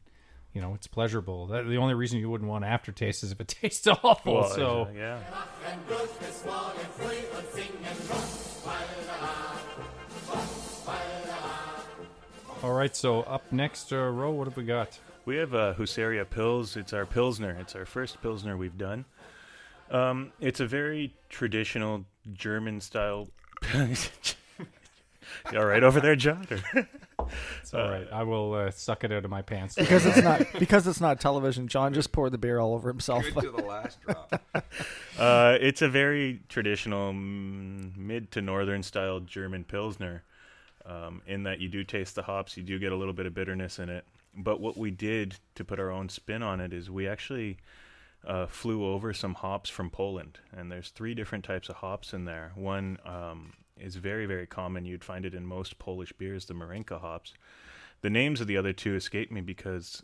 you 0.54 0.62
know, 0.62 0.74
it's 0.74 0.88
pleasurable. 0.88 1.48
That, 1.48 1.68
the 1.68 1.78
only 1.78 1.94
reason 1.94 2.20
you 2.20 2.30
wouldn't 2.30 2.50
want 2.50 2.66
aftertaste 2.66 3.24
is 3.24 3.32
if 3.32 3.40
it 3.40 3.48
tastes 3.62 3.88
awful. 3.88 4.36
Well, 4.36 4.50
so, 4.50 4.88
yeah. 4.96 5.20
all 12.64 12.74
right. 12.74 12.96
So 12.96 13.22
up 13.22 13.52
next 13.52 13.92
uh, 13.92 13.98
Ro, 13.98 14.32
what 14.32 14.48
have 14.48 14.58
we 14.58 14.64
got? 14.64 15.00
We 15.26 15.36
have 15.38 15.54
uh, 15.54 15.74
Husaria 15.76 16.26
Pils. 16.26 16.78
It's 16.78 16.94
our 16.94 17.06
Pilsner. 17.06 17.58
It's 17.60 17.76
our 17.76 17.86
first 17.86 18.22
Pilsner 18.22 18.56
we've 18.56 18.78
done. 18.78 19.06
Um, 19.92 20.32
it's 20.40 20.60
a 20.60 20.68
very 20.68 21.14
traditional 21.30 22.06
German 22.34 22.82
style. 22.82 23.28
you 23.74 25.60
all 25.60 25.66
right 25.66 25.84
over 25.84 26.00
there, 26.00 26.16
John? 26.16 26.48
Or- 26.50 26.88
It's 27.62 27.74
all 27.74 27.90
right. 27.90 28.08
I 28.12 28.24
will 28.24 28.54
uh, 28.54 28.72
suck 28.72 29.04
it 29.04 29.12
out 29.12 29.26
of 29.26 29.32
my 29.32 29.42
pants. 29.42 29.76
because 29.76 30.06
it's 30.06 30.22
not 30.22 30.42
because 30.60 30.88
it's 30.88 31.02
not 31.02 31.20
television. 31.20 31.68
John 31.68 31.94
just 31.94 32.12
poured 32.12 32.32
the 32.32 32.38
beer 32.38 32.60
all 32.60 32.74
over 32.74 32.90
himself. 32.90 33.24
Good 33.24 33.44
to 33.44 33.52
the 33.52 33.64
last 33.64 34.00
drop. 34.02 34.42
Uh, 35.18 35.58
it's 35.60 35.82
a 35.82 35.90
very 35.90 36.42
traditional 36.48 37.12
mm, 37.12 37.98
mid 37.98 38.30
to 38.30 38.40
northern 38.40 38.84
style 38.84 39.20
German 39.20 39.64
Pilsner. 39.64 40.24
Um, 40.86 41.24
in 41.26 41.42
that 41.44 41.60
you 41.60 41.68
do 41.70 41.84
taste 41.84 42.14
the 42.14 42.22
hops, 42.22 42.56
you 42.56 42.62
do 42.62 42.78
get 42.78 42.92
a 42.92 42.96
little 42.96 43.16
bit 43.16 43.26
of 43.26 43.34
bitterness 43.34 43.80
in 43.80 43.90
it. 43.90 44.06
But 44.36 44.60
what 44.60 44.78
we 44.78 44.92
did 44.92 45.36
to 45.56 45.66
put 45.66 45.80
our 45.80 45.90
own 45.90 46.08
spin 46.10 46.44
on 46.44 46.62
it 46.62 46.72
is 46.72 46.92
we 46.92 47.08
actually 47.08 47.58
uh, 48.26 48.46
flew 48.46 48.86
over 48.86 49.14
some 49.14 49.34
hops 49.34 49.70
from 49.70 49.90
Poland, 49.90 50.40
and 50.56 50.72
there's 50.72 50.90
three 50.90 51.14
different 51.14 51.44
types 51.44 51.68
of 51.70 51.78
hops 51.78 52.14
in 52.14 52.26
there. 52.26 52.52
One 52.56 53.00
um, 53.06 53.54
is 53.80 53.96
very 53.96 54.26
very 54.26 54.48
common; 54.48 54.86
you'd 54.86 55.04
find 55.04 55.26
it 55.26 55.34
in 55.34 55.46
most 55.46 55.80
Polish 55.80 56.14
beers, 56.14 56.46
the 56.46 56.54
Marynka 56.54 57.00
hops. 57.00 57.34
The 58.02 58.10
names 58.10 58.42
of 58.42 58.48
the 58.48 58.58
other 58.58 58.74
two 58.74 58.96
escape 58.96 59.32
me 59.32 59.42
because 59.42 60.04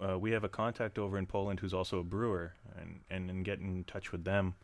uh, 0.00 0.18
we 0.18 0.32
have 0.32 0.44
a 0.44 0.48
contact 0.48 0.98
over 0.98 1.18
in 1.18 1.26
Poland 1.26 1.60
who's 1.60 1.74
also 1.74 1.98
a 1.98 2.04
brewer, 2.04 2.54
and 2.80 3.00
and 3.10 3.30
in 3.30 3.42
getting 3.42 3.66
in 3.66 3.84
touch 3.84 4.12
with 4.12 4.24
them, 4.24 4.54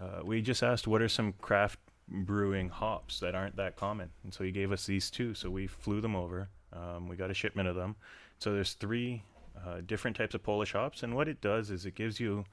uh, 0.00 0.20
we 0.24 0.42
just 0.42 0.62
asked 0.62 0.86
what 0.86 1.02
are 1.02 1.08
some 1.08 1.32
craft 1.40 1.78
brewing 2.08 2.68
hops 2.68 3.20
that 3.20 3.34
aren't 3.34 3.56
that 3.56 3.76
common, 3.76 4.10
and 4.22 4.32
so 4.32 4.44
he 4.44 4.50
gave 4.50 4.72
us 4.72 4.86
these 4.86 5.10
two. 5.10 5.34
So 5.34 5.50
we 5.50 5.66
flew 5.66 6.00
them 6.00 6.16
over. 6.16 6.48
Um, 6.72 7.08
we 7.08 7.16
got 7.16 7.30
a 7.30 7.34
shipment 7.34 7.68
of 7.68 7.76
them. 7.76 7.96
So 8.38 8.52
there's 8.52 8.72
three 8.74 9.22
uh, 9.64 9.80
different 9.86 10.16
types 10.16 10.34
of 10.34 10.42
Polish 10.42 10.72
hops, 10.72 11.02
and 11.02 11.14
what 11.14 11.28
it 11.28 11.40
does 11.40 11.70
is 11.70 11.86
it 11.86 11.94
gives 11.94 12.18
you 12.18 12.44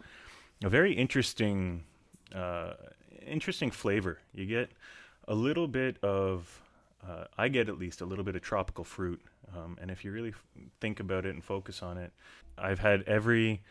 a 0.64 0.70
very 0.70 0.94
interesting, 0.94 1.84
uh, 2.36 2.74
interesting 3.26 3.72
flavor. 3.72 4.20
You 4.34 4.46
get 4.46 4.72
a 5.28 5.36
little 5.36 5.68
bit 5.68 6.02
of, 6.04 6.62
uh, 7.08 7.26
I 7.38 7.48
get 7.48 7.70
at 7.70 7.78
least 7.78 8.02
a 8.02 8.06
little 8.06 8.24
bit 8.24 8.36
of 8.36 8.42
tropical 8.42 8.84
fruit, 8.84 9.22
um, 9.56 9.78
and 9.82 9.92
if 9.92 10.04
you 10.04 10.12
really 10.12 10.30
f- 10.30 10.44
think 10.80 11.00
about 11.00 11.26
it 11.26 11.34
and 11.34 11.44
focus 11.44 11.82
on 11.84 11.98
it, 11.98 12.12
I've 12.58 12.80
had 12.80 13.04
every 13.04 13.62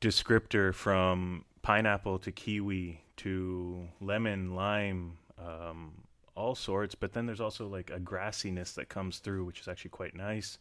descriptor 0.00 0.74
from 0.74 1.44
pineapple 1.62 2.18
to 2.20 2.32
kiwi 2.32 3.02
to 3.18 3.88
lemon, 4.00 4.54
lime, 4.54 5.18
um, 5.38 5.92
all 6.34 6.54
sorts. 6.54 6.94
But 6.94 7.12
then 7.12 7.26
there's 7.26 7.40
also 7.40 7.66
like 7.66 7.90
a 7.90 8.00
grassiness 8.00 8.74
that 8.74 8.88
comes 8.88 9.18
through, 9.18 9.44
which 9.44 9.60
is 9.60 9.68
actually 9.68 9.90
quite 9.90 10.14
nice. 10.14 10.58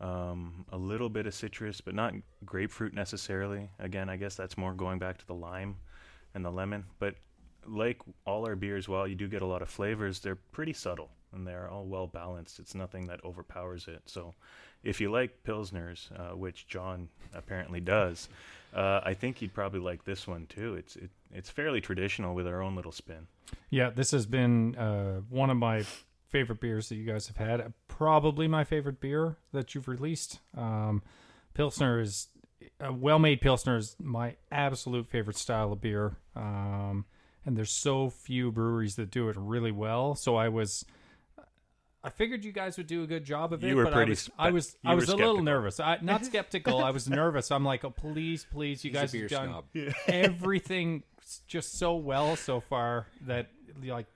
Um, 0.00 0.64
a 0.70 0.78
little 0.78 1.08
bit 1.08 1.26
of 1.26 1.34
citrus, 1.34 1.80
but 1.80 1.92
not 1.92 2.14
grapefruit 2.44 2.94
necessarily. 2.94 3.68
Again, 3.80 4.08
I 4.08 4.16
guess 4.16 4.36
that's 4.36 4.56
more 4.56 4.72
going 4.72 5.00
back 5.00 5.18
to 5.18 5.26
the 5.26 5.34
lime 5.34 5.76
and 6.34 6.44
the 6.44 6.52
lemon. 6.52 6.84
But 7.00 7.16
like 7.68 8.00
all 8.26 8.46
our 8.46 8.56
beers, 8.56 8.88
while 8.88 9.06
you 9.06 9.14
do 9.14 9.28
get 9.28 9.42
a 9.42 9.46
lot 9.46 9.62
of 9.62 9.68
flavors, 9.68 10.20
they're 10.20 10.36
pretty 10.36 10.72
subtle 10.72 11.10
and 11.32 11.46
they're 11.46 11.68
all 11.70 11.84
well 11.84 12.06
balanced. 12.06 12.58
It's 12.58 12.74
nothing 12.74 13.06
that 13.06 13.24
overpowers 13.24 13.88
it. 13.88 14.02
So 14.06 14.34
if 14.82 15.00
you 15.00 15.10
like 15.10 15.42
Pilsners, 15.44 16.10
uh, 16.18 16.36
which 16.36 16.66
John 16.68 17.08
apparently 17.34 17.80
does, 17.80 18.28
uh, 18.74 19.00
I 19.04 19.14
think 19.14 19.42
you'd 19.42 19.54
probably 19.54 19.80
like 19.80 20.04
this 20.04 20.26
one 20.26 20.46
too. 20.46 20.74
It's 20.74 20.96
it, 20.96 21.10
it's 21.32 21.50
fairly 21.50 21.80
traditional 21.80 22.34
with 22.34 22.46
our 22.46 22.62
own 22.62 22.76
little 22.76 22.92
spin. 22.92 23.26
Yeah, 23.70 23.90
this 23.90 24.10
has 24.12 24.26
been 24.26 24.76
uh, 24.76 25.20
one 25.28 25.50
of 25.50 25.56
my 25.56 25.84
favorite 26.28 26.60
beers 26.60 26.88
that 26.88 26.96
you 26.96 27.04
guys 27.04 27.26
have 27.28 27.36
had. 27.36 27.72
Probably 27.88 28.46
my 28.48 28.64
favorite 28.64 29.00
beer 29.00 29.36
that 29.52 29.74
you've 29.74 29.88
released. 29.88 30.40
Um, 30.56 31.02
Pilsner 31.54 32.00
is 32.00 32.28
a 32.80 32.92
well-made 32.92 33.40
Pilsner 33.40 33.76
is 33.76 33.96
my 33.98 34.36
absolute 34.52 35.08
favorite 35.08 35.36
style 35.36 35.72
of 35.72 35.80
beer. 35.80 36.16
Um, 36.36 37.06
and 37.48 37.56
there's 37.56 37.70
so 37.72 38.10
few 38.10 38.52
breweries 38.52 38.96
that 38.96 39.10
do 39.10 39.30
it 39.30 39.36
really 39.38 39.72
well. 39.72 40.14
So 40.14 40.36
I 40.36 40.50
was, 40.50 40.84
I 42.04 42.10
figured 42.10 42.44
you 42.44 42.52
guys 42.52 42.76
would 42.76 42.86
do 42.86 43.02
a 43.02 43.06
good 43.06 43.24
job 43.24 43.54
of 43.54 43.64
it. 43.64 43.68
You 43.68 43.76
were 43.76 43.84
but 43.84 43.94
pretty 43.94 44.10
I 44.10 44.12
was, 44.12 44.20
spe- 44.20 44.32
I 44.38 44.50
was, 44.50 44.76
I 44.84 44.94
was 44.94 45.08
a 45.08 45.16
little 45.16 45.42
nervous. 45.42 45.80
I, 45.80 45.96
not 46.02 46.24
skeptical. 46.26 46.84
I 46.84 46.90
was 46.90 47.08
nervous. 47.08 47.50
I'm 47.50 47.64
like, 47.64 47.84
oh, 47.86 47.90
please, 47.90 48.46
please, 48.52 48.84
you 48.84 48.90
He's 48.90 49.00
guys 49.00 49.12
beer 49.12 49.22
have 49.22 49.30
done 49.30 49.48
snob. 49.48 49.94
everything 50.08 51.04
just 51.46 51.78
so 51.78 51.96
well 51.96 52.36
so 52.36 52.60
far 52.60 53.06
that 53.26 53.48
like 53.82 54.06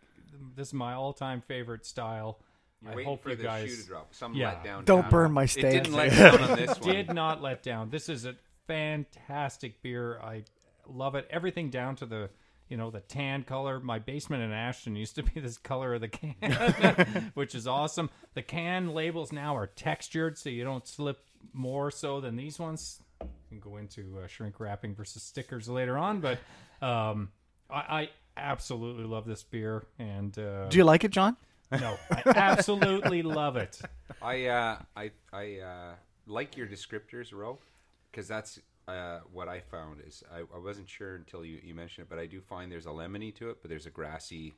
this 0.54 0.68
is 0.68 0.74
my 0.74 0.92
all-time 0.92 1.40
favorite 1.48 1.86
style. 1.86 2.38
You're 2.82 3.00
I 3.00 3.04
hope 3.04 3.22
for 3.22 3.30
you 3.30 3.36
the 3.36 3.44
guys 3.44 3.70
shoe 3.70 3.76
to 3.82 3.88
drop. 3.88 4.14
Some 4.14 4.34
Yeah. 4.34 4.48
let 4.48 4.64
down. 4.64 4.84
Don't 4.84 5.02
down. 5.02 5.10
burn 5.10 5.32
my 5.32 5.44
It 5.44 5.54
didn't 5.54 5.92
let 5.94 6.10
down 6.16 6.38
on 6.50 6.58
this 6.58 6.78
one. 6.80 6.90
did 6.90 7.14
not 7.14 7.40
let 7.40 7.62
down. 7.62 7.88
This 7.88 8.10
is 8.10 8.26
a 8.26 8.34
fantastic 8.66 9.80
beer. 9.82 10.20
I 10.20 10.42
love 10.86 11.14
it. 11.14 11.26
Everything 11.30 11.70
down 11.70 11.96
to 11.96 12.06
the 12.06 12.28
you 12.68 12.76
know 12.76 12.90
the 12.90 13.00
tan 13.00 13.42
color. 13.44 13.80
My 13.80 13.98
basement 13.98 14.42
in 14.42 14.52
Ashton 14.52 14.96
used 14.96 15.14
to 15.16 15.22
be 15.22 15.40
this 15.40 15.58
color 15.58 15.94
of 15.94 16.00
the 16.00 16.08
can, 16.08 17.30
which 17.34 17.54
is 17.54 17.66
awesome. 17.66 18.10
The 18.34 18.42
can 18.42 18.94
labels 18.94 19.32
now 19.32 19.56
are 19.56 19.66
textured, 19.66 20.38
so 20.38 20.48
you 20.48 20.64
don't 20.64 20.86
slip 20.86 21.18
more 21.52 21.90
so 21.90 22.20
than 22.20 22.36
these 22.36 22.58
ones. 22.58 23.00
We 23.20 23.28
can 23.50 23.60
go 23.60 23.76
into 23.76 24.18
uh, 24.22 24.26
shrink 24.26 24.58
wrapping 24.60 24.94
versus 24.94 25.22
stickers 25.22 25.68
later 25.68 25.98
on, 25.98 26.20
but 26.20 26.38
um, 26.80 27.30
I, 27.70 27.76
I 27.76 28.08
absolutely 28.36 29.04
love 29.04 29.26
this 29.26 29.42
beer, 29.42 29.84
and 29.98 30.36
uh, 30.38 30.68
Do 30.68 30.78
you 30.78 30.84
like 30.84 31.04
it, 31.04 31.10
John? 31.10 31.36
no, 31.70 31.96
I 32.10 32.22
absolutely 32.26 33.22
love 33.22 33.56
it. 33.56 33.80
I 34.20 34.46
uh, 34.46 34.78
I 34.96 35.10
I 35.32 35.58
uh, 35.58 35.94
like 36.26 36.56
your 36.56 36.66
descriptors, 36.66 37.32
Ro, 37.32 37.58
because 38.10 38.28
that's 38.28 38.58
uh, 38.88 39.20
what 39.32 39.48
I 39.48 39.60
found 39.60 40.00
is 40.06 40.22
I, 40.32 40.40
I 40.40 40.58
wasn't 40.58 40.88
sure 40.88 41.14
until 41.14 41.44
you, 41.44 41.60
you 41.62 41.74
mentioned 41.74 42.06
it, 42.06 42.10
but 42.10 42.18
I 42.18 42.26
do 42.26 42.40
find 42.40 42.70
there's 42.70 42.86
a 42.86 42.90
lemony 42.90 43.34
to 43.36 43.50
it, 43.50 43.58
but 43.62 43.68
there's 43.68 43.86
a 43.86 43.90
grassy 43.90 44.54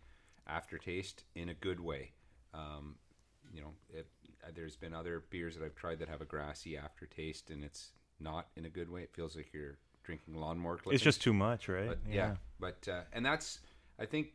aftertaste 0.47 1.25
in 1.35 1.49
a 1.49 1.55
good 1.55 1.81
way. 1.81 2.13
Um, 2.53 2.97
you 3.53 3.61
know, 3.61 3.73
it, 3.93 4.07
uh, 4.45 4.51
there's 4.55 4.77
been 4.77 4.95
other 4.95 5.25
beers 5.31 5.57
that 5.57 5.65
I've 5.65 5.75
tried 5.75 5.99
that 6.01 6.09
have 6.09 6.21
a 6.21 6.27
grassy 6.27 6.77
aftertaste, 6.77 7.51
and 7.51 7.65
it's 7.65 7.91
not 8.21 8.49
in 8.57 8.65
a 8.65 8.71
good 8.71 8.91
way. 8.91 9.03
It 9.03 9.11
feels 9.13 9.37
like 9.37 9.53
you're 9.53 9.79
drinking 10.03 10.37
lawnmower 10.37 10.77
clippings. 10.77 11.01
It's 11.01 11.05
just 11.05 11.23
too 11.23 11.33
much, 11.33 11.69
right? 11.69 11.89
But 11.89 11.99
yeah, 12.11 12.37
but 12.61 12.87
uh, 12.89 13.03
and 13.13 13.25
that's 13.25 13.61
I 13.99 14.07
think 14.07 14.29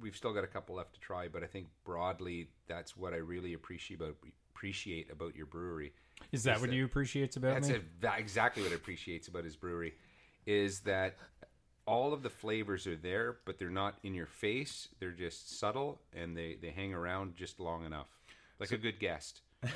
we've 0.00 0.16
still 0.16 0.32
got 0.32 0.44
a 0.44 0.48
couple 0.48 0.76
left 0.76 0.94
to 0.94 1.00
try, 1.00 1.28
but 1.28 1.42
I 1.42 1.46
think 1.46 1.68
broadly 1.84 2.48
that's 2.66 2.96
what 2.96 3.12
I 3.12 3.18
really 3.18 3.54
appreciate 3.54 4.00
about 4.00 4.16
appreciate 4.54 5.10
about 5.10 5.36
your 5.36 5.46
brewery. 5.46 5.92
Is 6.32 6.44
that 6.44 6.56
Is 6.56 6.60
what 6.60 6.70
that- 6.70 6.76
you 6.76 6.84
appreciate 6.84 7.36
about 7.36 7.54
That's 7.54 7.68
me? 7.68 7.76
a, 7.76 7.80
that 8.00 8.18
exactly 8.18 8.62
what 8.62 8.72
I 8.72 8.76
appreciate 8.76 9.26
about 9.28 9.44
his 9.44 9.56
brewery 9.56 9.94
is 10.46 10.80
that 10.80 11.16
all 11.86 12.12
of 12.12 12.22
the 12.22 12.30
flavors 12.30 12.86
are 12.86 12.96
there, 12.96 13.36
but 13.44 13.58
they're 13.58 13.68
not 13.70 13.98
in 14.04 14.14
your 14.14 14.26
face. 14.26 14.88
They're 15.00 15.10
just 15.12 15.58
subtle 15.58 16.00
and 16.14 16.36
they, 16.36 16.56
they 16.60 16.70
hang 16.70 16.94
around 16.94 17.36
just 17.36 17.58
long 17.58 17.84
enough, 17.84 18.06
like 18.60 18.70
a 18.70 18.78
good 18.78 18.98
guest. 19.00 19.40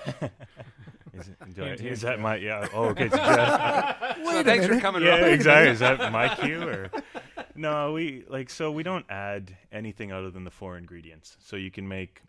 Is, 1.16 1.28
it, 1.28 1.36
I, 1.40 1.44
Hint, 1.44 1.56
hint, 1.80 1.80
is 1.92 2.00
that 2.00 2.18
my 2.18 2.34
yeah? 2.36 2.66
Oh, 2.74 2.86
okay. 2.86 3.08
So 3.08 3.16
Jeff, 3.16 4.16
so 4.24 4.42
thanks 4.42 4.66
for 4.66 4.80
coming. 4.80 5.02
yeah, 5.04 5.18
Rob. 5.18 5.30
exactly. 5.30 5.70
Is 5.70 5.78
that 5.78 6.10
my 6.12 6.34
cue 6.34 6.60
or 6.66 6.90
no? 7.54 7.92
We 7.92 8.24
like 8.28 8.50
so 8.50 8.72
we 8.72 8.82
don't 8.82 9.06
add 9.08 9.56
anything 9.70 10.10
other 10.10 10.30
than 10.32 10.42
the 10.42 10.50
four 10.50 10.76
ingredients. 10.76 11.36
So 11.44 11.54
you 11.54 11.70
can 11.70 11.86
make 11.86 12.20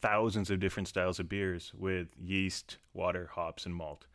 thousands 0.00 0.50
of 0.50 0.60
different 0.60 0.88
styles 0.88 1.18
of 1.18 1.28
beers 1.28 1.72
with 1.76 2.08
yeast, 2.18 2.78
water, 2.94 3.30
hops, 3.32 3.66
and 3.66 3.74
malt. 3.74 4.06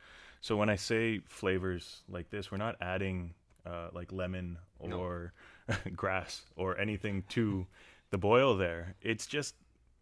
So 0.42 0.56
when 0.56 0.70
I 0.70 0.76
say 0.76 1.20
flavors 1.26 2.04
like 2.08 2.30
this, 2.30 2.52
we're 2.52 2.58
not 2.58 2.76
adding 2.82 3.34
uh, 3.66 3.90
like 3.94 4.12
lemon 4.12 4.58
or 4.80 5.34
grass 5.96 6.44
or 6.56 6.78
anything 6.80 7.24
to 7.30 7.66
the 8.12 8.18
boil 8.18 8.56
there. 8.56 8.96
It's 9.02 9.26
just 9.26 9.56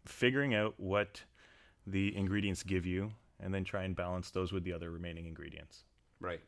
figuring 0.04 0.54
out 0.54 0.74
what 0.76 1.22
the 1.86 2.14
ingredients 2.16 2.62
give 2.62 2.84
you 2.86 3.12
and 3.40 3.52
then 3.54 3.64
try 3.64 3.84
and 3.84 3.96
balance 3.96 4.30
those 4.30 4.52
with 4.52 4.64
the 4.64 4.72
other 4.72 4.90
remaining 4.90 5.26
ingredients. 5.26 5.84
Right. 6.20 6.40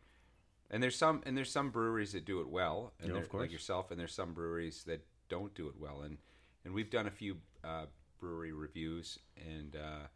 And 0.70 0.82
there's 0.82 0.96
some 0.96 1.22
and 1.24 1.36
there's 1.36 1.50
some 1.50 1.70
breweries 1.70 2.12
that 2.12 2.24
do 2.24 2.40
it 2.40 2.48
well, 2.48 2.92
and 3.00 3.12
Yeah, 3.12 3.18
of 3.18 3.28
course. 3.28 3.42
like 3.42 3.52
yourself, 3.52 3.90
and 3.90 4.00
there's 4.00 4.14
some 4.14 4.32
breweries 4.32 4.82
that 4.84 5.06
don't 5.28 5.54
do 5.54 5.68
it 5.68 5.74
well. 5.78 6.02
And 6.02 6.18
and 6.64 6.74
we've 6.74 6.90
done 6.90 7.06
a 7.06 7.10
few 7.10 7.36
uh, 7.62 7.86
brewery 8.20 8.52
reviews, 8.52 9.18
and 9.36 9.76
uh, 9.76 10.06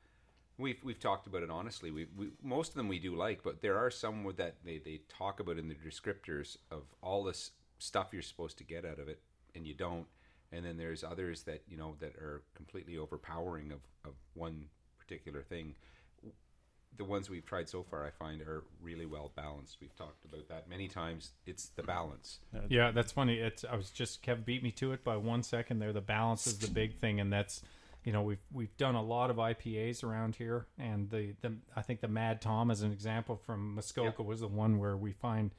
we've 0.59 0.83
we've 0.83 1.01
talked 1.01 1.27
about 1.27 1.43
it 1.43 1.51
honestly. 1.51 1.91
We, 1.91 2.07
we 2.17 2.29
most 2.43 2.71
of 2.71 2.75
them 2.75 2.89
we 2.89 2.99
do 2.99 3.15
like, 3.17 3.43
but 3.43 3.61
there 3.61 3.79
are 3.79 3.91
some 3.91 4.31
that 4.37 4.57
they 4.65 4.79
they 4.79 5.01
talk 5.09 5.41
about 5.41 5.59
in 5.59 5.69
the 5.69 5.75
descriptors 5.75 6.57
of 6.71 6.83
all 7.03 7.25
this 7.25 7.53
stuff 7.79 8.09
you're 8.13 8.23
supposed 8.23 8.59
to 8.59 8.65
get 8.65 8.85
out 8.85 8.99
of 8.99 9.09
it, 9.09 9.21
and 9.55 9.67
you 9.67 9.75
don't. 9.75 10.07
And 10.53 10.65
then 10.65 10.77
there's 10.77 11.05
others 11.05 11.43
that 11.45 11.63
you 11.69 11.77
know 11.77 11.97
that 12.01 12.17
are 12.17 12.43
completely 12.55 12.99
overpowering 12.99 13.73
of 13.73 13.81
of 14.05 14.15
one 14.35 14.67
particular 14.99 15.43
thing 15.43 15.75
the 16.97 17.05
ones 17.05 17.31
we've 17.31 17.47
tried 17.47 17.69
so 17.69 17.83
far, 17.83 18.05
I 18.05 18.11
find, 18.11 18.43
are 18.43 18.65
really 18.83 19.07
well 19.07 19.33
balanced. 19.35 19.79
We've 19.81 19.97
talked 19.97 20.25
about 20.25 20.49
that 20.49 20.69
many 20.69 20.89
times. 20.89 21.31
It's 21.47 21.69
the 21.69 21.83
balance. 21.83 22.41
Yeah, 22.69 22.91
that's 22.91 23.13
funny. 23.13 23.39
It's 23.39 23.65
I 23.65 23.77
was 23.77 23.91
just 23.91 24.23
Kev 24.23 24.45
beat 24.45 24.63
me 24.63 24.71
to 24.73 24.93
it 24.93 25.05
by 25.05 25.17
one 25.17 25.43
second 25.43 25.79
there. 25.79 25.93
The 25.93 26.01
balance 26.01 26.47
is 26.47 26.59
the 26.59 26.69
big 26.71 26.99
thing, 26.99 27.19
and 27.19 27.33
that's 27.33 27.63
you 28.05 28.13
know 28.13 28.23
we've 28.23 28.43
we've 28.53 28.77
done 28.77 28.95
a 28.95 29.03
lot 29.03 29.31
of 29.31 29.37
IPAs 29.37 30.03
around 30.03 30.37
here, 30.37 30.67
and 30.79 31.11
the, 31.11 31.35
the 31.41 31.55
I 31.77 31.83
think 31.83 32.01
the 32.01 32.09
Mad 32.09 32.41
Tom 32.41 32.71
as 32.71 32.83
an 32.83 32.93
example 32.93 33.37
from 33.37 33.75
Muskoka 33.75 34.23
was 34.23 34.41
the 34.41 34.49
one 34.49 34.79
where 34.79 34.97
we 34.97 35.13
find 35.13 35.51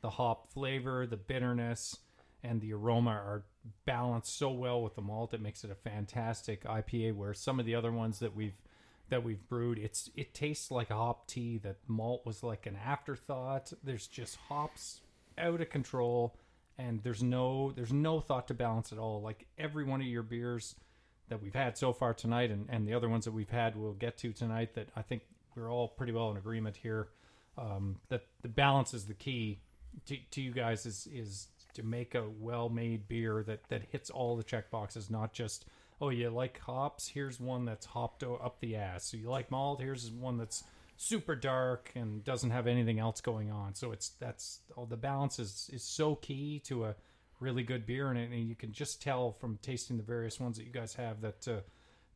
the 0.00 0.10
hop 0.10 0.50
flavor, 0.52 1.06
the 1.06 1.16
bitterness, 1.16 1.98
and 2.42 2.60
the 2.60 2.72
aroma 2.72 3.10
are 3.10 3.44
balanced 3.84 4.36
so 4.36 4.50
well 4.50 4.82
with 4.82 4.94
the 4.94 5.02
malt. 5.02 5.34
It 5.34 5.42
makes 5.42 5.62
it 5.64 5.70
a 5.70 5.74
fantastic 5.74 6.64
IPA. 6.64 7.14
Where 7.14 7.34
some 7.34 7.60
of 7.60 7.66
the 7.66 7.74
other 7.74 7.92
ones 7.92 8.18
that 8.20 8.34
we've 8.34 8.58
that 9.10 9.22
we've 9.22 9.46
brewed, 9.48 9.78
it's 9.78 10.10
it 10.16 10.32
tastes 10.32 10.70
like 10.70 10.90
a 10.90 10.96
hop 10.96 11.26
tea. 11.26 11.58
That 11.58 11.76
malt 11.86 12.24
was 12.24 12.42
like 12.42 12.66
an 12.66 12.76
afterthought. 12.76 13.72
There's 13.84 14.06
just 14.06 14.36
hops 14.48 15.02
out 15.36 15.60
of 15.60 15.68
control, 15.68 16.36
and 16.78 17.02
there's 17.02 17.22
no 17.22 17.72
there's 17.72 17.92
no 17.92 18.20
thought 18.20 18.48
to 18.48 18.54
balance 18.54 18.90
at 18.90 18.98
all. 18.98 19.20
Like 19.20 19.46
every 19.58 19.84
one 19.84 20.00
of 20.00 20.06
your 20.06 20.22
beers 20.22 20.76
that 21.30 21.42
we've 21.42 21.54
had 21.54 21.78
so 21.78 21.92
far 21.92 22.12
tonight, 22.12 22.50
and 22.50 22.66
and 22.68 22.86
the 22.86 22.94
other 22.94 23.08
ones 23.08 23.24
that 23.24 23.32
we've 23.32 23.50
had, 23.50 23.74
we'll 23.76 23.94
get 23.94 24.18
to 24.18 24.32
tonight. 24.32 24.74
That 24.74 24.88
I 24.94 25.02
think 25.02 25.22
we're 25.56 25.72
all 25.72 25.88
pretty 25.88 26.12
well 26.12 26.30
in 26.30 26.36
agreement 26.36 26.76
here. 26.76 27.08
Um, 27.56 27.96
that 28.08 28.26
the 28.42 28.48
balance 28.48 28.94
is 28.94 29.06
the 29.06 29.14
key 29.14 29.60
to, 30.06 30.16
to 30.32 30.40
you 30.40 30.52
guys 30.52 30.86
is 30.86 31.08
is 31.12 31.48
to 31.74 31.82
make 31.82 32.14
a 32.14 32.24
well-made 32.38 33.08
beer 33.08 33.42
that 33.46 33.60
that 33.68 33.82
hits 33.90 34.10
all 34.10 34.36
the 34.36 34.42
check 34.42 34.70
boxes, 34.70 35.10
not 35.10 35.32
just 35.32 35.66
oh 36.00 36.10
you 36.10 36.30
like 36.30 36.58
hops, 36.60 37.08
here's 37.08 37.40
one 37.40 37.64
that's 37.64 37.86
hopped 37.86 38.22
up 38.22 38.58
the 38.60 38.76
ass. 38.76 39.04
So 39.04 39.16
you 39.16 39.30
like 39.30 39.50
malt, 39.50 39.80
here's 39.80 40.10
one 40.10 40.36
that's 40.36 40.64
super 40.96 41.34
dark 41.34 41.90
and 41.94 42.22
doesn't 42.24 42.50
have 42.50 42.66
anything 42.66 42.98
else 42.98 43.20
going 43.20 43.50
on. 43.50 43.74
So 43.74 43.92
it's 43.92 44.10
that's 44.20 44.60
oh, 44.76 44.86
the 44.86 44.96
balance 44.96 45.38
is 45.38 45.70
is 45.72 45.82
so 45.82 46.14
key 46.16 46.60
to 46.66 46.84
a 46.86 46.94
really 47.40 47.62
good 47.62 47.86
beer, 47.86 48.08
and, 48.08 48.18
it, 48.18 48.30
and 48.30 48.48
you 48.48 48.54
can 48.54 48.72
just 48.72 49.02
tell 49.02 49.32
from 49.32 49.58
tasting 49.62 49.96
the 49.96 50.02
various 50.02 50.38
ones 50.38 50.56
that 50.58 50.64
you 50.64 50.72
guys 50.72 50.94
have 50.94 51.20
that 51.22 51.48
uh, 51.48 51.60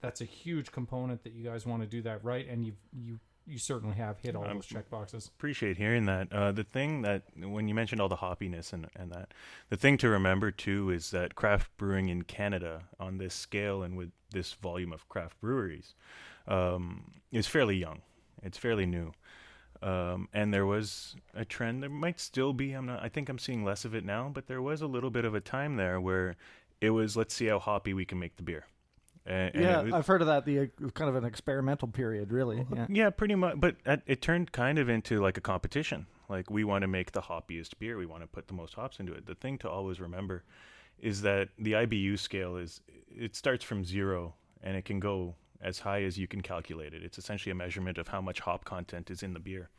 that's 0.01 0.21
a 0.21 0.25
huge 0.25 0.71
component 0.71 1.25
that 1.25 1.33
you 1.33 1.45
guys 1.45 1.67
want 1.67 1.83
to 1.83 1.89
do 1.89 2.03
that 2.03 2.23
right, 2.25 2.47
and 2.49 2.65
you 2.65 2.75
you 2.93 3.19
you 3.47 3.59
certainly 3.59 3.97
have 3.97 4.19
hit 4.21 4.37
all 4.37 4.45
those 4.45 4.67
check 4.67 4.89
boxes. 4.89 5.31
Appreciate 5.37 5.77
hearing 5.77 6.07
that. 6.07 6.33
Uh, 6.33 6.53
the 6.53 6.65
thing 6.65 7.03
that 7.03 7.25
when 7.37 7.69
you 7.69 7.75
mentioned 7.75 8.01
all 8.01 8.09
the 8.09 8.17
hoppiness 8.17 8.73
and, 8.73 8.87
and 8.97 9.13
that, 9.13 9.33
the 9.69 9.77
thing 9.77 9.99
to 9.99 10.09
remember 10.09 10.51
too 10.51 10.91
is 10.91 11.11
that 11.11 11.35
craft 11.35 11.71
brewing 11.77 12.09
in 12.09 12.23
Canada 12.23 12.85
on 12.99 13.19
this 13.19 13.35
scale 13.35 13.83
and 13.83 13.97
with 13.97 14.11
this 14.33 14.55
volume 14.55 14.93
of 14.93 15.09
craft 15.09 15.41
breweries 15.41 15.95
um, 16.49 17.13
is 17.33 17.47
fairly 17.47 17.77
young. 17.77 18.01
It's 18.43 18.59
fairly 18.59 18.87
new. 18.87 19.13
Um, 19.83 20.29
and 20.33 20.53
there 20.53 20.67
was 20.67 21.17
a 21.35 21.45
trend. 21.45 21.83
There 21.83 21.91
might 21.91 22.21
still 22.21 22.53
be. 22.53 22.73
I'm 22.73 22.87
not. 22.87 23.03
I 23.03 23.09
think 23.09 23.29
I'm 23.29 23.39
seeing 23.39 23.65
less 23.65 23.85
of 23.85 23.95
it 23.95 24.05
now. 24.05 24.31
But 24.33 24.47
there 24.47 24.63
was 24.63 24.81
a 24.81 24.87
little 24.87 25.11
bit 25.11 25.25
of 25.25 25.35
a 25.35 25.41
time 25.41 25.77
there 25.77 26.01
where 26.01 26.37
it 26.81 26.91
was 26.91 27.17
let's 27.17 27.35
see 27.35 27.47
how 27.47 27.59
hoppy 27.59 27.95
we 27.95 28.05
can 28.05 28.19
make 28.19 28.37
the 28.37 28.43
beer. 28.43 28.65
And, 29.27 29.55
and 29.55 29.65
yeah, 29.65 29.81
it 29.83 29.93
I've 29.93 30.07
heard 30.07 30.21
of 30.21 30.27
that. 30.27 30.45
The 30.45 30.61
uh, 30.61 30.91
kind 30.95 31.09
of 31.09 31.17
an 31.17 31.25
experimental 31.25 31.89
period, 31.89 32.33
really. 32.33 32.67
Yeah. 32.75 32.87
yeah, 32.89 33.11
pretty 33.11 33.35
much. 33.35 33.59
But 33.59 33.77
it, 33.87 34.03
it 34.07 34.23
turned 34.23 34.53
kind 34.53 34.79
of 34.79 34.89
into 34.89 35.21
like 35.21 35.37
a 35.37 35.41
competition. 35.41 36.07
Like 36.29 36.51
we 36.51 36.65
want 36.65 36.83
to 36.83 36.89
make 36.89 37.13
the 37.13 37.23
hoppiest 37.23 37.79
beer. 37.79 37.97
We 37.97 38.07
want 38.07 38.23
to 38.23 38.27
put 38.27 38.49
the 38.49 38.55
most 38.55 38.75
hops 38.75 39.01
into 39.01 39.13
it. 39.13 39.27
The 39.27 39.35
thing 39.35 39.59
to 39.59 39.71
always 39.71 40.01
remember 40.01 40.45
is 40.99 41.23
that 41.23 41.49
the 41.59 41.73
IBU 41.73 42.19
scale 42.19 42.57
is 42.57 42.81
it 43.09 43.37
starts 43.37 43.65
from 43.65 43.85
zero 43.85 44.35
and 44.63 44.77
it 44.77 44.85
can 44.85 45.01
go 45.01 45.35
as 45.65 45.81
high 45.81 46.03
as 46.03 46.19
you 46.19 46.29
can 46.29 46.43
calculate 46.43 46.95
it. 46.95 47.03
It's 47.03 47.19
essentially 47.19 47.51
a 47.51 47.55
measurement 47.55 47.99
of 47.99 48.09
how 48.09 48.21
much 48.21 48.41
hop 48.41 48.65
content 48.65 49.11
is 49.11 49.23
in 49.23 49.33
the 49.33 49.41
beer. 49.41 49.71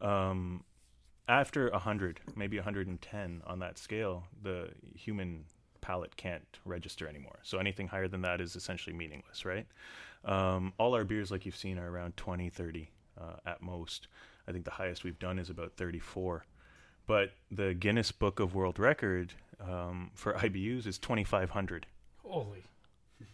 Um, 0.00 0.64
after 1.28 1.70
100, 1.70 2.20
maybe 2.34 2.56
110 2.56 3.42
on 3.46 3.58
that 3.60 3.78
scale, 3.78 4.24
the 4.42 4.70
human 4.94 5.44
palate 5.80 6.16
can't 6.16 6.58
register 6.64 7.08
anymore. 7.08 7.38
So 7.42 7.58
anything 7.58 7.88
higher 7.88 8.08
than 8.08 8.22
that 8.22 8.40
is 8.40 8.56
essentially 8.56 8.94
meaningless, 8.94 9.44
right? 9.44 9.66
Um, 10.24 10.72
all 10.78 10.94
our 10.94 11.04
beers, 11.04 11.30
like 11.30 11.46
you've 11.46 11.56
seen, 11.56 11.78
are 11.78 11.90
around 11.90 12.16
20, 12.16 12.50
30 12.50 12.90
uh, 13.20 13.36
at 13.46 13.62
most. 13.62 14.08
I 14.48 14.52
think 14.52 14.64
the 14.64 14.72
highest 14.72 15.04
we've 15.04 15.18
done 15.18 15.38
is 15.38 15.50
about 15.50 15.72
34. 15.76 16.44
But 17.06 17.30
the 17.50 17.74
Guinness 17.74 18.10
Book 18.10 18.40
of 18.40 18.54
World 18.54 18.80
Record 18.80 19.32
um, 19.60 20.10
for 20.14 20.32
IBUs 20.34 20.86
is 20.86 20.98
2,500. 20.98 21.86
Holy. 22.24 22.64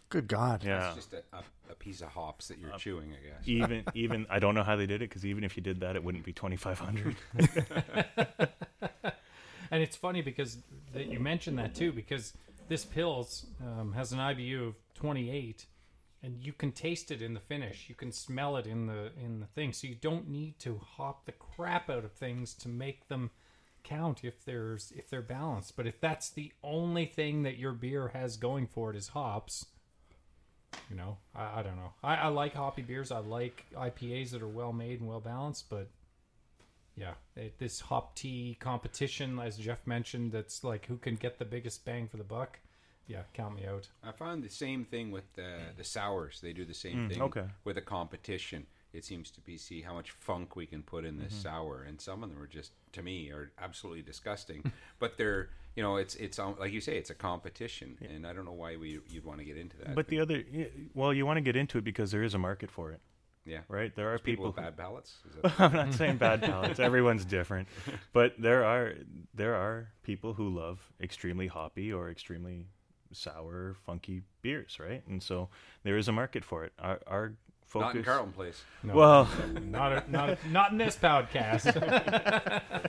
Good 0.09 0.27
God. 0.27 0.63
Yeah. 0.63 0.87
It's 0.87 0.95
just 0.95 1.13
a, 1.13 1.23
a, 1.33 1.43
a 1.71 1.75
piece 1.75 2.01
of 2.01 2.09
hops 2.09 2.47
that 2.49 2.59
you're 2.59 2.71
chewing, 2.77 3.13
I 3.13 3.27
guess. 3.27 3.47
even 3.47 3.83
even 3.93 4.27
I 4.29 4.39
don't 4.39 4.55
know 4.55 4.63
how 4.63 4.75
they 4.75 4.85
did 4.85 5.01
it 5.01 5.09
because 5.09 5.25
even 5.25 5.43
if 5.43 5.57
you 5.57 5.63
did 5.63 5.79
that, 5.81 5.95
it 5.95 6.03
wouldn't 6.03 6.23
be 6.23 6.33
2,500. 6.33 7.15
And 9.73 9.81
it's 9.81 9.95
funny 9.95 10.21
because 10.21 10.59
that 10.93 11.07
you 11.07 11.19
mentioned 11.19 11.57
that 11.57 11.73
too, 11.73 11.91
because 11.91 12.33
this 12.67 12.85
pills 12.85 13.47
um, 13.59 13.93
has 13.93 14.11
an 14.11 14.19
IBU 14.19 14.67
of 14.67 14.75
28, 14.93 15.65
and 16.21 16.37
you 16.45 16.53
can 16.53 16.71
taste 16.71 17.09
it 17.09 17.23
in 17.23 17.33
the 17.33 17.39
finish. 17.39 17.87
You 17.89 17.95
can 17.95 18.11
smell 18.11 18.55
it 18.57 18.67
in 18.67 18.85
the 18.85 19.09
in 19.19 19.39
the 19.39 19.47
thing. 19.47 19.73
So 19.73 19.87
you 19.87 19.95
don't 19.95 20.29
need 20.29 20.59
to 20.59 20.77
hop 20.77 21.25
the 21.25 21.31
crap 21.31 21.89
out 21.89 22.05
of 22.05 22.11
things 22.11 22.53
to 22.53 22.69
make 22.69 23.07
them 23.07 23.31
count 23.83 24.23
if 24.23 24.45
there's 24.45 24.93
if 24.95 25.09
they're 25.09 25.23
balanced. 25.23 25.75
But 25.75 25.87
if 25.87 25.99
that's 25.99 26.29
the 26.29 26.53
only 26.63 27.07
thing 27.07 27.41
that 27.41 27.57
your 27.57 27.73
beer 27.73 28.09
has 28.09 28.37
going 28.37 28.67
for 28.67 28.91
it 28.91 28.95
is 28.95 29.07
hops, 29.07 29.65
you 30.89 30.95
know, 30.95 31.17
I, 31.35 31.59
I 31.59 31.63
don't 31.63 31.75
know. 31.75 31.93
I, 32.03 32.15
I 32.15 32.27
like 32.27 32.53
hoppy 32.53 32.81
beers. 32.81 33.11
I 33.11 33.19
like 33.19 33.65
IPAs 33.75 34.31
that 34.31 34.41
are 34.41 34.47
well 34.47 34.73
made 34.73 34.99
and 34.99 35.09
well 35.09 35.19
balanced, 35.19 35.69
but 35.69 35.87
yeah, 36.95 37.13
it, 37.35 37.57
this 37.57 37.79
hop 37.79 38.15
tea 38.15 38.57
competition, 38.59 39.39
as 39.39 39.57
Jeff 39.57 39.85
mentioned, 39.85 40.31
that's 40.31 40.63
like 40.63 40.85
who 40.85 40.97
can 40.97 41.15
get 41.15 41.39
the 41.39 41.45
biggest 41.45 41.85
bang 41.85 42.07
for 42.07 42.17
the 42.17 42.23
buck. 42.23 42.59
Yeah, 43.07 43.23
count 43.33 43.55
me 43.55 43.65
out. 43.65 43.89
I 44.03 44.11
found 44.11 44.43
the 44.43 44.49
same 44.49 44.85
thing 44.85 45.11
with 45.11 45.33
the 45.33 45.57
the 45.75 45.83
sours. 45.83 46.39
They 46.41 46.53
do 46.53 46.65
the 46.65 46.73
same 46.73 46.97
mm, 46.97 47.09
thing 47.09 47.21
okay. 47.23 47.45
with 47.63 47.77
a 47.77 47.81
competition. 47.81 48.65
It 48.93 49.03
seems 49.03 49.31
to 49.31 49.41
be 49.41 49.57
see 49.57 49.81
how 49.81 49.93
much 49.93 50.11
funk 50.11 50.55
we 50.55 50.65
can 50.65 50.83
put 50.83 51.03
in 51.05 51.17
this 51.17 51.33
Mm-hmm. 51.33 51.41
sour, 51.41 51.83
and 51.87 51.99
some 51.99 52.23
of 52.23 52.29
them 52.29 52.41
are 52.41 52.47
just 52.47 52.71
to 52.93 53.01
me 53.01 53.29
are 53.31 53.51
absolutely 53.61 54.01
disgusting. 54.03 54.71
but 54.99 55.17
they're 55.17 55.49
you 55.75 55.81
know 55.83 55.97
it's 55.97 56.15
it's 56.15 56.37
um, 56.39 56.55
like 56.59 56.71
you 56.71 56.79
say 56.81 56.97
it's 56.97 57.09
a 57.09 57.15
competition, 57.15 57.97
and 58.13 58.25
I 58.27 58.33
don't 58.33 58.45
know 58.45 58.51
why 58.53 58.75
we 58.77 58.99
you'd 59.09 59.25
want 59.25 59.39
to 59.39 59.45
get 59.45 59.57
into 59.57 59.77
that. 59.77 59.95
But 59.95 60.07
the 60.07 60.19
other, 60.19 60.43
well, 60.93 61.13
you 61.13 61.25
want 61.25 61.37
to 61.37 61.41
get 61.41 61.55
into 61.55 61.77
it 61.79 61.83
because 61.83 62.11
there 62.11 62.23
is 62.23 62.33
a 62.35 62.39
market 62.39 62.69
for 62.69 62.91
it, 62.91 63.01
yeah, 63.45 63.61
right? 63.67 63.95
There 63.95 64.13
are 64.13 64.19
people, 64.19 64.45
people. 64.45 64.45
with 64.47 64.55
who- 64.57 64.61
bad 64.61 64.77
palates. 64.77 65.17
I'm 65.59 65.73
not 65.73 65.93
saying 65.95 66.17
bad 66.17 66.41
palates. 66.51 66.79
Everyone's 66.79 67.25
different, 67.25 67.67
but 68.13 68.35
there 68.39 68.63
are 68.63 68.93
there 69.33 69.55
are 69.55 69.89
people 70.03 70.33
who 70.35 70.49
love 70.49 70.79
extremely 71.01 71.47
hoppy 71.47 71.91
or 71.91 72.11
extremely 72.11 72.67
sour, 73.11 73.75
funky 73.85 74.21
beers, 74.41 74.77
right? 74.79 75.03
And 75.07 75.21
so 75.21 75.49
there 75.83 75.97
is 75.97 76.07
a 76.07 76.11
market 76.11 76.43
for 76.43 76.63
it. 76.65 76.73
Our, 76.79 76.99
our 77.07 77.33
focus. 77.73 77.87
Not 77.87 77.95
in 77.95 78.03
Carleton 78.03 78.33
Place. 78.33 78.63
No, 78.83 78.95
Well, 78.95 79.29
not 79.63 79.91
a, 79.91 80.11
not 80.11 80.29
a, 80.29 80.37
not 80.49 80.71
in 80.71 80.77
this 80.77 80.95
podcast. 80.95 81.73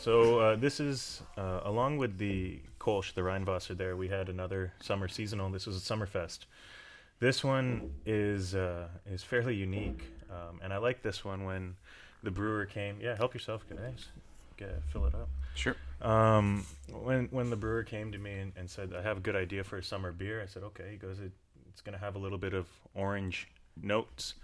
So 0.00 0.38
uh, 0.38 0.56
this 0.56 0.80
is 0.80 1.22
uh, 1.36 1.60
along 1.64 1.98
with 1.98 2.16
the 2.18 2.60
Kolsch, 2.80 3.12
the 3.12 3.20
Rheinwasser. 3.20 3.76
There 3.76 3.96
we 3.96 4.08
had 4.08 4.28
another 4.28 4.72
summer 4.80 5.08
seasonal. 5.08 5.50
This 5.50 5.66
was 5.66 5.76
a 5.76 5.80
Summerfest. 5.80 6.46
This 7.20 7.44
one 7.44 7.92
is 8.06 8.54
uh, 8.54 8.88
is 9.10 9.22
fairly 9.22 9.54
unique, 9.54 10.04
um, 10.30 10.60
and 10.62 10.72
I 10.72 10.78
like 10.78 11.02
this 11.02 11.24
one 11.24 11.44
when 11.44 11.76
the 12.22 12.30
brewer 12.30 12.64
came. 12.64 12.98
Yeah, 13.00 13.16
help 13.16 13.34
yourself, 13.34 13.64
guys. 13.68 14.06
Get, 14.56 14.80
fill 14.92 15.04
it 15.06 15.14
up. 15.14 15.28
Sure. 15.54 15.76
Um, 16.00 16.64
when 16.90 17.26
when 17.30 17.50
the 17.50 17.56
brewer 17.56 17.82
came 17.82 18.12
to 18.12 18.18
me 18.18 18.38
and, 18.38 18.52
and 18.56 18.70
said, 18.70 18.92
"I 18.94 19.02
have 19.02 19.18
a 19.18 19.20
good 19.20 19.36
idea 19.36 19.64
for 19.64 19.76
a 19.78 19.82
summer 19.82 20.12
beer," 20.12 20.42
I 20.42 20.46
said, 20.46 20.62
"Okay." 20.62 20.90
He 20.92 20.96
goes, 20.96 21.18
it, 21.20 21.32
"It's 21.70 21.80
going 21.80 21.94
to 21.94 22.04
have 22.04 22.14
a 22.14 22.18
little 22.18 22.38
bit 22.38 22.54
of 22.54 22.66
orange 22.94 23.48
notes," 23.80 24.34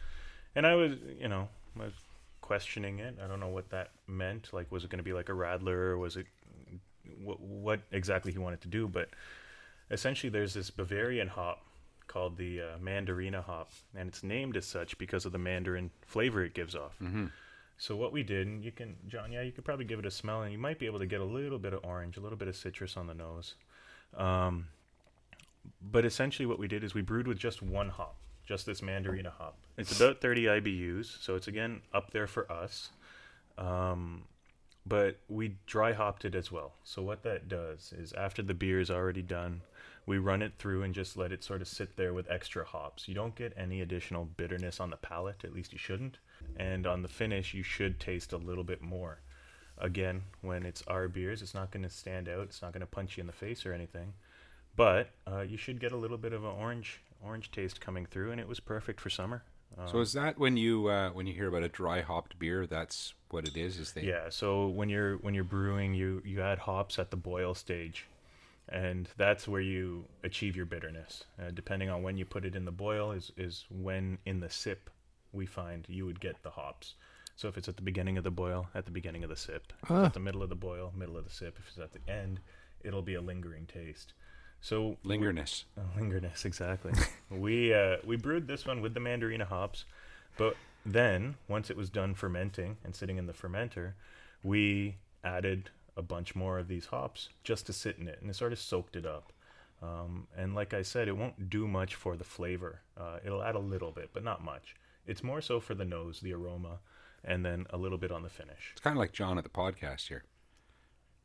and 0.54 0.66
I 0.66 0.74
was, 0.74 0.92
you 1.20 1.28
know, 1.28 1.48
was 1.76 1.92
questioning 2.40 2.98
it. 2.98 3.16
I 3.22 3.26
don't 3.26 3.40
know 3.40 3.48
what 3.48 3.70
that 3.70 3.90
meant. 4.06 4.52
Like, 4.52 4.70
was 4.70 4.84
it 4.84 4.90
going 4.90 4.98
to 4.98 5.04
be 5.04 5.12
like 5.12 5.28
a 5.28 5.32
Radler, 5.32 5.92
or 5.92 5.98
was 5.98 6.16
it 6.16 6.26
what, 7.22 7.40
what 7.40 7.80
exactly 7.92 8.32
he 8.32 8.38
wanted 8.38 8.60
to 8.62 8.68
do? 8.68 8.88
But 8.88 9.10
essentially, 9.90 10.30
there's 10.30 10.54
this 10.54 10.70
Bavarian 10.70 11.28
hop 11.28 11.64
called 12.06 12.36
the 12.36 12.60
uh, 12.60 12.78
Mandarina 12.82 13.42
hop, 13.42 13.70
and 13.96 14.08
it's 14.08 14.22
named 14.22 14.56
as 14.56 14.66
such 14.66 14.98
because 14.98 15.24
of 15.24 15.32
the 15.32 15.38
Mandarin 15.38 15.90
flavor 16.06 16.44
it 16.44 16.52
gives 16.52 16.74
off. 16.74 16.98
So 17.76 17.96
what 17.96 18.12
we 18.12 18.22
did, 18.22 18.46
and 18.46 18.64
you 18.64 18.70
can, 18.70 18.96
John, 19.08 19.32
yeah, 19.32 19.42
you 19.42 19.52
could 19.52 19.64
probably 19.64 19.84
give 19.84 19.98
it 19.98 20.06
a 20.06 20.10
smell, 20.10 20.42
and 20.42 20.52
you 20.52 20.58
might 20.58 20.78
be 20.78 20.86
able 20.86 21.00
to 21.00 21.06
get 21.06 21.20
a 21.20 21.24
little 21.24 21.58
bit 21.58 21.72
of 21.72 21.84
orange, 21.84 22.16
a 22.16 22.20
little 22.20 22.38
bit 22.38 22.48
of 22.48 22.56
citrus 22.56 22.96
on 22.96 23.06
the 23.06 23.14
nose. 23.14 23.54
Um, 24.16 24.68
but 25.82 26.04
essentially, 26.04 26.46
what 26.46 26.58
we 26.58 26.68
did 26.68 26.84
is 26.84 26.94
we 26.94 27.02
brewed 27.02 27.26
with 27.26 27.38
just 27.38 27.62
one 27.62 27.88
hop, 27.88 28.16
just 28.46 28.66
this 28.66 28.80
Mandarina 28.80 29.32
hop. 29.32 29.56
It's 29.76 29.98
about 29.98 30.20
30 30.20 30.44
IBUs, 30.44 31.20
so 31.20 31.34
it's 31.34 31.48
again 31.48 31.82
up 31.92 32.12
there 32.12 32.26
for 32.26 32.50
us. 32.50 32.90
Um, 33.58 34.24
but 34.86 35.18
we 35.28 35.56
dry 35.66 35.92
hopped 35.92 36.24
it 36.24 36.34
as 36.34 36.52
well. 36.52 36.72
So 36.84 37.02
what 37.02 37.22
that 37.22 37.48
does 37.48 37.92
is 37.96 38.12
after 38.12 38.42
the 38.42 38.54
beer 38.54 38.80
is 38.80 38.90
already 38.90 39.22
done, 39.22 39.62
we 40.06 40.18
run 40.18 40.42
it 40.42 40.52
through 40.58 40.82
and 40.82 40.94
just 40.94 41.16
let 41.16 41.32
it 41.32 41.42
sort 41.42 41.62
of 41.62 41.68
sit 41.68 41.96
there 41.96 42.12
with 42.12 42.30
extra 42.30 42.64
hops. 42.64 43.08
You 43.08 43.14
don't 43.14 43.34
get 43.34 43.54
any 43.56 43.80
additional 43.80 44.26
bitterness 44.26 44.80
on 44.80 44.90
the 44.90 44.96
palate, 44.96 45.44
at 45.44 45.54
least 45.54 45.72
you 45.72 45.78
shouldn't. 45.78 46.18
And 46.56 46.86
on 46.86 47.02
the 47.02 47.08
finish, 47.08 47.54
you 47.54 47.62
should 47.62 47.98
taste 47.98 48.32
a 48.32 48.36
little 48.36 48.64
bit 48.64 48.82
more. 48.82 49.20
Again, 49.78 50.22
when 50.40 50.64
it's 50.64 50.82
our 50.86 51.08
beers, 51.08 51.42
it's 51.42 51.54
not 51.54 51.70
going 51.70 51.82
to 51.82 51.90
stand 51.90 52.28
out. 52.28 52.44
It's 52.44 52.62
not 52.62 52.72
going 52.72 52.80
to 52.80 52.86
punch 52.86 53.16
you 53.16 53.22
in 53.22 53.26
the 53.26 53.32
face 53.32 53.66
or 53.66 53.72
anything. 53.72 54.14
But 54.76 55.10
uh, 55.30 55.40
you 55.40 55.56
should 55.56 55.80
get 55.80 55.92
a 55.92 55.96
little 55.96 56.18
bit 56.18 56.32
of 56.32 56.44
an 56.44 56.50
orange 56.50 57.00
orange 57.22 57.50
taste 57.50 57.80
coming 57.80 58.06
through, 58.06 58.32
and 58.32 58.40
it 58.40 58.46
was 58.46 58.60
perfect 58.60 59.00
for 59.00 59.10
summer. 59.10 59.42
Um, 59.78 59.88
So 59.88 60.00
is 60.00 60.12
that 60.12 60.38
when 60.38 60.56
you 60.56 60.88
uh, 60.88 61.10
when 61.10 61.26
you 61.26 61.34
hear 61.34 61.48
about 61.48 61.62
a 61.62 61.68
dry 61.68 62.00
hopped 62.00 62.38
beer? 62.38 62.66
That's 62.66 63.14
what 63.30 63.46
it 63.48 63.56
is. 63.56 63.78
Is 63.78 63.92
they 63.92 64.02
Yeah, 64.02 64.28
so 64.28 64.68
when 64.68 64.88
you're 64.88 65.16
when 65.18 65.34
you're 65.34 65.44
brewing, 65.44 65.94
you 65.94 66.22
you 66.24 66.40
add 66.40 66.58
hops 66.58 66.98
at 66.98 67.10
the 67.10 67.16
boil 67.16 67.54
stage, 67.54 68.06
and 68.68 69.08
that's 69.16 69.48
where 69.48 69.60
you 69.60 70.06
achieve 70.22 70.56
your 70.56 70.66
bitterness. 70.66 71.24
Uh, 71.38 71.50
depending 71.52 71.88
on 71.88 72.02
when 72.02 72.16
you 72.16 72.24
put 72.24 72.44
it 72.44 72.54
in 72.54 72.64
the 72.64 72.72
boil, 72.72 73.12
is 73.12 73.32
is 73.36 73.64
when 73.70 74.18
in 74.24 74.40
the 74.40 74.50
sip 74.50 74.90
we 75.34 75.46
find 75.46 75.84
you 75.88 76.06
would 76.06 76.20
get 76.20 76.42
the 76.42 76.50
hops. 76.50 76.94
So 77.36 77.48
if 77.48 77.58
it's 77.58 77.68
at 77.68 77.76
the 77.76 77.82
beginning 77.82 78.16
of 78.16 78.24
the 78.24 78.30
boil, 78.30 78.68
at 78.74 78.84
the 78.84 78.90
beginning 78.92 79.24
of 79.24 79.30
the 79.30 79.36
sip. 79.36 79.72
If 79.82 79.90
it's 79.90 80.06
at 80.06 80.14
the 80.14 80.20
middle 80.20 80.42
of 80.42 80.48
the 80.48 80.54
boil, 80.54 80.92
middle 80.96 81.16
of 81.16 81.24
the 81.24 81.30
sip. 81.30 81.56
If 81.58 81.68
it's 81.68 81.78
at 81.78 81.92
the 81.92 82.12
end, 82.12 82.40
it'll 82.82 83.02
be 83.02 83.14
a 83.14 83.20
lingering 83.20 83.66
taste. 83.66 84.12
So 84.60 84.96
lingerness. 85.04 85.64
Oh, 85.78 85.82
lingerness, 85.98 86.44
exactly. 86.44 86.92
we 87.30 87.74
uh, 87.74 87.96
we 88.04 88.16
brewed 88.16 88.46
this 88.46 88.64
one 88.64 88.80
with 88.80 88.94
the 88.94 89.00
mandarina 89.00 89.46
hops, 89.46 89.84
but 90.38 90.56
then 90.86 91.34
once 91.48 91.70
it 91.70 91.76
was 91.76 91.90
done 91.90 92.14
fermenting 92.14 92.76
and 92.84 92.94
sitting 92.94 93.18
in 93.18 93.26
the 93.26 93.32
fermenter, 93.32 93.92
we 94.42 94.96
added 95.22 95.70
a 95.96 96.02
bunch 96.02 96.34
more 96.34 96.58
of 96.58 96.68
these 96.68 96.86
hops 96.86 97.28
just 97.42 97.66
to 97.66 97.72
sit 97.72 97.98
in 97.98 98.08
it, 98.08 98.18
and 98.20 98.30
it 98.30 98.34
sort 98.36 98.52
of 98.52 98.58
soaked 98.58 98.96
it 98.96 99.06
up. 99.06 99.32
Um, 99.82 100.28
and 100.36 100.54
like 100.54 100.72
I 100.72 100.82
said, 100.82 101.08
it 101.08 101.16
won't 101.16 101.50
do 101.50 101.68
much 101.68 101.94
for 101.94 102.16
the 102.16 102.24
flavor. 102.24 102.80
Uh, 102.96 103.18
it'll 103.24 103.42
add 103.42 103.54
a 103.54 103.60
little 103.60 103.90
bit, 103.90 104.10
but 104.12 104.24
not 104.24 104.42
much. 104.42 104.74
It's 105.06 105.22
more 105.22 105.40
so 105.40 105.60
for 105.60 105.74
the 105.74 105.84
nose, 105.84 106.20
the 106.20 106.32
aroma, 106.32 106.78
and 107.22 107.44
then 107.44 107.66
a 107.70 107.76
little 107.76 107.98
bit 107.98 108.10
on 108.10 108.22
the 108.22 108.28
finish. 108.30 108.70
It's 108.72 108.80
kind 108.80 108.96
of 108.96 108.98
like 109.00 109.12
John 109.12 109.38
at 109.38 109.44
the 109.44 109.50
podcast 109.50 110.08
here. 110.08 110.24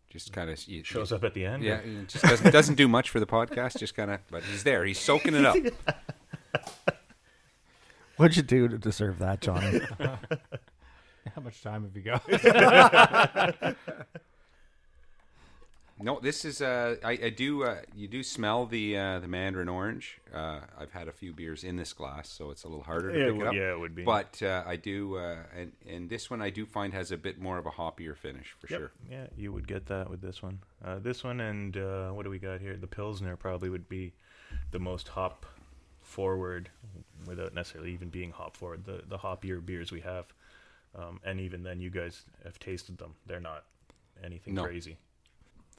Just 0.10 0.34
kind 0.34 0.50
of 0.50 0.60
Shows 0.84 1.12
up 1.12 1.24
at 1.24 1.36
the 1.36 1.46
end. 1.46 1.64
Yeah, 1.64 1.78
it 1.78 2.08
just 2.08 2.24
doesn't, 2.24 2.52
doesn't 2.52 2.76
do 2.76 2.88
much 2.88 3.12
for 3.12 3.20
the 3.20 3.28
podcast. 3.28 3.78
Just 3.78 3.96
kind 3.96 4.10
of, 4.10 4.20
but 4.32 4.42
he's 4.44 4.64
there. 4.64 4.84
He's 4.84 5.00
soaking 5.00 5.36
it 5.36 5.46
up. 5.46 5.56
What'd 8.18 8.36
you 8.36 8.44
do 8.44 8.68
to 8.68 8.78
deserve 8.78 9.20
that, 9.20 9.40
Johnny? 9.40 9.82
How 10.00 11.42
much 11.42 11.62
time 11.62 11.84
have 11.84 11.96
you 11.96 12.02
got? 12.02 13.76
No, 16.02 16.18
this 16.22 16.46
is. 16.46 16.62
Uh, 16.62 16.96
I, 17.04 17.12
I 17.12 17.30
do. 17.30 17.64
Uh, 17.66 17.82
you 17.94 18.08
do 18.08 18.24
smell 18.24 18.66
the 18.66 18.98
uh, 18.98 19.20
the 19.20 19.28
mandarin 19.28 19.68
orange. 19.68 20.18
Uh, 20.34 20.62
I've 20.78 20.92
had 20.92 21.10
a 21.10 21.12
few 21.12 21.34
beers 21.34 21.66
in 21.66 21.76
this 21.76 21.92
glass, 21.92 22.30
so 22.30 22.52
it's 22.52 22.64
a 22.64 22.70
little 22.70 22.84
harder 22.86 23.12
to 23.12 23.20
Yeah, 23.20 23.32
pick 23.34 23.42
it 23.42 23.48
up. 23.48 23.54
yeah, 23.54 23.72
it 23.74 23.80
would 23.80 23.96
be. 23.96 24.04
But 24.04 24.42
uh, 24.42 24.64
I 24.66 24.78
do, 24.78 25.18
uh, 25.18 25.40
and 25.54 25.74
and 25.86 26.10
this 26.10 26.30
one 26.30 26.42
I 26.42 26.52
do 26.52 26.66
find 26.66 26.94
has 26.94 27.12
a 27.12 27.18
bit 27.18 27.38
more 27.42 27.58
of 27.58 27.66
a 27.66 27.72
hoppier 27.72 28.16
finish 28.16 28.56
for 28.60 28.68
Yep. 28.70 28.80
sure. 28.80 28.92
Yeah, 29.12 29.28
you 29.36 29.52
would 29.52 29.68
get 29.68 29.88
that 29.88 30.10
with 30.10 30.22
this 30.22 30.42
one. 30.42 30.60
Uh, 30.84 31.00
this 31.00 31.22
one 31.24 31.42
and 31.42 31.76
uh, 31.76 32.12
what 32.12 32.24
do 32.24 32.30
we 32.30 32.40
got 32.40 32.62
here? 32.62 32.78
The 32.78 32.88
Pilsner 32.88 33.36
probably 33.36 33.70
would 33.70 33.90
be 33.90 34.14
the 34.72 34.80
most 34.80 35.10
hop 35.10 35.46
forward 36.02 36.70
without 37.28 37.54
necessarily 37.54 37.92
even 37.92 38.08
being 38.10 38.32
hop 38.32 38.56
forward. 38.56 38.86
The 38.86 39.02
the 39.06 39.18
hoppier 39.18 39.64
beers 39.66 39.92
we 39.92 40.00
have, 40.00 40.28
um, 40.96 41.20
and 41.26 41.42
even 41.42 41.62
then, 41.64 41.82
you 41.82 41.90
guys 41.90 42.24
have 42.46 42.58
tasted 42.58 42.98
them. 43.00 43.16
They're 43.26 43.42
not 43.42 43.66
anything 44.24 44.54
No. 44.54 44.64
crazy. 44.64 44.98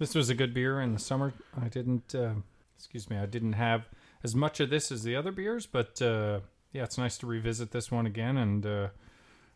This 0.00 0.14
was 0.14 0.30
a 0.30 0.34
good 0.34 0.54
beer 0.54 0.80
in 0.80 0.94
the 0.94 0.98
summer. 0.98 1.34
I 1.60 1.68
didn't, 1.68 2.14
uh, 2.14 2.32
excuse 2.74 3.10
me, 3.10 3.18
I 3.18 3.26
didn't 3.26 3.52
have 3.52 3.86
as 4.24 4.34
much 4.34 4.58
of 4.58 4.70
this 4.70 4.90
as 4.90 5.02
the 5.02 5.14
other 5.14 5.30
beers, 5.30 5.66
but 5.66 6.00
uh, 6.00 6.40
yeah, 6.72 6.84
it's 6.84 6.96
nice 6.96 7.18
to 7.18 7.26
revisit 7.26 7.70
this 7.70 7.90
one 7.90 8.06
again 8.06 8.38
and 8.38 8.64
uh, 8.64 8.88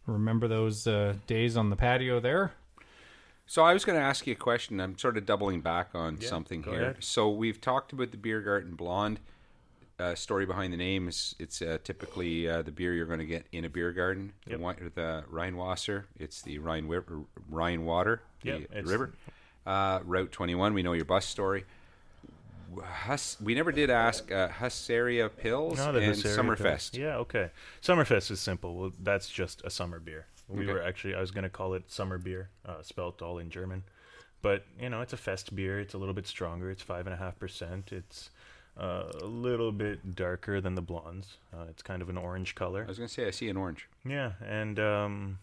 remember 0.07 0.47
those 0.47 0.87
uh, 0.87 1.15
days 1.27 1.57
on 1.57 1.71
the 1.71 1.77
patio 1.77 2.21
there. 2.21 2.53
So 3.47 3.63
I 3.65 3.73
was 3.73 3.87
going 3.87 3.99
to 3.99 4.05
ask 4.05 4.27
you 4.27 4.35
a 4.35 4.37
question. 4.37 4.81
I'm 4.81 4.99
sort 4.99 5.17
of 5.17 5.25
doubling 5.25 5.63
back 5.63 5.89
on 5.95 6.19
Yeah, 6.21 6.29
something 6.29 6.61
go 6.61 6.73
here. 6.73 6.83
ahead. 6.83 6.97
So 7.01 7.31
we've 7.31 7.59
talked 7.61 7.95
about 7.95 8.11
the 8.11 8.19
beer 8.19 8.43
garden 8.43 8.75
blonde. 8.75 9.21
Uh, 9.99 10.15
story 10.15 10.45
behind 10.45 10.75
the 10.75 10.77
name 10.77 11.09
is 11.09 11.35
it's 11.39 11.63
uh, 11.63 11.79
typically 11.85 12.47
uh, 12.49 12.61
the 12.61 12.73
beer 12.73 12.93
you're 12.93 13.07
going 13.07 13.19
to 13.21 13.25
get 13.27 13.47
in 13.53 13.65
a 13.65 13.71
beer 13.71 13.93
garden. 13.93 14.35
The, 14.45 14.51
Yep. 14.51 14.61
wi- 14.61 14.91
the 14.95 15.25
Rheinwasser, 15.33 16.05
it's 16.19 16.43
the 16.43 16.59
Rhine, 16.59 16.85
wi- 16.89 17.25
Rhine 17.49 17.87
water, 17.87 18.21
the 18.43 18.67
Yep, 18.73 18.87
river. 18.87 19.13
Uh, 19.67 20.01
Route 20.05 20.31
21, 20.33 20.75
we 20.75 20.83
know 20.83 20.93
your 20.93 21.05
bus 21.05 21.25
story. 21.27 21.65
Hus, 22.77 23.37
we 23.41 23.55
never 23.55 23.71
did 23.73 23.89
ask 23.89 24.31
uh, 24.33 24.49
Husaria 24.49 25.29
Pils 25.31 25.77
No, 25.77 25.91
and 25.97 26.15
Husaria 26.15 26.37
Summerfest. 26.37 26.91
Pils. 26.93 26.99
Yeah, 26.99 27.17
okay. 27.19 27.51
Summerfest 27.83 28.31
is 28.31 28.41
simple. 28.41 28.75
Well, 28.75 28.93
that's 29.03 29.29
just 29.29 29.63
a 29.65 29.71
summer 29.71 30.01
beer. 30.01 30.27
We 30.49 30.65
Okay. 30.65 30.73
were 30.73 30.83
actually, 30.83 31.15
I 31.15 31.21
was 31.21 31.31
going 31.31 31.45
to 31.45 31.49
call 31.51 31.75
it 31.75 31.91
summer 31.91 32.19
beer, 32.19 32.49
uh, 32.67 32.83
spelt 32.83 33.23
all 33.23 33.39
in 33.39 33.49
German. 33.49 33.85
But, 34.43 34.65
you 34.79 34.91
know, 34.91 35.01
it's 35.01 35.13
a 35.13 35.17
fest 35.17 35.55
beer. 35.55 35.79
It's 35.81 35.95
a 35.95 35.99
little 35.99 36.13
bit 36.15 36.27
stronger. 36.27 36.71
It's 36.71 36.83
5.5%. 36.85 37.93
It's 37.93 38.29
uh, 38.79 39.05
a 39.23 39.25
little 39.25 39.73
bit 39.73 40.15
darker 40.17 40.61
than 40.61 40.75
the 40.75 40.83
blondes. 40.83 41.39
Uh, 41.53 41.65
it's 41.71 41.81
kind 41.83 42.03
of 42.03 42.09
an 42.11 42.19
orange 42.19 42.55
color. 42.55 42.83
I 42.85 42.89
was 42.89 42.99
going 42.99 43.09
to 43.09 43.15
say 43.15 43.27
I 43.27 43.31
see 43.31 43.49
an 43.49 43.57
orange. 43.57 43.89
Yeah, 44.05 44.33
and 44.47 44.79
um, 44.81 45.39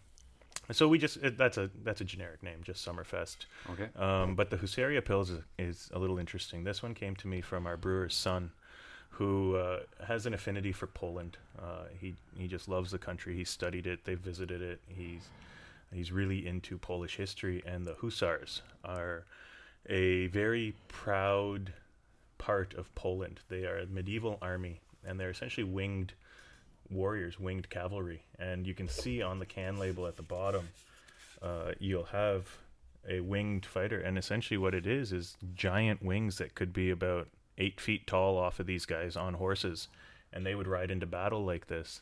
so 0.70 0.86
we 0.86 0.98
just, 0.98 1.16
it, 1.18 1.36
that's 1.36 1.58
a 1.58 1.70
that's 1.82 2.00
a 2.00 2.04
generic 2.04 2.42
name, 2.42 2.60
just 2.62 2.86
Summerfest. 2.86 3.46
Okay. 3.70 3.88
Um, 3.96 4.36
but 4.36 4.50
the 4.50 4.56
Husaria 4.56 5.02
Pils 5.02 5.30
is, 5.30 5.40
is 5.58 5.90
a 5.92 5.98
little 5.98 6.18
interesting. 6.18 6.64
This 6.64 6.82
one 6.82 6.94
came 6.94 7.16
to 7.16 7.28
me 7.28 7.40
from 7.40 7.66
our 7.66 7.76
brewer's 7.76 8.14
son, 8.14 8.52
who 9.10 9.56
uh, 9.56 9.80
has 10.06 10.24
an 10.26 10.34
affinity 10.34 10.72
for 10.72 10.86
Poland. 10.86 11.36
Uh, 11.60 11.84
he 11.98 12.14
he 12.38 12.46
just 12.46 12.68
loves 12.68 12.90
the 12.90 12.98
country. 12.98 13.36
He 13.36 13.44
studied 13.44 13.86
it. 13.86 14.04
They 14.04 14.14
visited 14.14 14.62
it. 14.62 14.80
He's 14.88 15.28
he's 15.92 16.12
really 16.12 16.46
into 16.46 16.78
Polish 16.78 17.16
history, 17.16 17.62
and 17.66 17.84
the 17.84 17.94
Hussars 17.94 18.62
are 18.84 19.24
a 19.88 20.28
very 20.28 20.74
proud 20.88 21.72
part 22.38 22.74
of 22.74 22.92
Poland. 22.94 23.40
They 23.48 23.64
are 23.64 23.78
a 23.78 23.86
medieval 23.86 24.38
army, 24.40 24.80
and 25.04 25.18
they're 25.18 25.30
essentially 25.30 25.64
winged 25.64 26.14
warriors, 26.92 27.38
winged 27.40 27.70
cavalry. 27.70 28.22
And 28.38 28.66
you 28.66 28.74
can 28.74 28.88
see 28.88 29.22
on 29.22 29.38
the 29.38 29.46
can 29.46 29.78
label 29.78 30.06
at 30.06 30.16
the 30.16 30.22
bottom, 30.22 30.68
uh, 31.40 31.72
you'll 31.78 32.04
have 32.04 32.48
a 33.08 33.20
winged 33.20 33.66
fighter, 33.66 34.00
and 34.00 34.16
essentially 34.16 34.58
what 34.58 34.74
it 34.74 34.86
is 34.86 35.12
is 35.12 35.36
giant 35.54 36.02
wings 36.02 36.38
that 36.38 36.54
could 36.54 36.72
be 36.72 36.90
about 36.90 37.28
eight 37.58 37.80
feet 37.80 38.06
tall 38.06 38.38
off 38.38 38.60
of 38.60 38.66
these 38.66 38.86
guys 38.86 39.16
on 39.16 39.34
horses, 39.34 39.88
and 40.32 40.46
they 40.46 40.54
would 40.54 40.68
ride 40.68 40.90
into 40.90 41.06
battle 41.06 41.44
like 41.44 41.66
this. 41.66 42.00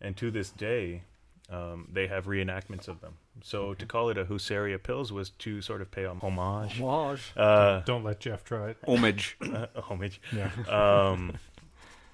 And 0.00 0.16
to 0.16 0.30
this 0.30 0.50
day, 0.50 1.02
um, 1.48 1.88
they 1.92 2.06
have 2.08 2.26
reenactments 2.26 2.88
of 2.88 3.00
them. 3.00 3.14
So 3.42 3.74
to 3.74 3.86
call 3.86 4.08
it 4.08 4.18
a 4.18 4.24
Husaria 4.24 4.78
Pils 4.78 5.10
was 5.10 5.30
to 5.30 5.60
sort 5.60 5.80
of 5.80 5.90
pay 5.90 6.04
a 6.04 6.14
homage. 6.14 6.78
Waj. 6.78 7.20
Uh, 7.36 7.80
Don't 7.84 8.04
let 8.04 8.20
Jeff 8.20 8.44
try 8.44 8.70
it. 8.70 8.78
Homage. 8.86 9.36
uh, 9.42 9.66
homage. 9.76 10.20
Yeah. 10.34 10.50
Um, 10.68 11.34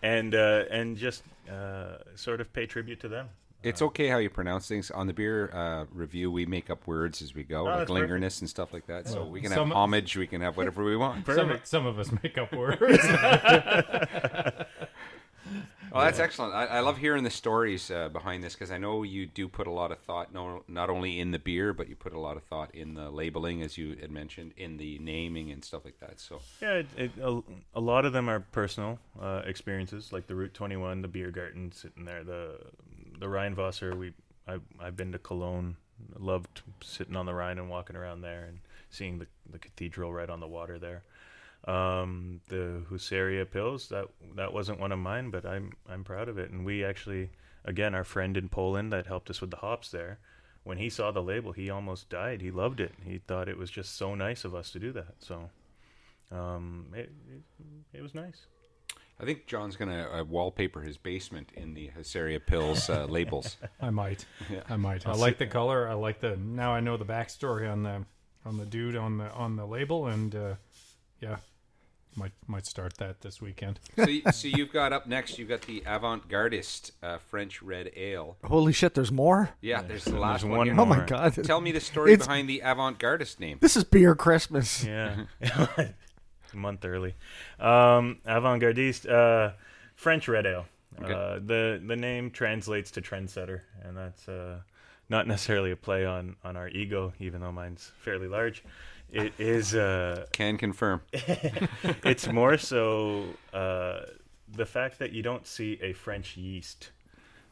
and 0.02 0.34
uh, 0.34 0.64
and 0.70 0.96
just 0.96 1.22
uh, 1.50 1.98
sort 2.14 2.40
of 2.40 2.52
pay 2.52 2.66
tribute 2.66 3.00
to 3.00 3.08
them. 3.08 3.28
It's 3.60 3.82
okay 3.82 4.06
how 4.06 4.18
you 4.18 4.30
pronounce 4.30 4.68
things. 4.68 4.88
On 4.92 5.08
the 5.08 5.12
beer 5.12 5.50
uh, 5.52 5.86
review, 5.92 6.30
we 6.30 6.46
make 6.46 6.70
up 6.70 6.86
words 6.86 7.20
as 7.22 7.34
we 7.34 7.42
go, 7.42 7.64
like 7.64 7.78
that's 7.78 7.90
lingerness 7.90 8.40
and 8.40 8.48
stuff 8.48 8.72
like 8.72 8.86
that. 8.86 9.08
So 9.08 9.24
we 9.24 9.40
can 9.40 9.50
some- 9.50 9.68
have 9.68 9.76
homage, 9.76 10.16
we 10.16 10.28
can 10.28 10.40
have 10.42 10.56
whatever 10.56 10.84
we 10.84 10.96
want. 10.96 11.26
Some, 11.26 11.58
some 11.64 11.84
of 11.84 11.98
us 11.98 12.10
make 12.22 12.38
up 12.38 12.52
words. 12.52 12.78
Oh, 15.92 16.00
that's 16.00 16.18
excellent. 16.18 16.54
I, 16.54 16.66
I 16.66 16.80
love 16.80 16.98
hearing 16.98 17.24
the 17.24 17.30
stories 17.30 17.90
uh, 17.90 18.08
behind 18.08 18.42
this 18.42 18.54
because 18.54 18.70
I 18.70 18.78
know 18.78 19.02
you 19.02 19.26
do 19.26 19.48
put 19.48 19.66
a 19.66 19.70
lot 19.70 19.92
of 19.92 19.98
thought, 19.98 20.32
no, 20.32 20.62
not 20.68 20.90
only 20.90 21.18
in 21.20 21.30
the 21.30 21.38
beer, 21.38 21.72
but 21.72 21.88
you 21.88 21.96
put 21.96 22.12
a 22.12 22.18
lot 22.20 22.36
of 22.36 22.42
thought 22.44 22.74
in 22.74 22.94
the 22.94 23.10
labeling, 23.10 23.62
as 23.62 23.78
you 23.78 23.96
had 24.00 24.10
mentioned, 24.10 24.52
in 24.56 24.76
the 24.76 24.98
naming 24.98 25.50
and 25.50 25.64
stuff 25.64 25.84
like 25.84 25.98
that. 26.00 26.20
So 26.20 26.40
Yeah, 26.60 26.74
it, 26.74 26.86
it, 26.96 27.10
a, 27.22 27.40
a 27.74 27.80
lot 27.80 28.04
of 28.04 28.12
them 28.12 28.28
are 28.28 28.40
personal 28.40 28.98
uh, 29.20 29.42
experiences, 29.44 30.12
like 30.12 30.26
the 30.26 30.34
Route 30.34 30.54
21, 30.54 31.02
the 31.02 31.08
beer 31.08 31.30
garden 31.30 31.72
sitting 31.72 32.04
there, 32.04 32.24
the 32.24 32.56
the 33.18 33.26
Rheinwasser. 33.26 33.96
We 33.96 34.12
I 34.46 34.58
I've 34.80 34.96
been 34.96 35.12
to 35.12 35.18
Cologne, 35.18 35.76
loved 36.18 36.62
sitting 36.82 37.16
on 37.16 37.26
the 37.26 37.34
Rhine 37.34 37.58
and 37.58 37.68
walking 37.68 37.96
around 37.96 38.20
there 38.22 38.44
and 38.44 38.60
seeing 38.90 39.18
the 39.18 39.26
the 39.50 39.58
cathedral 39.58 40.12
right 40.12 40.30
on 40.30 40.40
the 40.40 40.46
water 40.46 40.78
there. 40.78 41.02
Um, 41.68 42.40
the 42.48 42.82
Husaria 42.90 43.44
Pils 43.44 43.88
that 43.88 44.06
that 44.36 44.54
wasn't 44.54 44.80
one 44.80 44.90
of 44.90 44.98
mine, 44.98 45.30
but 45.30 45.44
I'm 45.44 45.74
I'm 45.86 46.02
proud 46.02 46.30
of 46.30 46.38
it. 46.38 46.50
And 46.50 46.64
we 46.64 46.82
actually, 46.82 47.30
again, 47.62 47.94
our 47.94 48.04
friend 48.04 48.38
in 48.38 48.48
Poland 48.48 48.90
that 48.92 49.06
helped 49.06 49.28
us 49.28 49.42
with 49.42 49.50
the 49.50 49.58
hops 49.58 49.90
there. 49.90 50.18
When 50.64 50.78
he 50.78 50.88
saw 50.88 51.10
the 51.10 51.22
label, 51.22 51.52
he 51.52 51.68
almost 51.68 52.08
died. 52.08 52.40
He 52.40 52.50
loved 52.50 52.80
it. 52.80 52.92
He 53.04 53.18
thought 53.18 53.48
it 53.48 53.58
was 53.58 53.70
just 53.70 53.96
so 53.96 54.14
nice 54.14 54.44
of 54.44 54.54
us 54.54 54.70
to 54.72 54.78
do 54.78 54.92
that. 54.92 55.14
So, 55.18 55.50
um, 56.30 56.86
it, 56.94 57.12
it, 57.30 57.98
it 57.98 58.02
was 58.02 58.14
nice. 58.14 58.46
I 59.20 59.24
think 59.24 59.46
John's 59.46 59.76
going 59.76 59.90
to 59.90 60.20
uh, 60.20 60.24
wallpaper 60.24 60.80
his 60.80 60.96
basement 60.96 61.50
in 61.54 61.74
the 61.74 61.90
Husaria 61.98 62.40
Pils 62.40 62.88
uh, 62.94 63.04
labels. 63.10 63.56
I 63.80 63.90
might. 63.90 64.24
I 64.68 64.76
might. 64.76 65.06
I 65.06 65.12
like 65.12 65.38
the 65.38 65.46
color. 65.46 65.88
I 65.88 65.94
like 65.94 66.20
the. 66.20 66.36
Now 66.36 66.72
I 66.72 66.80
know 66.80 66.96
the 66.96 67.04
backstory 67.04 67.70
on 67.70 67.82
the 67.82 68.04
on 68.44 68.56
the 68.56 68.64
dude 68.64 68.96
on 68.96 69.18
the 69.18 69.30
on 69.32 69.56
the 69.56 69.66
label, 69.66 70.06
and 70.06 70.34
uh, 70.34 70.54
yeah, 71.20 71.36
might 72.18 72.32
might 72.46 72.66
start 72.66 72.94
that 72.98 73.20
this 73.22 73.40
weekend. 73.40 73.78
so, 73.96 74.04
y- 74.06 74.30
so 74.32 74.48
you've 74.48 74.72
got 74.72 74.92
up 74.92 75.06
next, 75.06 75.38
you've 75.38 75.48
got 75.48 75.62
the 75.62 75.82
Avant-Gardiste 75.86 76.90
uh, 77.02 77.18
French 77.30 77.62
Red 77.62 77.90
Ale. 77.96 78.36
Holy 78.44 78.72
shit! 78.72 78.94
There's 78.94 79.12
more. 79.12 79.50
Yeah, 79.60 79.82
there's 79.82 80.04
the 80.04 80.18
last 80.18 80.42
there's 80.42 80.50
one. 80.50 80.58
one 80.58 80.66
here. 80.66 80.76
Oh 80.78 80.84
my 80.84 81.04
god! 81.06 81.42
Tell 81.44 81.60
me 81.60 81.72
the 81.72 81.80
story 81.80 82.12
It's- 82.12 82.26
behind 82.26 82.48
the 82.48 82.60
Avant-Gardiste 82.60 83.40
name. 83.40 83.58
This 83.60 83.76
is 83.76 83.84
beer 83.84 84.14
Christmas. 84.14 84.84
Yeah, 84.84 85.24
a 85.42 85.94
month 86.54 86.84
early. 86.84 87.14
Um, 87.60 88.18
Avant-gardiste, 88.26 89.08
uh, 89.10 89.52
French 89.94 90.28
red 90.28 90.46
ale. 90.46 90.66
Okay. 91.00 91.12
Uh, 91.12 91.38
the 91.44 91.80
the 91.86 91.96
name 91.96 92.30
translates 92.30 92.90
to 92.92 93.00
trendsetter, 93.00 93.60
and 93.82 93.96
that's 93.96 94.28
uh, 94.28 94.58
not 95.08 95.26
necessarily 95.28 95.70
a 95.70 95.76
play 95.76 96.04
on 96.04 96.36
on 96.42 96.56
our 96.56 96.68
ego, 96.68 97.12
even 97.20 97.40
though 97.40 97.52
mine's 97.52 97.92
fairly 98.00 98.26
large. 98.26 98.64
It 99.10 99.32
is. 99.38 99.74
Uh, 99.74 100.26
Can 100.32 100.58
confirm. 100.58 101.00
it's 101.12 102.26
more 102.26 102.58
so 102.58 103.24
uh, 103.52 104.00
the 104.52 104.66
fact 104.66 104.98
that 104.98 105.12
you 105.12 105.22
don't 105.22 105.46
see 105.46 105.78
a 105.82 105.92
French 105.92 106.36
yeast 106.36 106.90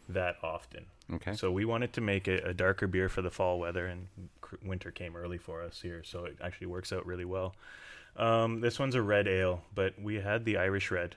that 0.09 0.37
often. 0.43 0.87
Okay. 1.13 1.35
So 1.35 1.51
we 1.51 1.65
wanted 1.65 1.93
to 1.95 2.01
make 2.01 2.29
a, 2.29 2.39
a 2.39 2.55
darker 2.55 2.87
beer 2.87 3.09
for 3.09 3.23
the 3.23 3.31
fall 3.31 3.59
weather, 3.59 3.87
and 3.87 4.09
cr- 4.41 4.57
winter 4.65 4.91
came 4.91 5.17
early 5.17 5.39
for 5.39 5.63
us 5.63 5.81
here, 5.81 6.03
so 6.05 6.25
it 6.25 6.37
actually 6.43 6.67
works 6.67 6.93
out 6.93 7.07
really 7.07 7.25
well. 7.25 7.55
Um, 8.17 8.61
this 8.61 8.79
one's 8.79 8.95
a 8.95 9.03
red 9.03 9.29
ale, 9.29 9.63
but 9.75 10.01
we 10.01 10.17
had 10.17 10.45
the 10.45 10.57
Irish 10.57 10.91
red, 10.91 11.17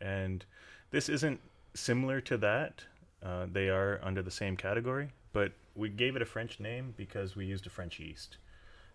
and 0.00 0.44
this 0.90 1.08
isn't 1.08 1.40
similar 1.74 2.20
to 2.22 2.36
that. 2.38 2.84
Uh, 3.22 3.46
they 3.50 3.68
are 3.68 4.00
under 4.02 4.22
the 4.22 4.30
same 4.30 4.56
category, 4.56 5.10
but 5.32 5.52
we 5.74 5.88
gave 5.88 6.16
it 6.16 6.22
a 6.22 6.26
French 6.26 6.58
name 6.58 6.92
because 6.96 7.36
we 7.36 7.46
used 7.46 7.66
a 7.66 7.70
French 7.70 8.00
yeast, 8.00 8.36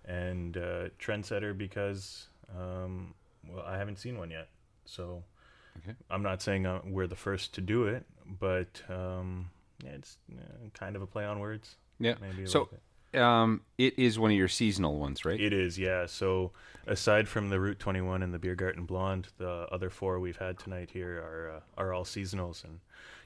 and 0.08 0.58
uh, 0.58 0.90
trendsetter 1.00 1.58
because 1.58 2.28
um, 2.58 3.14
well, 3.48 3.64
I 3.66 3.78
haven't 3.78 4.00
seen 4.00 4.18
one 4.18 4.32
yet, 4.32 4.50
so 4.86 5.24
Okay. 5.84 5.96
I'm 6.10 6.24
not 6.24 6.42
saying 6.42 6.66
uh, 6.66 6.82
we're 6.86 7.08
the 7.08 7.16
first 7.16 7.54
to 7.56 7.62
do 7.62 7.86
it, 7.86 8.06
but 8.40 8.82
um, 8.90 9.50
yeah, 9.84 9.92
it's 9.92 10.18
uh, 10.32 10.70
kind 10.74 10.96
of 10.96 11.02
a 11.02 11.08
play 11.08 11.26
on 11.26 11.40
words. 11.40 11.76
Yeah. 12.00 12.16
Maybe 12.22 12.48
So 12.48 12.70
um, 13.14 13.62
it 13.78 13.98
is 13.98 14.20
one 14.20 14.32
of 14.32 14.38
your 14.38 14.48
seasonal 14.48 15.00
ones, 15.00 15.26
right? 15.26 15.40
It 15.40 15.54
is, 15.54 15.78
yeah. 15.78 16.06
So 16.06 16.52
aside 16.86 17.28
from 17.28 17.50
the 17.50 17.60
Route 17.60 17.80
21 17.80 18.24
and 18.24 18.34
the 18.34 18.40
Biergarten 18.40 18.86
Blonde, 18.86 19.28
the 19.38 19.68
other 19.72 19.90
four 19.90 20.20
we've 20.20 20.38
had 20.38 20.58
tonight 20.58 20.90
here 20.92 21.20
are 21.20 21.56
uh, 21.58 21.82
are 21.82 21.94
all 21.94 22.04
seasonals. 22.04 22.64
And 22.64 22.80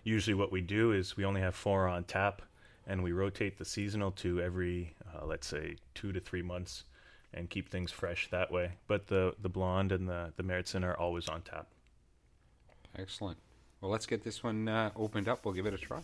usually, 0.03 0.33
what 0.33 0.51
we 0.51 0.61
do 0.61 0.91
is 0.91 1.17
we 1.17 1.25
only 1.25 1.41
have 1.41 1.55
four 1.55 1.87
on 1.87 2.03
tap, 2.03 2.41
and 2.85 3.03
we 3.03 3.11
rotate 3.11 3.57
the 3.57 3.65
seasonal 3.65 4.11
to 4.11 4.41
every, 4.41 4.93
uh, 5.15 5.25
let's 5.25 5.47
say, 5.47 5.77
two 5.93 6.11
to 6.11 6.19
three 6.19 6.41
months, 6.41 6.85
and 7.33 7.49
keep 7.49 7.69
things 7.69 7.91
fresh 7.91 8.29
that 8.31 8.51
way. 8.51 8.73
But 8.87 9.07
the 9.07 9.35
the 9.41 9.49
blonde 9.49 9.91
and 9.91 10.07
the 10.07 10.33
the 10.35 10.43
Märzen 10.43 10.83
are 10.83 10.97
always 10.97 11.27
on 11.27 11.41
tap. 11.41 11.67
Excellent. 12.97 13.37
Well, 13.79 13.89
let's 13.89 14.05
get 14.05 14.23
this 14.23 14.43
one 14.43 14.67
uh, 14.67 14.91
opened 14.95 15.27
up. 15.27 15.45
We'll 15.45 15.53
give 15.53 15.65
it 15.65 15.73
a 15.73 15.77
try. 15.77 16.01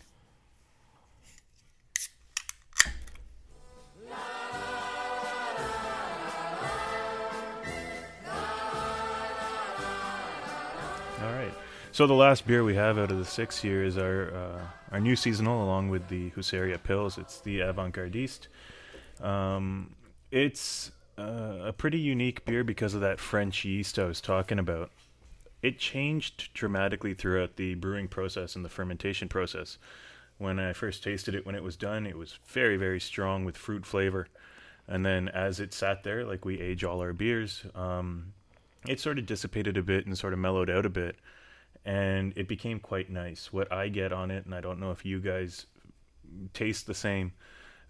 All 11.22 11.34
right. 11.34 11.54
So 11.92 12.08
the 12.08 12.14
last 12.14 12.48
beer 12.48 12.64
we 12.64 12.76
have 12.76 12.98
out 12.98 13.12
of 13.12 13.18
the 13.18 13.26
six 13.26 13.60
here 13.60 13.84
is 13.84 13.98
our 13.98 14.34
uh, 14.34 14.62
our 14.92 15.00
new 15.00 15.16
seasonal, 15.16 15.64
along 15.64 15.90
with 15.90 16.08
the 16.08 16.30
Husaria 16.32 16.78
Pils. 16.78 17.18
It's 17.18 17.42
the 17.42 17.60
Avant-Gardiste. 17.60 18.48
Um, 19.22 19.96
it's 20.32 20.92
uh, 21.18 21.58
a 21.66 21.74
pretty 21.74 22.00
unique 22.00 22.46
beer 22.46 22.64
because 22.64 22.94
of 22.94 23.02
that 23.02 23.20
French 23.20 23.66
yeast 23.66 23.98
I 24.00 24.06
was 24.06 24.22
talking 24.22 24.60
about. 24.60 24.92
It 25.62 25.80
changed 25.80 26.54
dramatically 26.54 27.14
throughout 27.14 27.56
the 27.56 27.76
brewing 27.76 28.08
process 28.08 28.56
and 28.56 28.64
the 28.64 28.70
fermentation 28.70 29.28
process. 29.28 29.78
When 30.38 30.60
I 30.60 30.74
first 30.74 31.04
tasted 31.04 31.34
it, 31.34 31.46
when 31.46 31.56
it 31.56 31.64
was 31.64 31.76
done, 31.76 32.06
it 32.06 32.18
was 32.18 32.38
very, 32.46 32.78
very 32.78 33.00
strong 33.00 33.44
with 33.44 33.58
fruit 33.58 33.86
flavor. 33.86 34.28
And 34.88 35.06
then 35.06 35.30
as 35.30 35.60
it 35.60 35.74
sat 35.74 36.04
there, 36.04 36.24
like 36.24 36.46
we 36.46 36.62
age 36.62 36.84
all 36.84 37.02
our 37.02 37.14
beers, 37.14 37.66
um, 37.74 38.34
it 38.88 39.00
sort 39.00 39.18
of 39.18 39.26
dissipated 39.26 39.78
a 39.78 39.82
bit 39.82 40.06
and 40.06 40.18
sort 40.18 40.34
of 40.34 40.40
mellowed 40.40 40.70
out 40.70 40.86
a 40.86 40.90
bit 40.90 41.18
and 41.88 42.34
it 42.36 42.50
became 42.50 42.80
quite 42.80 43.10
nice 43.10 43.52
what 43.52 43.72
i 43.72 43.88
get 43.88 44.12
on 44.12 44.30
it 44.30 44.46
and 44.46 44.54
i 44.54 44.62
don't 44.62 44.80
know 44.80 44.92
if 44.92 45.06
you 45.06 45.20
guys 45.20 45.66
taste 46.54 46.86
the 46.86 46.94
same 46.94 47.32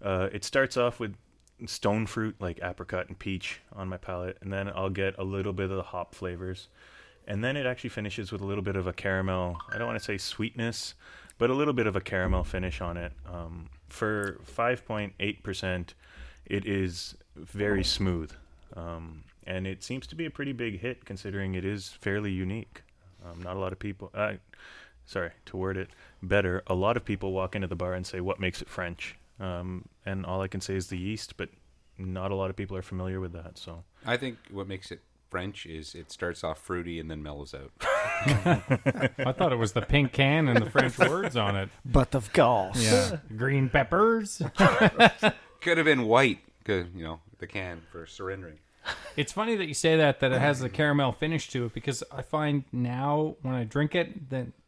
uh, 0.02 0.28
it 0.32 0.44
starts 0.44 0.76
off 0.76 1.00
with 1.00 1.14
stone 1.66 2.06
fruit 2.06 2.36
like 2.38 2.60
apricot 2.62 3.08
and 3.08 3.18
peach 3.18 3.60
on 3.74 3.88
my 3.88 3.96
palate 3.96 4.38
and 4.40 4.52
then 4.52 4.68
i'll 4.76 4.90
get 4.90 5.12
a 5.18 5.24
little 5.24 5.52
bit 5.52 5.70
of 5.70 5.76
the 5.76 5.82
hop 5.82 6.14
flavors. 6.14 6.68
And 7.26 7.44
then 7.44 7.58
it 7.58 7.66
actually 7.66 7.90
finishes 7.90 8.32
with 8.32 8.40
a 8.40 8.46
little 8.46 8.62
bit 8.62 8.76
of 8.76 8.86
a 8.86 8.92
caramel 8.92 9.58
i 9.72 9.78
don't 9.78 9.86
want 9.86 9.98
to 9.98 10.04
say 10.04 10.18
sweetness 10.18 10.94
but 11.36 11.50
a 11.50 11.54
little 11.54 11.74
bit 11.74 11.86
of 11.86 11.94
a 11.94 12.00
caramel 12.00 12.42
finish 12.42 12.80
on 12.80 12.96
it. 12.96 13.12
Um, 13.32 13.70
for 13.88 14.40
5.8% 14.56 15.88
it 16.46 16.66
is 16.66 17.14
very 17.36 17.84
smooth. 17.84 18.32
Um, 18.74 19.22
and 19.46 19.66
it 19.66 19.84
seems 19.84 20.06
to 20.08 20.16
be 20.16 20.26
a 20.26 20.30
pretty 20.30 20.52
big 20.52 20.80
hit 20.80 21.04
considering 21.04 21.54
it 21.54 21.64
is 21.64 21.88
fairly 21.88 22.32
unique. 22.32 22.82
Um, 23.24 23.42
not 23.42 23.56
a 23.56 23.58
lot 23.58 23.72
of 23.72 23.78
people 23.78 24.10
uh, 24.14 24.34
sorry 25.04 25.30
to 25.46 25.56
word 25.56 25.76
it 25.76 25.88
better 26.22 26.62
a 26.66 26.74
lot 26.74 26.96
of 26.96 27.04
people 27.04 27.32
walk 27.32 27.56
into 27.56 27.66
the 27.66 27.74
bar 27.74 27.94
and 27.94 28.06
say 28.06 28.20
what 28.20 28.38
makes 28.38 28.60
it 28.62 28.68
french 28.68 29.16
um, 29.40 29.84
and 30.06 30.24
all 30.26 30.40
i 30.42 30.48
can 30.48 30.60
say 30.60 30.74
is 30.74 30.88
the 30.88 30.98
yeast 30.98 31.36
but 31.36 31.48
not 31.96 32.30
a 32.30 32.34
lot 32.34 32.48
of 32.50 32.56
people 32.56 32.76
are 32.76 32.82
familiar 32.82 33.20
with 33.20 33.32
that 33.32 33.58
so 33.58 33.82
I 34.06 34.16
think 34.16 34.38
what 34.50 34.68
makes 34.68 34.90
it 34.92 35.00
French 35.30 35.66
is 35.66 35.94
it 35.94 36.10
starts 36.10 36.42
off 36.42 36.58
fruity 36.58 36.98
and 37.00 37.10
then 37.10 37.22
mellows 37.22 37.52
out. 37.52 37.70
I 37.82 39.32
thought 39.36 39.52
it 39.52 39.58
was 39.58 39.72
the 39.72 39.82
pink 39.82 40.12
can 40.12 40.48
and 40.48 40.64
the 40.64 40.70
French 40.70 40.98
words 41.10 41.36
on 41.36 41.54
it. 41.56 41.68
But 41.84 42.14
of 42.14 42.32
course. 42.32 42.80
Yeah, 42.82 43.18
green 43.36 43.68
peppers. 43.68 44.40
Could 45.60 45.76
have 45.76 45.84
been 45.84 46.04
white, 46.06 46.38
'cause, 46.64 46.86
you 46.94 47.04
know, 47.04 47.20
the 47.38 47.46
can 47.46 47.82
for 47.92 48.06
surrendering. 48.06 48.58
It's 49.16 49.32
funny 49.32 49.54
that 49.56 49.66
you 49.66 49.74
say 49.74 49.96
that 49.96 50.20
that 50.20 50.32
it 50.32 50.40
has 50.40 50.60
the 50.60 50.70
caramel 50.70 51.12
finish 51.12 51.50
to 51.50 51.66
it 51.66 51.74
because 51.74 52.02
I 52.10 52.22
find 52.22 52.64
now 52.72 53.36
when 53.42 53.54
I 53.54 53.64
drink 53.64 53.94
it 53.94 54.30
that 54.30 54.46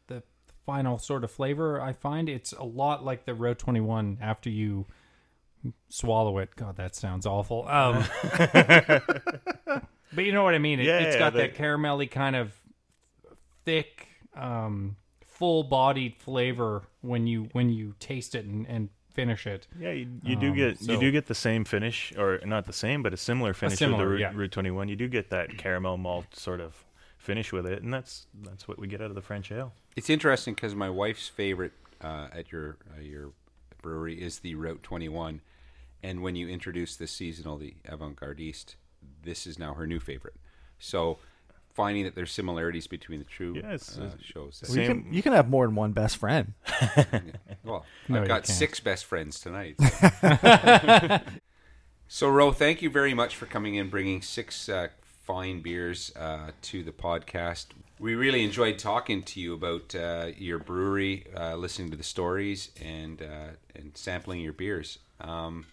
final 0.65 0.97
sort 0.97 1.23
of 1.23 1.31
flavor 1.31 1.81
I 1.81 1.93
find 1.93 2.29
it's 2.29 2.51
a 2.53 2.63
lot 2.63 3.03
like 3.03 3.25
the 3.25 3.33
Route 3.33 3.59
21 3.59 4.19
after 4.21 4.49
you 4.49 4.85
swallow 5.89 6.37
it. 6.39 6.55
God, 6.55 6.75
that 6.77 6.95
sounds 6.95 7.25
awful. 7.25 7.67
Um, 7.67 8.03
but 10.13 10.25
you 10.25 10.31
know 10.31 10.43
what 10.43 10.53
I 10.53 10.59
mean. 10.59 10.79
It, 10.79 10.85
Yeah, 10.85 10.99
it's 10.99 11.15
yeah, 11.15 11.19
got 11.19 11.33
the- 11.33 11.39
that 11.39 11.55
caramelly 11.55 12.09
kind 12.09 12.35
of 12.35 12.53
thick, 13.65 14.07
um, 14.35 14.95
full-bodied 15.27 16.15
flavor 16.17 16.83
when 17.01 17.25
you 17.27 17.49
when 17.53 17.69
you 17.69 17.95
taste 17.99 18.35
it 18.35 18.45
and, 18.45 18.65
and 18.67 18.89
finish 19.13 19.45
it. 19.47 19.67
Yeah, 19.79 19.91
you, 19.91 20.07
you 20.23 20.35
do 20.35 20.49
Um, 20.49 20.55
get 20.55 20.81
you 20.81 20.99
do 20.99 21.11
get 21.11 21.25
the 21.27 21.35
same 21.35 21.65
finish, 21.65 22.13
or 22.17 22.39
not 22.45 22.65
the 22.65 22.73
same, 22.73 23.01
but 23.03 23.13
a 23.13 23.17
similar 23.17 23.53
finish 23.53 23.73
with 23.73 23.79
similar, 23.79 24.05
the 24.05 24.11
Route, 24.11 24.19
yeah. 24.19 24.31
Route 24.33 24.51
21. 24.51 24.87
You 24.87 24.95
do 24.95 25.07
get 25.07 25.29
that 25.31 25.57
caramel 25.57 25.97
malt 25.97 26.35
sort 26.35 26.59
of 26.61 26.85
finish 27.21 27.53
with 27.53 27.65
it, 27.65 27.83
and 27.83 27.93
that's 27.93 28.25
that's 28.43 28.67
what 28.67 28.79
we 28.79 28.87
get 28.87 29.01
out 29.01 29.09
of 29.09 29.15
the 29.15 29.21
French 29.21 29.51
ale. 29.51 29.73
It's 29.95 30.09
interesting 30.09 30.53
because 30.55 30.75
my 30.75 30.89
wife's 30.89 31.27
favorite 31.27 31.73
uh, 32.01 32.27
at 32.33 32.51
your 32.51 32.77
uh, 32.97 33.01
your 33.01 33.31
brewery 33.81 34.21
is 34.21 34.39
the 34.39 34.55
Route 34.55 34.83
21, 34.83 35.41
and 36.03 36.21
when 36.21 36.35
you 36.35 36.47
introduce 36.49 36.95
this 36.95 37.11
seasonal, 37.11 37.57
the 37.57 37.75
Avant-Gardiste, 37.85 38.75
this 39.23 39.47
is 39.47 39.57
now 39.57 39.73
her 39.73 39.87
new 39.87 39.99
favorite. 39.99 40.35
So 40.79 41.17
finding 41.73 42.03
that 42.03 42.15
there's 42.15 42.31
similarities 42.31 42.85
between 42.87 43.19
the 43.19 43.25
two 43.25 43.53
Yeah, 43.55 43.73
it's- 43.73 43.97
uh, 43.97 44.11
shows 44.21 44.59
that. 44.59 44.69
Well, 44.69 44.79
you 44.79 44.87
can 44.87 45.13
you 45.13 45.21
can 45.23 45.33
have 45.33 45.49
more 45.49 45.65
than 45.65 45.75
one 45.75 45.91
best 45.93 46.17
friend. 46.17 46.53
Well, 47.63 47.85
No, 48.09 48.21
I've 48.21 48.27
got 48.27 48.47
six 48.47 48.79
best 48.79 49.05
friends 49.05 49.39
tonight. 49.39 49.75
so, 52.07 52.27
Ro, 52.27 52.51
thank 52.51 52.81
you 52.81 52.89
very 52.89 53.13
much 53.13 53.35
for 53.35 53.45
coming 53.45 53.75
in, 53.75 53.89
bringing 53.89 54.23
six 54.23 54.67
uh, 54.67 54.87
fine 55.31 55.61
beers 55.61 56.11
uh, 56.17 56.51
to 56.61 56.83
the 56.83 56.91
podcast. 56.91 57.67
We 57.99 58.15
really 58.15 58.43
enjoyed 58.43 58.77
talking 58.77 59.23
to 59.23 59.39
you 59.39 59.53
about 59.53 59.95
uh, 59.95 60.31
your 60.37 60.59
brewery, 60.59 61.25
uh, 61.33 61.55
listening 61.55 61.89
to 61.91 61.95
the 61.95 62.03
stories, 62.03 62.69
and 62.83 63.21
uh, 63.21 63.55
and 63.73 63.95
sampling 63.95 64.41
your 64.41 64.51
beers. 64.51 64.99
Um, 65.21 65.67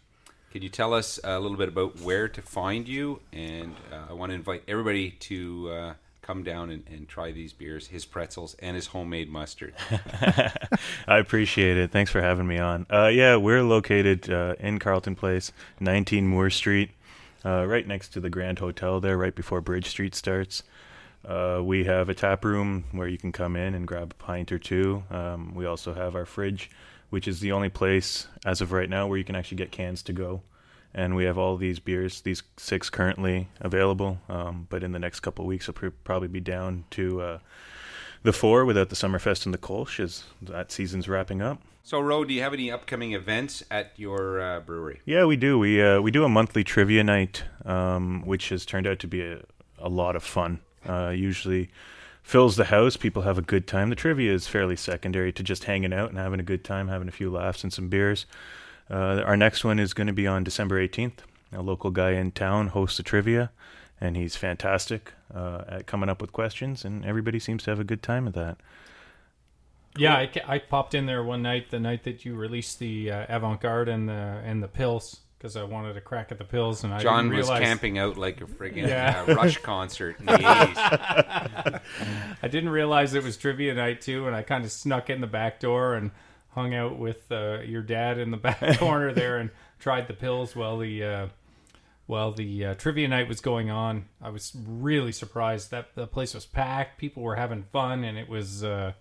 can 0.53 0.63
you 0.63 0.69
tell 0.69 0.95
us 0.95 1.19
a 1.25 1.41
little 1.41 1.57
bit 1.57 1.69
about 1.69 2.01
where 2.03 2.29
to 2.29 2.41
find 2.41 2.87
you? 2.87 3.19
And 3.33 3.75
uh, 3.93 4.11
I 4.11 4.13
want 4.13 4.31
to 4.31 4.37
invite 4.37 4.63
everybody 4.69 5.11
to 5.11 5.97
come 6.29 6.45
down 6.45 6.71
and, 6.71 6.85
and 6.89 7.09
try 7.09 7.33
these 7.33 7.53
beers, 7.55 7.89
his 7.89 8.05
pretzels, 8.05 8.55
and 8.61 8.77
his 8.77 8.89
homemade 8.89 9.31
mustard. 9.31 9.75
I 11.09 11.19
appreciate 11.19 11.79
it. 11.79 11.91
Thanks 11.91 12.13
for 12.13 12.21
having 12.21 12.47
me 12.47 12.59
on. 12.59 12.87
Uh, 12.93 13.07
yeah, 13.07 13.37
we're 13.37 13.63
located 13.63 14.31
uh, 14.31 14.55
in 14.61 14.79
Carleton 14.79 15.17
Place, 15.17 15.53
19 15.81 16.29
Moore 16.29 16.51
Street, 16.51 16.91
uh, 17.45 17.67
right 17.67 17.87
next 17.87 18.11
to 18.11 18.21
the 18.21 18.31
Grand 18.31 18.59
Hotel 18.59 19.01
there, 19.01 19.17
right 19.17 19.35
before 19.35 19.61
Bridge 19.61 19.87
Street 19.87 20.15
starts. 20.15 20.63
Uh, 21.27 21.61
we 21.63 21.85
have 21.85 22.09
a 22.09 22.15
tap 22.15 22.45
room 22.45 22.85
where 22.93 23.09
you 23.09 23.19
can 23.19 23.33
come 23.33 23.57
in 23.57 23.75
and 23.75 23.87
grab 23.87 24.13
a 24.13 24.23
pint 24.23 24.53
or 24.53 24.59
two. 24.59 25.03
Um, 25.11 25.55
we 25.55 25.67
also 25.67 25.93
have 25.95 26.15
our 26.15 26.25
fridge, 26.25 26.71
which 27.11 27.27
is 27.27 27.41
the 27.41 27.53
only 27.53 27.69
place 27.69 28.27
as 28.45 28.61
of 28.61 28.73
right 28.73 28.89
now 28.89 29.07
where 29.07 29.19
you 29.19 29.25
can 29.25 29.37
actually 29.37 29.57
get 29.57 29.73
cans 29.73 30.03
to 30.05 30.13
go. 30.13 30.43
And 30.95 31.15
we 31.15 31.25
have 31.25 31.37
all 31.37 31.57
these 31.57 31.81
beers, 31.81 32.23
these 32.23 32.43
six 32.57 32.89
currently 32.89 33.49
available. 33.61 34.21
Um, 34.29 34.67
but 34.71 34.83
in 34.83 34.93
the 34.93 34.99
next 34.99 35.21
couple 35.21 35.45
weeks, 35.45 35.67
we'll 35.67 35.75
pr- 35.75 35.97
probably 36.05 36.29
be 36.29 36.41
down 36.41 36.85
to 36.91 37.21
uh, 37.21 37.39
the 38.23 38.33
four 38.33 38.65
without 38.65 38.89
the 38.89 38.97
Summerfest 38.97 39.45
and 39.45 39.53
the 39.53 39.59
Kolsch, 39.59 40.01
as 40.01 40.25
that 40.41 40.73
season's 40.73 41.09
wrapping 41.09 41.43
up. 41.43 41.61
So, 41.89 42.01
Ro, 42.01 42.23
do 42.23 42.35
you 42.35 42.43
have 42.43 42.53
any 42.53 42.71
upcoming 42.71 43.15
events 43.15 43.63
at 43.71 43.93
your 43.97 44.43
uh, 44.43 44.61
brewery? 44.61 45.01
Yeah, 45.07 45.25
we 45.25 45.37
do. 45.37 45.59
We 45.59 45.83
uh, 45.83 46.03
we 46.03 46.11
do 46.11 46.23
a 46.23 46.29
monthly 46.29 46.63
trivia 46.63 47.03
night, 47.03 47.45
um, 47.65 48.27
which 48.27 48.51
has 48.51 48.67
turned 48.67 48.87
out 48.87 48.99
to 48.99 49.07
be 49.07 49.23
a, 49.23 49.41
a 49.79 49.89
lot 49.89 50.15
of 50.15 50.23
fun. 50.23 50.61
Uh, 50.87 51.15
usually 51.17 51.71
fills 52.23 52.57
the 52.57 52.67
house. 52.67 52.99
People 52.99 53.23
have 53.23 53.39
a 53.39 53.41
good 53.41 53.67
time. 53.67 53.89
The 53.89 53.97
trivia 53.97 54.35
is 54.35 54.47
fairly 54.47 54.77
secondary 54.77 55.33
to 55.33 55.43
just 55.43 55.65
hanging 55.65 55.95
out 55.95 56.11
and 56.11 56.19
having 56.19 56.41
a 56.41 56.43
good 56.43 56.63
time, 56.63 56.89
having 56.89 57.09
a 57.09 57.11
few 57.11 57.31
laughs 57.31 57.63
and 57.65 57.73
some 57.73 57.89
beers. 57.89 58.27
Uh, 58.91 59.23
our 59.25 59.39
next 59.39 59.65
one 59.65 59.79
is 59.79 59.95
going 59.95 60.09
to 60.09 60.13
be 60.13 60.27
on 60.27 60.45
December 60.45 60.87
18th. 60.87 61.21
A 61.55 61.63
local 61.63 61.91
guy 61.91 62.11
in 62.11 62.33
town 62.33 62.67
hosts 62.67 62.99
the 62.99 63.03
trivia, 63.03 63.51
and 63.99 64.15
he's 64.15 64.37
fantastic 64.37 65.15
uh, 65.35 65.65
at 65.67 65.87
coming 65.87 66.11
up 66.11 66.21
with 66.21 66.35
questions, 66.35 66.85
and 66.85 67.07
everybody 67.07 67.39
seems 67.39 67.63
to 67.63 67.71
have 67.71 67.81
a 67.81 67.85
good 67.85 68.03
time 68.03 68.29
at 68.29 68.35
that. 68.35 68.59
Yeah, 69.99 70.15
I, 70.15 70.31
I 70.47 70.59
popped 70.59 70.95
in 70.95 71.07
there 71.07 71.23
one 71.23 71.43
night, 71.43 71.71
the 71.71 71.81
night 71.81 72.05
that 72.05 72.25
you 72.25 72.35
released 72.35 72.79
the 72.79 73.11
uh, 73.11 73.27
Avant 73.29 73.61
Garde 73.61 73.89
and 73.89 74.09
the 74.09 74.13
and 74.45 74.63
the 74.63 74.69
pills, 74.69 75.21
because 75.39 75.57
I 75.57 75.65
wanted 75.65 75.95
to 75.95 76.01
crack 76.01 76.33
at 76.33 76.39
the 76.39 76.45
pills, 76.45 76.85
and 76.85 76.93
I 76.95 76.99
John 76.99 77.29
was 77.29 77.47
realize, 77.49 77.61
camping 77.63 77.99
out 77.99 78.17
like 78.17 78.41
a 78.41 78.45
friggin' 78.47 78.89
Yeah. 78.89 79.25
uh, 79.29 79.35
Rush 79.35 79.59
concert 79.63 80.19
in 80.21 80.27
the 80.27 80.33
80s. 80.33 81.81
I 82.43 82.49
didn't 82.49 82.71
realize 82.71 83.15
it 83.15 83.23
was 83.23 83.37
trivia 83.37 83.75
night 83.75 84.01
too, 84.01 84.27
and 84.27 84.35
I 84.35 84.43
kind 84.43 84.65
of 84.65 84.73
snuck 84.73 85.11
in 85.11 85.21
the 85.21 85.27
back 85.27 85.61
door 85.61 85.95
and 85.95 86.11
hung 86.51 86.75
out 86.75 86.99
with 86.99 87.31
uh, 87.31 87.61
your 87.61 87.83
dad 87.83 88.19
in 88.19 88.31
the 88.31 88.37
back 88.49 88.79
corner 88.79 89.13
there 89.13 89.39
and 89.39 89.51
tried 89.79 90.09
the 90.09 90.15
pills 90.15 90.57
while 90.57 90.79
the 90.79 91.05
uh, 91.05 91.27
while 92.07 92.33
the 92.33 92.65
uh, 92.65 92.75
trivia 92.75 93.07
night 93.07 93.29
was 93.29 93.41
going 93.41 93.71
on. 93.71 94.07
I 94.23 94.31
was 94.31 94.53
really 94.67 95.13
surprised 95.13 95.71
that 95.73 95.95
the 95.95 96.07
place 96.07 96.35
was 96.35 96.47
packed. 96.47 96.99
People 96.99 97.23
were 97.23 97.37
having 97.37 97.65
fun, 97.65 98.05
and 98.05 98.17
it 98.19 98.29
was. 98.29 98.65
Uh, 98.65 98.93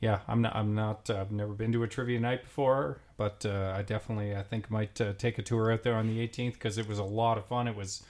yeah, 0.00 0.20
I'm 0.28 0.42
not. 0.42 0.54
I'm 0.54 0.74
not. 0.74 1.08
Uh, 1.08 1.20
I've 1.20 1.32
never 1.32 1.52
been 1.52 1.72
to 1.72 1.82
a 1.82 1.88
trivia 1.88 2.20
night 2.20 2.42
before, 2.42 2.98
but 3.16 3.44
uh, 3.46 3.74
I 3.76 3.82
definitely, 3.82 4.34
I 4.34 4.42
think, 4.42 4.70
might 4.70 5.00
uh, 5.00 5.14
take 5.14 5.38
a 5.38 5.42
tour 5.42 5.72
out 5.72 5.82
there 5.82 5.94
on 5.94 6.06
the 6.06 6.26
18th 6.26 6.54
because 6.54 6.78
it 6.78 6.88
was 6.88 6.98
a 6.98 7.04
lot 7.04 7.38
of 7.38 7.46
fun. 7.46 7.68
It 7.68 7.76
was. 7.76 8.02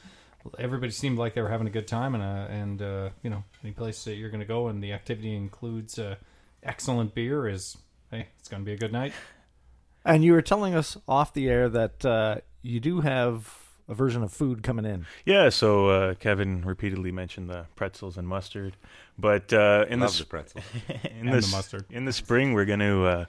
Everybody 0.59 0.93
seemed 0.93 1.17
like 1.17 1.35
they 1.35 1.41
were 1.41 1.49
having 1.49 1.67
a 1.67 1.71
good 1.71 1.89
time, 1.89 2.15
and 2.15 2.23
uh, 2.23 2.53
and 2.53 2.83
uh, 2.83 3.11
you 3.23 3.31
know, 3.31 3.45
any 3.63 3.73
place 3.73 4.05
that 4.05 4.17
you're 4.17 4.31
going 4.31 4.41
to 4.41 4.47
go 4.47 4.69
and 4.69 4.83
the 4.83 4.93
activity 4.93 5.35
includes 5.35 5.99
uh, 5.99 6.17
excellent 6.63 7.15
beer 7.15 7.49
is. 7.49 7.77
Hey, 8.11 8.29
it's 8.39 8.49
going 8.49 8.63
to 8.63 8.67
be 8.67 8.75
a 8.75 8.77
good 8.77 8.93
night. 8.93 9.13
And 10.05 10.23
you 10.23 10.35
were 10.35 10.43
telling 10.43 10.75
us 10.75 10.97
off 11.09 11.33
the 11.33 11.49
air 11.49 11.69
that 11.71 12.43
you 12.63 12.79
do 12.79 13.01
have 13.01 13.64
a 13.89 13.95
version 13.95 14.23
of 14.23 14.33
food 14.33 14.63
coming 14.63 14.85
in. 14.85 15.07
Yeah, 15.25 15.49
so 15.51 15.89
uh, 15.89 16.15
Kevin 16.15 16.63
repeatedly 16.65 17.13
mentioned 17.13 17.51
the 17.51 17.67
pretzels 17.77 18.17
and 18.17 18.27
mustard, 18.27 18.77
but 19.19 19.53
uh, 19.53 19.85
in 19.89 20.01
the 20.01 20.07
Love 20.07 20.15
s- 20.15 20.19
the 20.21 20.25
pretzel. 20.27 20.61
in 21.05 21.29
And 21.29 21.33
the, 21.35 21.41
the 21.41 21.49
mustard. 21.53 21.85
In 21.91 22.05
the 22.05 22.13
spring, 22.13 22.53
we're 22.55 22.65
going 22.65 22.81
to 22.81 23.05
uh, 23.05 23.25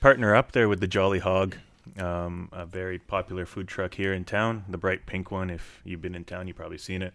partner 0.00 0.34
up 0.34 0.52
there 0.52 0.68
with 0.68 0.80
the 0.80 0.86
Jolly 0.86 1.18
Hog, 1.18 1.56
um, 1.98 2.48
a 2.52 2.64
very 2.64 2.98
popular 2.98 3.44
food 3.46 3.68
truck 3.68 3.94
here 3.94 4.12
in 4.12 4.24
town. 4.24 4.64
The 4.68 4.78
bright 4.78 5.04
pink 5.06 5.30
one. 5.30 5.50
If 5.50 5.80
you've 5.84 6.00
been 6.02 6.14
in 6.14 6.24
town, 6.24 6.46
you've 6.48 6.56
probably 6.56 6.78
seen 6.78 7.02
it. 7.02 7.14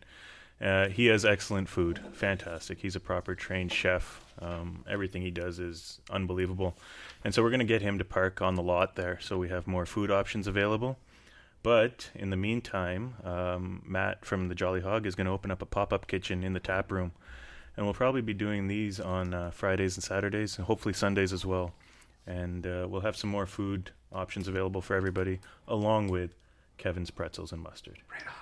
Uh, 0.60 0.88
he 0.90 1.06
has 1.06 1.24
excellent 1.24 1.70
food, 1.70 2.00
fantastic. 2.14 2.80
He's 2.80 2.96
a 2.96 3.00
proper 3.00 3.36
trained 3.36 3.72
chef. 3.72 4.24
Um, 4.42 4.84
everything 4.90 5.22
he 5.22 5.30
does 5.30 5.60
is 5.60 6.00
unbelievable, 6.10 6.76
and 7.24 7.34
so 7.34 7.44
we're 7.44 7.50
going 7.52 7.60
to 7.60 7.66
get 7.66 7.82
him 7.84 7.98
to 8.00 8.04
park 8.06 8.42
on 8.42 8.56
the 8.56 8.64
lot 8.64 8.96
there, 8.96 9.20
so 9.22 9.38
we 9.38 9.50
have 9.50 9.68
more 9.68 9.86
food 9.86 10.10
options 10.12 10.48
available. 10.48 10.98
But 11.68 12.12
in 12.16 12.30
the 12.30 12.38
meantime, 12.38 13.16
um, 13.26 13.82
Matt 13.86 14.24
from 14.24 14.48
the 14.48 14.56
Jolly 14.56 14.80
Hog 14.80 15.06
is 15.06 15.16
going 15.16 15.28
to 15.28 15.34
open 15.34 15.52
up 15.52 15.62
a 15.62 15.66
pop-up 15.66 16.08
kitchen 16.08 16.42
in 16.42 16.54
the 16.54 16.62
tap 16.62 16.94
room, 16.94 17.12
and 17.76 17.86
we'll 17.86 17.94
probably 17.94 18.22
be 18.22 18.34
doing 18.34 18.68
these 18.68 19.02
on 19.02 19.34
uh, 19.34 19.52
Fridays 19.52 19.98
and 19.98 20.04
Saturdays, 20.06 20.58
and 20.58 20.66
hopefully 20.66 20.94
Sundays 20.94 21.34
as 21.34 21.46
well. 21.46 21.74
And 22.26 22.66
uh, 22.66 22.88
we'll 22.90 23.02
have 23.02 23.18
some 23.18 23.30
more 23.30 23.46
food 23.46 23.92
options 24.14 24.48
available 24.48 24.80
for 24.80 24.96
everybody, 24.96 25.42
along 25.68 26.08
with 26.08 26.36
Kevin's 26.78 27.12
pretzels 27.12 27.52
and 27.52 27.62
mustard. 27.62 27.98
Right 28.10 28.26
on. 28.26 28.34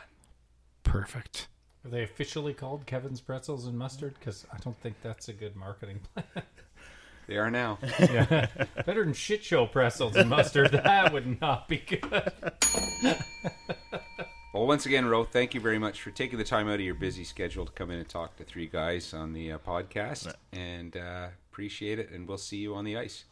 Perfect. 0.84 1.48
Are 1.84 1.90
they 1.90 2.04
officially 2.04 2.54
called 2.54 2.86
Kevin's 2.86 3.22
Pretzels 3.22 3.66
and 3.66 3.76
Mustard? 3.76 4.14
Because 4.20 4.46
I 4.54 4.58
don't 4.58 4.78
think 4.82 4.98
that's 5.02 5.30
a 5.30 5.34
good 5.34 5.56
marketing 5.56 6.00
plan. 6.14 6.28
They 7.28 7.38
are 7.38 7.50
now. 7.50 7.80
yeah. 8.00 8.48
Better 8.86 9.04
than 9.04 9.14
shit 9.14 9.44
show 9.44 9.66
pretzels 9.66 10.16
and 10.16 10.30
mustard. 10.30 10.72
That 10.86 11.12
would 11.14 11.42
not 11.42 11.68
be 11.68 11.78
good. 11.78 12.32
Well, 14.54 14.68
once 14.68 14.86
again, 14.86 15.06
Ro, 15.06 15.26
thank 15.26 15.54
you 15.54 15.60
very 15.60 15.78
much 15.80 16.02
for 16.02 16.12
taking 16.12 16.38
the 16.38 16.46
time 16.46 16.70
out 16.70 16.76
of 16.76 16.80
your 16.80 16.96
busy 16.96 17.26
schedule 17.26 17.66
to 17.66 17.72
come 17.74 17.92
in 17.92 18.00
and 18.00 18.08
talk 18.08 18.38
to 18.38 18.46
three 18.46 18.68
guys 18.68 19.14
on 19.14 19.34
the 19.34 19.52
uh, 19.52 19.58
podcast. 19.58 20.34
And 20.54 20.96
uh, 20.96 21.28
appreciate 21.52 22.00
it. 22.00 22.10
And 22.12 22.26
we'll 22.26 22.38
see 22.38 22.56
you 22.60 22.74
on 22.74 22.86
the 22.86 22.96
ice. 22.98 23.26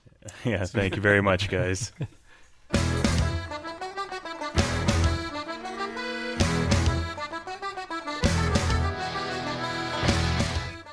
yeah, 0.43 0.65
thank 0.65 0.97
you 0.97 1.01
very 1.01 1.21
much, 1.21 1.47
guys. 1.49 1.93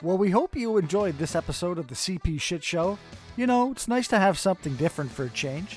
Well, 0.02 0.16
we 0.16 0.30
hope 0.30 0.56
you 0.56 0.78
enjoyed 0.78 1.18
this 1.18 1.36
episode 1.36 1.76
of 1.76 1.88
the 1.88 1.94
CP 1.94 2.40
Shit 2.40 2.64
Show. 2.64 2.98
You 3.36 3.46
know, 3.46 3.70
it's 3.70 3.86
nice 3.86 4.08
to 4.08 4.18
have 4.18 4.38
something 4.38 4.74
different 4.76 5.10
for 5.10 5.24
a 5.24 5.30
change. 5.30 5.76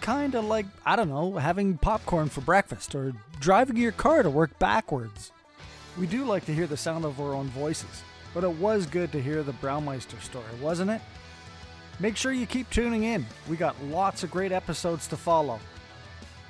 Kinda 0.00 0.40
like, 0.40 0.66
I 0.84 0.96
don't 0.96 1.08
know, 1.08 1.36
having 1.36 1.78
popcorn 1.78 2.28
for 2.28 2.40
breakfast 2.40 2.92
or 2.96 3.12
driving 3.38 3.76
your 3.76 3.92
car 3.92 4.24
to 4.24 4.30
work 4.30 4.58
backwards. 4.58 5.30
We 5.96 6.08
do 6.08 6.24
like 6.24 6.44
to 6.46 6.54
hear 6.54 6.66
the 6.66 6.76
sound 6.76 7.04
of 7.04 7.20
our 7.20 7.34
own 7.34 7.46
voices, 7.50 8.02
but 8.34 8.42
it 8.42 8.50
was 8.50 8.84
good 8.84 9.12
to 9.12 9.22
hear 9.22 9.44
the 9.44 9.52
Braumeister 9.52 10.20
story, 10.20 10.44
wasn't 10.60 10.90
it? 10.90 11.00
Make 12.00 12.16
sure 12.16 12.32
you 12.32 12.46
keep 12.46 12.68
tuning 12.70 13.04
in. 13.04 13.24
We 13.48 13.56
got 13.56 13.80
lots 13.84 14.24
of 14.24 14.32
great 14.32 14.50
episodes 14.50 15.06
to 15.06 15.16
follow. 15.16 15.60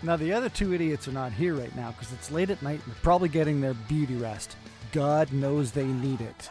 Now, 0.02 0.16
the 0.16 0.32
other 0.32 0.48
two 0.48 0.72
idiots 0.72 1.08
are 1.08 1.12
not 1.12 1.32
here 1.32 1.54
right 1.54 1.76
now 1.76 1.90
because 1.90 2.10
it's 2.14 2.30
late 2.30 2.48
at 2.48 2.62
night 2.62 2.80
and 2.82 2.94
they're 2.94 3.02
probably 3.02 3.28
getting 3.28 3.60
their 3.60 3.74
beauty 3.74 4.16
rest. 4.16 4.56
God 4.92 5.30
knows 5.30 5.72
they 5.72 5.84
need 5.84 6.22
it. 6.22 6.48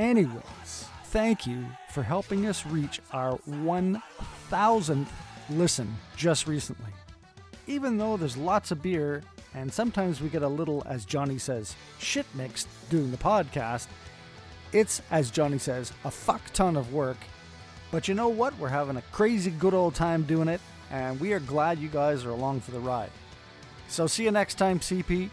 Anyways, 0.00 0.86
thank 1.08 1.46
you 1.46 1.66
for 1.90 2.02
helping 2.02 2.46
us 2.46 2.64
reach 2.64 3.02
our 3.12 3.36
1000th 3.46 5.08
listen 5.50 5.94
just 6.16 6.46
recently. 6.46 6.90
Even 7.66 7.98
though 7.98 8.16
there's 8.16 8.38
lots 8.38 8.70
of 8.70 8.80
beer 8.80 9.22
and 9.52 9.70
sometimes 9.70 10.22
we 10.22 10.30
get 10.30 10.40
a 10.40 10.48
little, 10.48 10.82
as 10.86 11.04
Johnny 11.04 11.36
says, 11.36 11.76
shit 11.98 12.24
mixed 12.34 12.66
doing 12.88 13.10
the 13.10 13.18
podcast, 13.18 13.88
it's, 14.72 15.02
as 15.10 15.30
Johnny 15.30 15.58
says, 15.58 15.92
a 16.04 16.10
fuck 16.10 16.50
ton 16.54 16.78
of 16.78 16.94
work. 16.94 17.18
But 17.90 18.08
you 18.08 18.14
know 18.14 18.30
what? 18.30 18.58
We're 18.58 18.68
having 18.68 18.96
a 18.96 19.02
crazy 19.12 19.50
good 19.50 19.74
old 19.74 19.94
time 19.94 20.22
doing 20.22 20.48
it, 20.48 20.62
and 20.90 21.20
we 21.20 21.34
are 21.34 21.40
glad 21.40 21.78
you 21.78 21.88
guys 21.88 22.24
are 22.24 22.30
along 22.30 22.60
for 22.60 22.70
the 22.70 22.80
ride. 22.80 23.10
So 23.88 24.06
see 24.06 24.24
you 24.24 24.30
next 24.30 24.54
time, 24.54 24.80
CP. 24.80 25.28